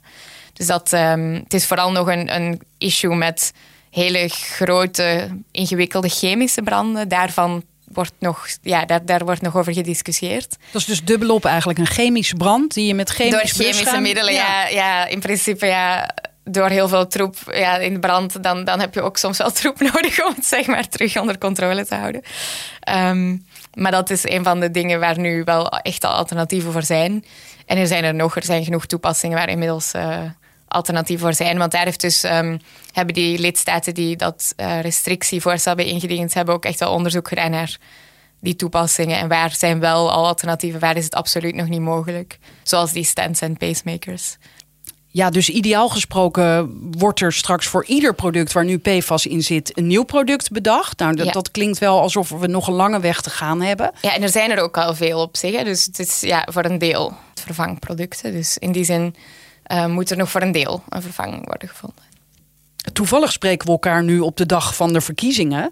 Dus 0.57 0.67
dat, 0.67 0.93
um, 0.93 1.35
het 1.35 1.55
is 1.55 1.67
vooral 1.67 1.93
nog 1.93 2.09
een, 2.09 2.35
een 2.35 2.61
issue 2.79 3.15
met 3.15 3.53
hele 3.91 4.29
grote, 4.29 5.29
ingewikkelde 5.51 6.09
chemische 6.09 6.63
branden. 6.63 7.09
Daarvan 7.09 7.65
wordt 7.93 8.13
nog, 8.19 8.47
ja, 8.63 8.85
daar, 8.85 9.05
daar 9.05 9.25
wordt 9.25 9.43
nog 9.43 9.57
over 9.57 9.73
gediscussieerd. 9.73 10.57
Dat 10.71 10.81
is 10.81 10.87
dus 10.87 11.05
dubbelop 11.05 11.45
eigenlijk 11.45 11.79
een 11.79 11.87
chemische 11.87 12.37
brand 12.37 12.75
die 12.75 12.87
je 12.87 12.95
met 12.95 13.11
chemische, 13.11 13.57
door 13.57 13.67
chemische 13.67 14.01
middelen, 14.01 14.33
ja. 14.33 14.69
ja. 14.69 15.07
in 15.07 15.21
principe 15.21 15.67
ja. 15.67 16.15
Door 16.49 16.69
heel 16.69 16.89
veel 16.89 17.07
troep 17.07 17.37
ja, 17.53 17.77
in 17.77 17.93
de 17.93 17.99
brand, 17.99 18.43
dan, 18.43 18.65
dan 18.65 18.81
heb 18.81 18.95
je 18.95 19.03
ook 19.03 19.17
soms 19.17 19.39
wel 19.39 19.51
troep 19.51 19.81
nodig 19.93 20.25
om 20.25 20.33
het 20.35 20.47
zeg 20.47 20.67
maar 20.67 20.89
terug 20.89 21.21
onder 21.21 21.39
controle 21.39 21.87
te 21.87 21.95
houden. 21.95 22.23
Um, 22.91 23.47
maar 23.75 23.91
dat 23.91 24.11
is 24.11 24.29
een 24.29 24.45
van 24.45 24.61
de 24.61 24.71
dingen 24.71 25.01
waar 25.01 25.19
nu 25.19 25.45
wel 25.45 25.69
echt 25.69 26.05
al 26.05 26.13
alternatieven 26.13 26.73
voor 26.73 26.83
zijn. 26.83 27.25
En 27.67 27.79
er 27.79 27.87
zijn 27.87 28.05
er 28.05 28.15
nog, 28.15 28.37
er 28.37 28.45
zijn 28.45 28.65
genoeg 28.65 28.87
toepassingen 28.87 29.37
waar 29.37 29.49
inmiddels 29.49 29.93
uh, 29.95 30.21
alternatief 30.77 31.21
voor 31.21 31.35
zijn. 31.35 31.59
Want 31.59 31.73
daar 31.73 31.85
heeft 31.85 32.01
dus, 32.01 32.25
um, 32.25 32.61
hebben 32.93 33.15
die 33.15 33.39
lidstaten 33.39 33.95
die 33.95 34.17
dat 34.17 34.53
uh, 34.57 34.81
restrictievoorstel 34.81 35.75
hebben 35.75 35.93
ingediend, 35.93 36.35
hebben 36.35 36.55
ook 36.55 36.65
echt 36.65 36.79
wel 36.79 36.93
onderzoek 36.93 37.29
gedaan 37.29 37.51
naar 37.51 37.77
die 38.41 38.57
toepassingen. 38.57 39.19
En 39.19 39.29
waar 39.29 39.55
zijn 39.55 39.81
wel 39.81 40.13
al 40.13 40.27
alternatieven, 40.27 40.81
waar 40.81 40.97
is 40.97 41.05
het 41.05 41.15
absoluut 41.15 41.55
nog 41.55 41.69
niet 41.69 41.81
mogelijk. 41.81 42.39
Zoals 42.63 42.93
die 42.93 43.05
stents 43.05 43.41
en 43.41 43.57
pacemakers. 43.57 44.37
Ja, 45.17 45.31
dus 45.31 45.49
ideaal 45.49 45.89
gesproken 45.89 46.79
wordt 46.91 47.21
er 47.21 47.33
straks 47.33 47.67
voor 47.67 47.85
ieder 47.85 48.15
product 48.15 48.53
waar 48.53 48.65
nu 48.65 48.79
PFAS 48.79 49.27
in 49.27 49.43
zit 49.43 49.79
een 49.79 49.87
nieuw 49.87 50.03
product 50.03 50.51
bedacht. 50.51 50.99
Nou, 50.99 51.15
dat, 51.15 51.33
dat 51.33 51.51
klinkt 51.51 51.79
wel 51.79 52.01
alsof 52.01 52.29
we 52.29 52.47
nog 52.47 52.67
een 52.67 52.75
lange 52.75 53.01
weg 53.01 53.21
te 53.21 53.31
gaan 53.31 53.63
hebben. 53.63 53.93
Ja, 54.01 54.15
en 54.15 54.23
er 54.23 54.29
zijn 54.29 54.51
er 54.51 54.63
ook 54.63 54.77
al 54.77 54.95
veel 54.95 55.21
op 55.21 55.37
zich. 55.37 55.57
Hè. 55.57 55.65
Dus 55.65 55.85
het 55.85 55.99
is 55.99 56.21
ja, 56.21 56.49
voor 56.53 56.65
een 56.65 56.79
deel 56.79 57.13
vervangproducten. 57.35 58.33
Dus 58.33 58.59
in 58.59 58.73
die 58.73 58.85
zin 58.85 59.15
uh, 59.73 59.87
moet 59.87 60.11
er 60.11 60.17
nog 60.17 60.31
voor 60.31 60.43
een 60.43 60.53
deel 60.53 60.83
een 60.89 61.03
vervanging 61.03 61.47
worden 61.47 61.69
gevonden. 61.69 62.05
Toevallig 62.93 63.33
spreken 63.33 63.67
we 63.67 63.73
elkaar 63.73 64.05
nu 64.05 64.21
op 64.21 64.37
de 64.37 64.47
dag 64.47 64.75
van 64.75 64.93
de 64.93 65.01
verkiezingen, 65.01 65.71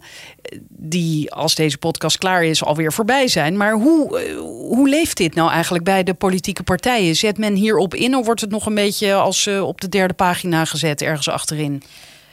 die 0.69 1.33
als 1.33 1.55
deze 1.55 1.79
podcast 1.79 2.19
klaar 2.19 2.45
is 2.45 2.65
alweer 2.65 2.93
voorbij 2.93 3.29
zijn. 3.29 3.57
Maar 3.57 3.73
hoe, 3.73 4.19
eh, 4.19 4.37
hoe 4.39 4.89
leeft 4.89 5.17
dit 5.17 5.35
nou 5.35 5.51
eigenlijk 5.51 5.85
bij 5.85 6.03
de 6.03 6.15
politieke 6.15 6.63
partijen? 6.63 7.17
Zet 7.17 7.39
men 7.39 7.55
hierop 7.55 7.95
in 7.95 8.17
of 8.17 8.25
wordt 8.25 8.41
het 8.41 8.51
nog 8.51 8.67
een 8.67 8.75
beetje 8.75 9.15
als 9.15 9.47
uh, 9.47 9.67
op 9.67 9.81
de 9.81 9.89
derde 9.89 10.15
pagina 10.15 10.65
gezet 10.65 11.03
ergens 11.03 11.29
achterin? 11.29 11.83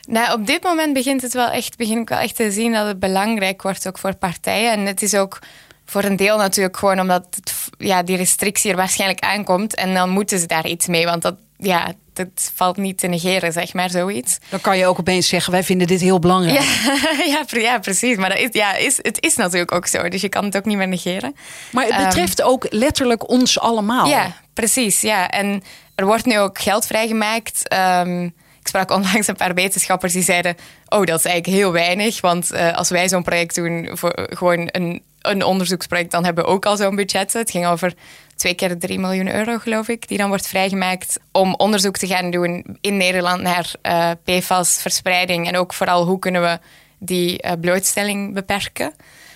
Nou, 0.07 0.39
op 0.39 0.47
dit 0.47 0.63
moment 0.63 0.93
begint 0.93 1.21
het 1.21 1.33
wel 1.33 1.49
echt, 1.49 1.77
begin 1.77 1.97
ik 1.97 2.09
wel 2.09 2.19
echt 2.19 2.35
te 2.35 2.51
zien 2.51 2.73
dat 2.73 2.87
het 2.87 2.99
belangrijk 2.99 3.61
wordt 3.61 3.87
ook 3.87 3.97
voor 3.97 4.15
partijen. 4.15 4.71
En 4.71 4.85
het 4.85 5.01
is 5.01 5.15
ook 5.15 5.39
voor 5.85 6.03
een 6.03 6.15
deel 6.15 6.37
natuurlijk 6.37 6.77
gewoon 6.77 6.99
omdat 6.99 7.27
het, 7.29 7.53
ja, 7.77 8.03
die 8.03 8.17
restrictie 8.17 8.71
er 8.71 8.77
waarschijnlijk 8.77 9.23
aankomt. 9.23 9.75
En 9.75 9.93
dan 9.93 10.09
moeten 10.09 10.39
ze 10.39 10.45
daar 10.45 10.67
iets 10.67 10.87
mee, 10.87 11.05
want 11.05 11.21
dat, 11.21 11.35
ja, 11.61 11.93
dat 12.13 12.51
valt 12.55 12.77
niet 12.77 12.97
te 12.97 13.07
negeren, 13.07 13.51
zeg 13.51 13.73
maar, 13.73 13.89
zoiets. 13.89 14.37
Dan 14.49 14.61
kan 14.61 14.77
je 14.77 14.85
ook 14.85 14.99
opeens 14.99 15.27
zeggen, 15.27 15.51
wij 15.51 15.63
vinden 15.63 15.87
dit 15.87 16.01
heel 16.01 16.19
belangrijk. 16.19 16.59
Ja, 16.59 17.25
ja, 17.51 17.59
ja 17.59 17.79
precies. 17.79 18.17
Maar 18.17 18.29
dat 18.29 18.37
is, 18.37 18.49
ja, 18.51 18.75
is, 18.75 18.97
het 19.01 19.23
is 19.23 19.35
natuurlijk 19.35 19.71
ook 19.71 19.87
zo, 19.87 20.09
dus 20.09 20.21
je 20.21 20.29
kan 20.29 20.45
het 20.45 20.57
ook 20.57 20.65
niet 20.65 20.77
meer 20.77 20.87
negeren. 20.87 21.35
Maar 21.71 21.85
het 21.85 22.05
betreft 22.05 22.39
um, 22.39 22.45
ook 22.45 22.65
letterlijk 22.69 23.29
ons 23.29 23.59
allemaal. 23.59 24.07
Ja, 24.07 24.35
precies. 24.53 25.01
Ja. 25.01 25.29
En 25.29 25.63
er 25.95 26.05
wordt 26.05 26.25
nu 26.25 26.39
ook 26.39 26.59
geld 26.59 26.85
vrijgemaakt... 26.85 27.73
Um, 27.73 28.33
ik 28.61 28.67
sprak 28.67 28.91
onlangs 28.97 29.27
een 29.27 29.35
paar 29.35 29.53
wetenschappers 29.53 30.13
die 30.13 30.23
zeiden: 30.23 30.55
Oh, 30.87 31.05
dat 31.05 31.19
is 31.19 31.25
eigenlijk 31.25 31.57
heel 31.57 31.71
weinig. 31.71 32.21
Want 32.21 32.53
uh, 32.53 32.73
als 32.73 32.89
wij 32.89 33.09
zo'n 33.09 33.23
project 33.23 33.55
doen, 33.55 33.89
voor 33.93 34.27
gewoon 34.29 34.69
een, 34.71 35.01
een 35.21 35.43
onderzoeksproject, 35.43 36.11
dan 36.11 36.25
hebben 36.25 36.43
we 36.43 36.49
ook 36.49 36.65
al 36.65 36.77
zo'n 36.77 36.95
budget. 36.95 37.33
Het 37.33 37.51
ging 37.51 37.67
over 37.67 37.93
twee 38.41 38.53
keer 38.53 38.77
3 38.77 38.99
miljoen 38.99 39.33
euro, 39.35 39.57
geloof 39.57 39.87
ik, 39.87 40.07
die 40.07 40.17
dan 40.17 40.27
wordt 40.27 40.47
vrijgemaakt 40.47 41.19
om 41.31 41.53
onderzoek 41.55 41.97
te 41.97 42.07
gaan 42.07 42.31
doen 42.31 42.77
in 42.81 42.97
Nederland 42.97 43.41
naar 43.41 43.71
uh, 43.83 44.11
PFAS-verspreiding. 44.23 45.47
En 45.47 45.57
ook 45.57 45.73
vooral 45.73 46.05
hoe 46.05 46.19
kunnen 46.19 46.41
we 46.41 46.59
die 46.99 47.43
uh, 47.43 47.51
blootstelling 47.61 48.33
beperken. 48.33 48.93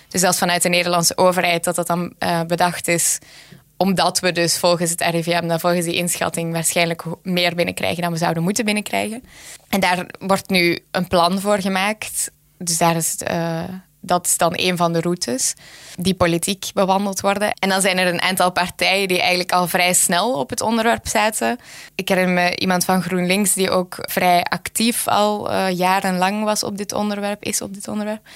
Dus 0.08 0.20
dat 0.20 0.38
vanuit 0.38 0.62
de 0.62 0.68
Nederlandse 0.68 1.16
overheid 1.16 1.64
dat 1.64 1.74
dat 1.74 1.86
dan 1.86 2.14
uh, 2.18 2.42
bedacht 2.42 2.88
is 2.88 3.18
omdat 3.76 4.20
we 4.20 4.32
dus 4.32 4.58
volgens 4.58 4.90
het 4.90 5.00
RIVM, 5.00 5.46
dan 5.46 5.60
volgens 5.60 5.84
die 5.84 5.94
inschatting, 5.94 6.52
waarschijnlijk 6.52 7.04
meer 7.22 7.54
binnenkrijgen 7.54 8.02
dan 8.02 8.12
we 8.12 8.18
zouden 8.18 8.42
moeten 8.42 8.64
binnenkrijgen. 8.64 9.22
En 9.68 9.80
daar 9.80 10.06
wordt 10.18 10.48
nu 10.48 10.78
een 10.90 11.06
plan 11.06 11.40
voor 11.40 11.60
gemaakt. 11.60 12.30
Dus 12.58 12.78
daar 12.78 12.96
is 12.96 13.10
het, 13.10 13.30
dat 14.06 14.26
is 14.26 14.36
dan 14.36 14.52
een 14.56 14.76
van 14.76 14.92
de 14.92 15.00
routes 15.00 15.54
die 15.96 16.14
politiek 16.14 16.66
bewandeld 16.74 17.20
worden. 17.20 17.52
En 17.52 17.68
dan 17.68 17.80
zijn 17.80 17.98
er 17.98 18.06
een 18.06 18.22
aantal 18.22 18.52
partijen 18.52 19.08
die 19.08 19.20
eigenlijk 19.20 19.52
al 19.52 19.66
vrij 19.66 19.94
snel 19.94 20.32
op 20.32 20.50
het 20.50 20.60
onderwerp 20.60 21.06
zaten. 21.06 21.58
Ik 21.94 22.08
herinner 22.08 22.34
me 22.34 22.56
iemand 22.56 22.84
van 22.84 23.02
GroenLinks 23.02 23.54
die 23.54 23.70
ook 23.70 23.96
vrij 24.00 24.42
actief 24.42 25.08
al 25.08 25.52
uh, 25.52 25.70
jarenlang 25.70 26.44
was 26.44 26.62
op 26.62 26.76
dit 26.76 26.92
onderwerp, 26.92 27.44
is 27.44 27.60
op 27.60 27.74
dit 27.74 27.88
onderwerp. 27.88 28.28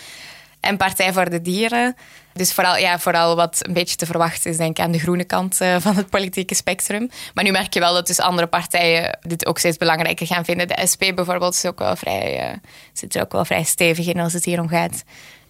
En 0.60 0.76
Partij 0.76 1.12
voor 1.12 1.30
de 1.30 1.42
Dieren. 1.42 1.96
Dus 2.32 2.52
vooral, 2.52 2.76
ja, 2.76 2.98
vooral 2.98 3.36
wat 3.36 3.58
een 3.66 3.72
beetje 3.72 3.96
te 3.96 4.06
verwachten 4.06 4.50
is, 4.50 4.56
denk 4.56 4.78
ik, 4.78 4.84
aan 4.84 4.90
de 4.90 4.98
groene 4.98 5.24
kant 5.24 5.60
uh, 5.60 5.76
van 5.80 5.96
het 5.96 6.10
politieke 6.10 6.54
spectrum. 6.54 7.10
Maar 7.34 7.44
nu 7.44 7.50
merk 7.50 7.74
je 7.74 7.80
wel 7.80 7.94
dat 7.94 8.06
dus 8.06 8.20
andere 8.20 8.46
partijen 8.46 9.18
dit 9.20 9.46
ook 9.46 9.58
steeds 9.58 9.76
belangrijker 9.76 10.26
gaan 10.26 10.44
vinden. 10.44 10.68
De 10.68 10.86
SP 10.92 11.02
bijvoorbeeld 11.14 11.54
is 11.54 11.66
ook 11.66 11.78
wel 11.78 11.96
vrij, 11.96 12.50
uh, 12.50 12.56
zit 12.92 13.14
er 13.14 13.22
ook 13.22 13.32
wel 13.32 13.44
vrij 13.44 13.62
stevig 13.62 14.06
in 14.06 14.20
als 14.20 14.32
het 14.32 14.44
hier 14.44 14.60
om 14.60 14.68
gaat. 14.68 15.02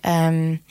Um, 0.03 0.63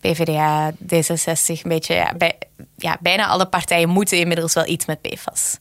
PvdA, 0.00 0.72
D66, 0.72 1.62
een 1.62 1.68
beetje, 1.68 1.94
ja, 1.94 2.14
bij, 2.18 2.38
ja, 2.76 2.98
bijna 3.00 3.26
alle 3.26 3.46
partijen 3.46 3.88
moeten 3.88 4.18
inmiddels 4.18 4.54
wel 4.54 4.66
iets 4.66 4.86
met 4.86 5.00
PFAS. 5.00 5.58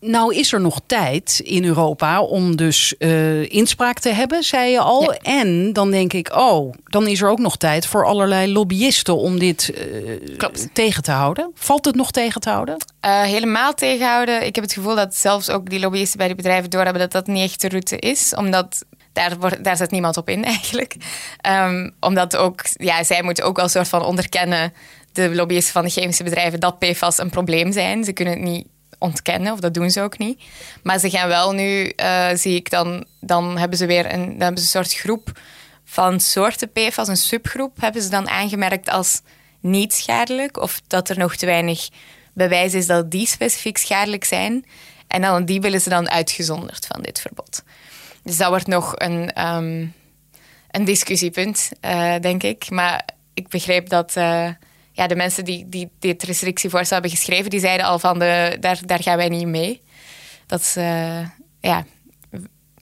Nou 0.00 0.34
is 0.34 0.52
er 0.52 0.60
nog 0.60 0.80
tijd 0.86 1.40
in 1.44 1.64
Europa 1.64 2.22
om 2.22 2.56
dus 2.56 2.94
uh, 2.98 3.50
inspraak 3.50 3.98
te 3.98 4.08
hebben, 4.08 4.42
zei 4.42 4.70
je 4.70 4.80
al. 4.80 5.12
En 5.12 5.72
dan 5.72 5.90
denk 5.90 6.12
ik, 6.12 6.36
oh, 6.36 6.74
dan 6.84 7.06
is 7.06 7.20
er 7.20 7.28
ook 7.28 7.38
nog 7.38 7.56
tijd 7.56 7.86
voor 7.86 8.06
allerlei 8.06 8.52
lobbyisten 8.52 9.16
om 9.16 9.38
dit 9.38 9.74
uh, 9.74 10.46
tegen 10.72 11.02
te 11.02 11.10
houden. 11.10 11.50
Valt 11.54 11.84
het 11.84 11.94
nog 11.94 12.10
tegen 12.10 12.40
te 12.40 12.50
houden? 12.50 12.76
Uh, 13.04 13.22
helemaal 13.22 13.74
tegenhouden. 13.74 14.46
Ik 14.46 14.54
heb 14.54 14.64
het 14.64 14.72
gevoel 14.72 14.94
dat 14.94 15.14
zelfs 15.14 15.50
ook 15.50 15.70
die 15.70 15.80
lobbyisten 15.80 16.18
bij 16.18 16.26
die 16.26 16.36
bedrijven 16.36 16.70
doorhebben 16.70 17.00
dat 17.00 17.12
dat 17.12 17.26
niet 17.26 17.50
echt 17.50 17.60
de 17.60 17.68
route 17.68 17.98
is. 17.98 18.34
Omdat 18.34 18.84
daar, 19.18 19.38
wordt, 19.38 19.90
niemand 19.90 20.16
op 20.16 20.28
in 20.28 20.44
eigenlijk. 20.54 20.96
Um, 21.48 21.94
omdat 22.00 22.36
ook, 22.36 22.60
ja, 22.72 23.04
zij 23.04 23.22
moeten 23.22 23.44
ook 23.44 23.56
wel 23.56 23.64
een 23.64 23.70
soort 23.70 23.88
van 23.88 24.04
onderkennen, 24.04 24.72
de 25.12 25.34
lobbyisten 25.34 25.72
van 25.72 25.84
de 25.84 25.90
chemische 25.90 26.24
bedrijven, 26.24 26.60
dat 26.60 26.78
PFAS 26.78 27.18
een 27.18 27.30
probleem 27.30 27.72
zijn. 27.72 28.04
Ze 28.04 28.12
kunnen 28.12 28.34
het 28.34 28.42
niet 28.42 28.66
ontkennen, 28.98 29.52
of 29.52 29.60
dat 29.60 29.74
doen 29.74 29.90
ze 29.90 30.02
ook 30.02 30.18
niet. 30.18 30.42
Maar 30.82 30.98
ze 30.98 31.10
gaan 31.10 31.28
wel 31.28 31.52
nu, 31.52 31.92
uh, 31.96 32.28
zie 32.34 32.54
ik 32.54 32.70
dan, 32.70 33.04
dan 33.20 33.58
hebben 33.58 33.78
ze 33.78 33.86
weer 33.86 34.12
een, 34.12 34.28
dan 34.28 34.40
hebben 34.40 34.62
ze 34.62 34.68
soort 34.68 34.92
groep 34.92 35.40
van 35.84 36.20
soorten 36.20 36.72
PFAS, 36.72 37.08
een 37.08 37.16
subgroep, 37.16 37.80
hebben 37.80 38.02
ze 38.02 38.08
dan 38.08 38.28
aangemerkt 38.28 38.88
als 38.88 39.20
niet 39.60 39.94
schadelijk. 39.94 40.60
Of 40.60 40.80
dat 40.86 41.08
er 41.08 41.18
nog 41.18 41.36
te 41.36 41.46
weinig 41.46 41.88
bewijs 42.32 42.74
is 42.74 42.86
dat 42.86 43.10
die 43.10 43.26
specifiek 43.26 43.76
schadelijk 43.76 44.24
zijn. 44.24 44.64
En 45.06 45.20
dan 45.20 45.44
die 45.44 45.60
willen 45.60 45.80
ze 45.80 45.88
dan 45.88 46.10
uitgezonderd 46.10 46.86
van 46.86 47.02
dit 47.02 47.20
verbod. 47.20 47.62
Dus 48.28 48.36
dat 48.36 48.48
wordt 48.48 48.66
nog 48.66 48.92
een, 48.96 49.46
um, 49.46 49.94
een 50.70 50.84
discussiepunt, 50.84 51.70
uh, 51.84 52.14
denk 52.20 52.42
ik. 52.42 52.70
Maar 52.70 53.04
ik 53.34 53.48
begreep 53.48 53.88
dat 53.88 54.14
uh, 54.16 54.48
ja, 54.92 55.06
de 55.06 55.16
mensen 55.16 55.44
die, 55.44 55.68
die 55.68 55.90
dit 55.98 56.22
restrictievoorstel 56.22 56.92
hebben 57.00 57.16
geschreven, 57.16 57.50
die 57.50 57.60
zeiden 57.60 57.86
al 57.86 57.98
van 57.98 58.18
de, 58.18 58.56
daar, 58.60 58.78
daar 58.86 59.02
gaan 59.02 59.16
wij 59.16 59.28
niet 59.28 59.46
mee. 59.46 59.82
Dat 60.46 60.60
is, 60.60 60.76
uh, 60.76 61.20
ja. 61.60 61.84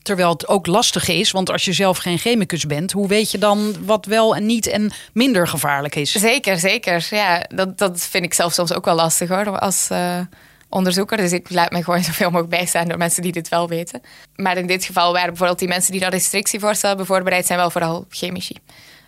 Terwijl 0.02 0.30
het 0.30 0.48
ook 0.48 0.66
lastig 0.66 1.09
is, 1.09 1.30
want 1.30 1.50
als 1.50 1.64
je 1.64 1.72
zelf 1.72 1.98
geen 1.98 2.18
chemicus 2.18 2.66
bent, 2.66 2.92
hoe 2.92 3.09
weet 3.09 3.30
je 3.30 3.38
dan 3.38 3.74
wat 3.85 4.06
wel 4.06 4.37
en 4.37 4.46
niet 4.46 4.66
en 4.66 4.92
minder 5.12 5.48
gevaarlijk 5.48 5.94
is? 5.94 6.12
Zeker, 6.12 6.59
zeker. 6.59 7.06
Ja, 7.11 7.46
dat, 7.48 7.78
dat 7.78 8.00
vind 8.00 8.24
ik 8.24 8.35
zelf 8.35 8.52
soms 8.52 8.72
ook 8.72 8.85
wel 8.85 8.94
lastig 8.94 9.28
hoor. 9.28 9.59
Als, 9.59 9.88
uh, 9.92 10.20
onderzoeker. 10.68 11.16
Dus 11.16 11.33
ik 11.33 11.50
laat 11.50 11.70
me 11.70 11.85
gewoon 11.85 12.05
zoveel 12.11 12.31
mogelijk 12.31 12.57
bijstaan 12.57 12.88
door 12.88 12.98
mensen 12.98 13.22
die 13.22 13.33
dit 13.33 13.48
wel 13.48 13.68
weten. 13.68 14.02
Maar 14.37 14.57
in 14.57 14.66
dit 14.66 14.85
geval 14.85 15.12
waren 15.12 15.29
bijvoorbeeld 15.29 15.59
die 15.59 15.68
mensen 15.68 15.92
die 15.92 16.00
dat 16.00 16.12
restrictievoorstel 16.12 16.88
hebben 16.88 17.07
voorbereid, 17.07 17.46
zijn 17.46 17.59
wel 17.59 17.70
vooral 17.70 18.07
chemici 18.09 18.55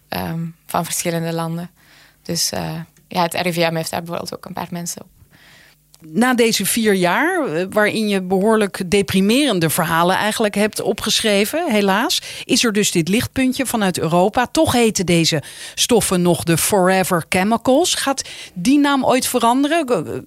um, 0.08 0.54
van 0.66 0.84
verschillende 0.84 1.32
landen. 1.32 1.70
Dus 2.22 2.52
uh, 2.52 2.80
ja, 3.08 3.22
het 3.22 3.34
RIVM 3.34 3.74
heeft 3.74 3.90
daar 3.90 4.02
bijvoorbeeld 4.02 4.34
ook 4.34 4.44
een 4.44 4.52
paar 4.52 4.68
mensen 4.70 5.02
op. 5.02 5.08
Na 6.00 6.34
deze 6.34 6.66
vier 6.66 6.94
jaar, 6.94 7.46
eh, 7.46 7.66
waarin 7.70 8.08
je 8.08 8.22
behoorlijk 8.22 8.90
deprimerende 8.90 9.70
verhalen 9.70 10.16
eigenlijk 10.16 10.54
hebt 10.54 10.80
opgeschreven, 10.80 11.70
helaas, 11.70 12.22
is 12.44 12.64
er 12.64 12.72
dus 12.72 12.90
dit 12.90 13.08
lichtpuntje 13.08 13.66
vanuit 13.66 13.98
Europa. 13.98 14.46
Toch 14.46 14.72
heten 14.72 15.06
deze 15.06 15.42
stoffen 15.74 16.22
nog 16.22 16.44
de 16.44 16.58
Forever 16.58 17.24
Chemicals. 17.28 17.94
Gaat 17.94 18.28
die 18.54 18.78
naam 18.78 19.04
ooit 19.04 19.26
veranderen? 19.26 20.24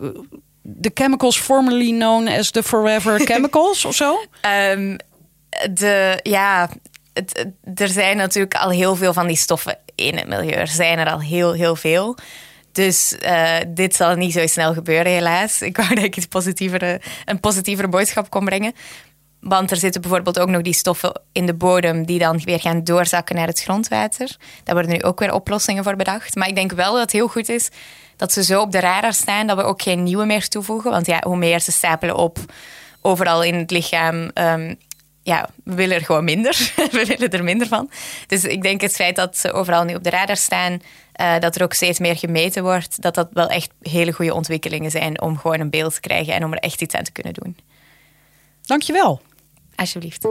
De 0.61 0.91
chemicals 0.93 1.39
formerly 1.39 1.89
known 1.89 2.27
as 2.27 2.51
the 2.51 2.63
forever 2.63 3.19
chemicals 3.29 3.85
of 3.85 3.95
zo? 3.95 4.25
Um, 4.73 4.97
de, 5.71 6.19
ja, 6.23 6.69
het, 7.13 7.45
er 7.75 7.87
zijn 7.87 8.17
natuurlijk 8.17 8.55
al 8.55 8.69
heel 8.69 8.95
veel 8.95 9.13
van 9.13 9.27
die 9.27 9.35
stoffen 9.35 9.77
in 9.95 10.17
het 10.17 10.27
milieu. 10.27 10.51
Er 10.51 10.67
zijn 10.67 10.99
er 10.99 11.11
al 11.11 11.21
heel, 11.21 11.53
heel 11.53 11.75
veel. 11.75 12.17
Dus 12.71 13.15
uh, 13.23 13.57
dit 13.67 13.95
zal 13.95 14.15
niet 14.15 14.33
zo 14.33 14.47
snel 14.47 14.73
gebeuren, 14.73 15.11
helaas. 15.11 15.61
Ik 15.61 15.77
wou 15.77 15.95
dat 15.95 16.03
ik 16.03 16.15
het 16.15 16.29
positievere, 16.29 17.01
een 17.25 17.39
positievere 17.39 17.87
boodschap 17.87 18.29
kon 18.29 18.45
brengen. 18.45 18.73
Want 19.41 19.71
er 19.71 19.77
zitten 19.77 20.01
bijvoorbeeld 20.01 20.39
ook 20.39 20.49
nog 20.49 20.61
die 20.61 20.73
stoffen 20.73 21.21
in 21.31 21.45
de 21.45 21.53
bodem 21.53 22.05
die 22.05 22.19
dan 22.19 22.39
weer 22.43 22.59
gaan 22.59 22.83
doorzakken 22.83 23.35
naar 23.35 23.47
het 23.47 23.61
grondwater. 23.61 24.35
Daar 24.63 24.75
worden 24.75 24.93
nu 24.93 25.03
ook 25.03 25.19
weer 25.19 25.33
oplossingen 25.33 25.83
voor 25.83 25.95
bedacht. 25.95 26.35
Maar 26.35 26.47
ik 26.47 26.55
denk 26.55 26.71
wel 26.71 26.91
dat 26.91 27.01
het 27.01 27.11
heel 27.11 27.27
goed 27.27 27.49
is 27.49 27.69
dat 28.15 28.31
ze 28.31 28.43
zo 28.43 28.61
op 28.61 28.71
de 28.71 28.79
radar 28.79 29.13
staan 29.13 29.47
dat 29.47 29.57
we 29.57 29.63
ook 29.63 29.81
geen 29.81 30.03
nieuwe 30.03 30.25
meer 30.25 30.47
toevoegen. 30.47 30.91
Want 30.91 31.05
ja, 31.05 31.21
hoe 31.23 31.37
meer 31.37 31.59
ze 31.59 31.71
stapelen 31.71 32.15
op 32.15 32.37
overal 33.01 33.43
in 33.43 33.55
het 33.55 33.71
lichaam, 33.71 34.31
um, 34.33 34.75
ja, 35.23 35.49
we 35.63 35.73
willen 35.75 35.95
er 35.95 36.05
gewoon 36.05 36.23
minder. 36.23 36.73
we 36.91 37.05
willen 37.05 37.29
er 37.29 37.43
minder 37.43 37.67
van. 37.67 37.89
Dus 38.27 38.43
ik 38.43 38.61
denk 38.61 38.81
het 38.81 38.95
feit 38.95 39.15
dat 39.15 39.37
ze 39.37 39.51
overal 39.51 39.83
nu 39.83 39.95
op 39.95 40.03
de 40.03 40.09
radar 40.09 40.37
staan, 40.37 40.81
uh, 41.21 41.39
dat 41.39 41.55
er 41.55 41.63
ook 41.63 41.73
steeds 41.73 41.99
meer 41.99 42.17
gemeten 42.17 42.63
wordt, 42.63 43.01
dat 43.01 43.15
dat 43.15 43.29
wel 43.33 43.47
echt 43.47 43.69
hele 43.81 44.11
goede 44.11 44.33
ontwikkelingen 44.33 44.91
zijn 44.91 45.21
om 45.21 45.37
gewoon 45.37 45.59
een 45.59 45.69
beeld 45.69 45.93
te 45.93 45.99
krijgen 45.99 46.33
en 46.33 46.43
om 46.43 46.53
er 46.53 46.59
echt 46.59 46.81
iets 46.81 46.95
aan 46.95 47.03
te 47.03 47.11
kunnen 47.11 47.33
doen. 47.33 47.57
Dankjewel. 48.61 49.21
Alsjeblieft. 49.75 50.27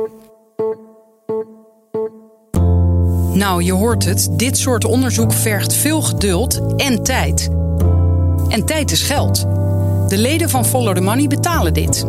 Nou, 3.33 3.63
je 3.63 3.73
hoort 3.73 4.05
het. 4.05 4.29
Dit 4.33 4.59
soort 4.59 4.85
onderzoek 4.85 5.33
vergt 5.33 5.75
veel 5.75 6.03
geduld 6.03 6.77
en 6.77 7.03
tijd. 7.03 7.49
En 8.49 8.65
tijd 8.65 8.91
is 8.91 9.03
geld. 9.03 9.41
De 10.09 10.19
leden 10.19 10.51
van 10.51 10.67
Follow 10.67 10.95
the 10.95 11.01
Money 11.01 11.27
betalen 11.27 11.75
dit. 11.75 12.05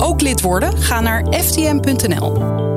Ook 0.00 0.20
lid 0.20 0.40
worden? 0.40 0.78
Ga 0.78 1.00
naar 1.00 1.26
ftm.nl. 1.30 2.71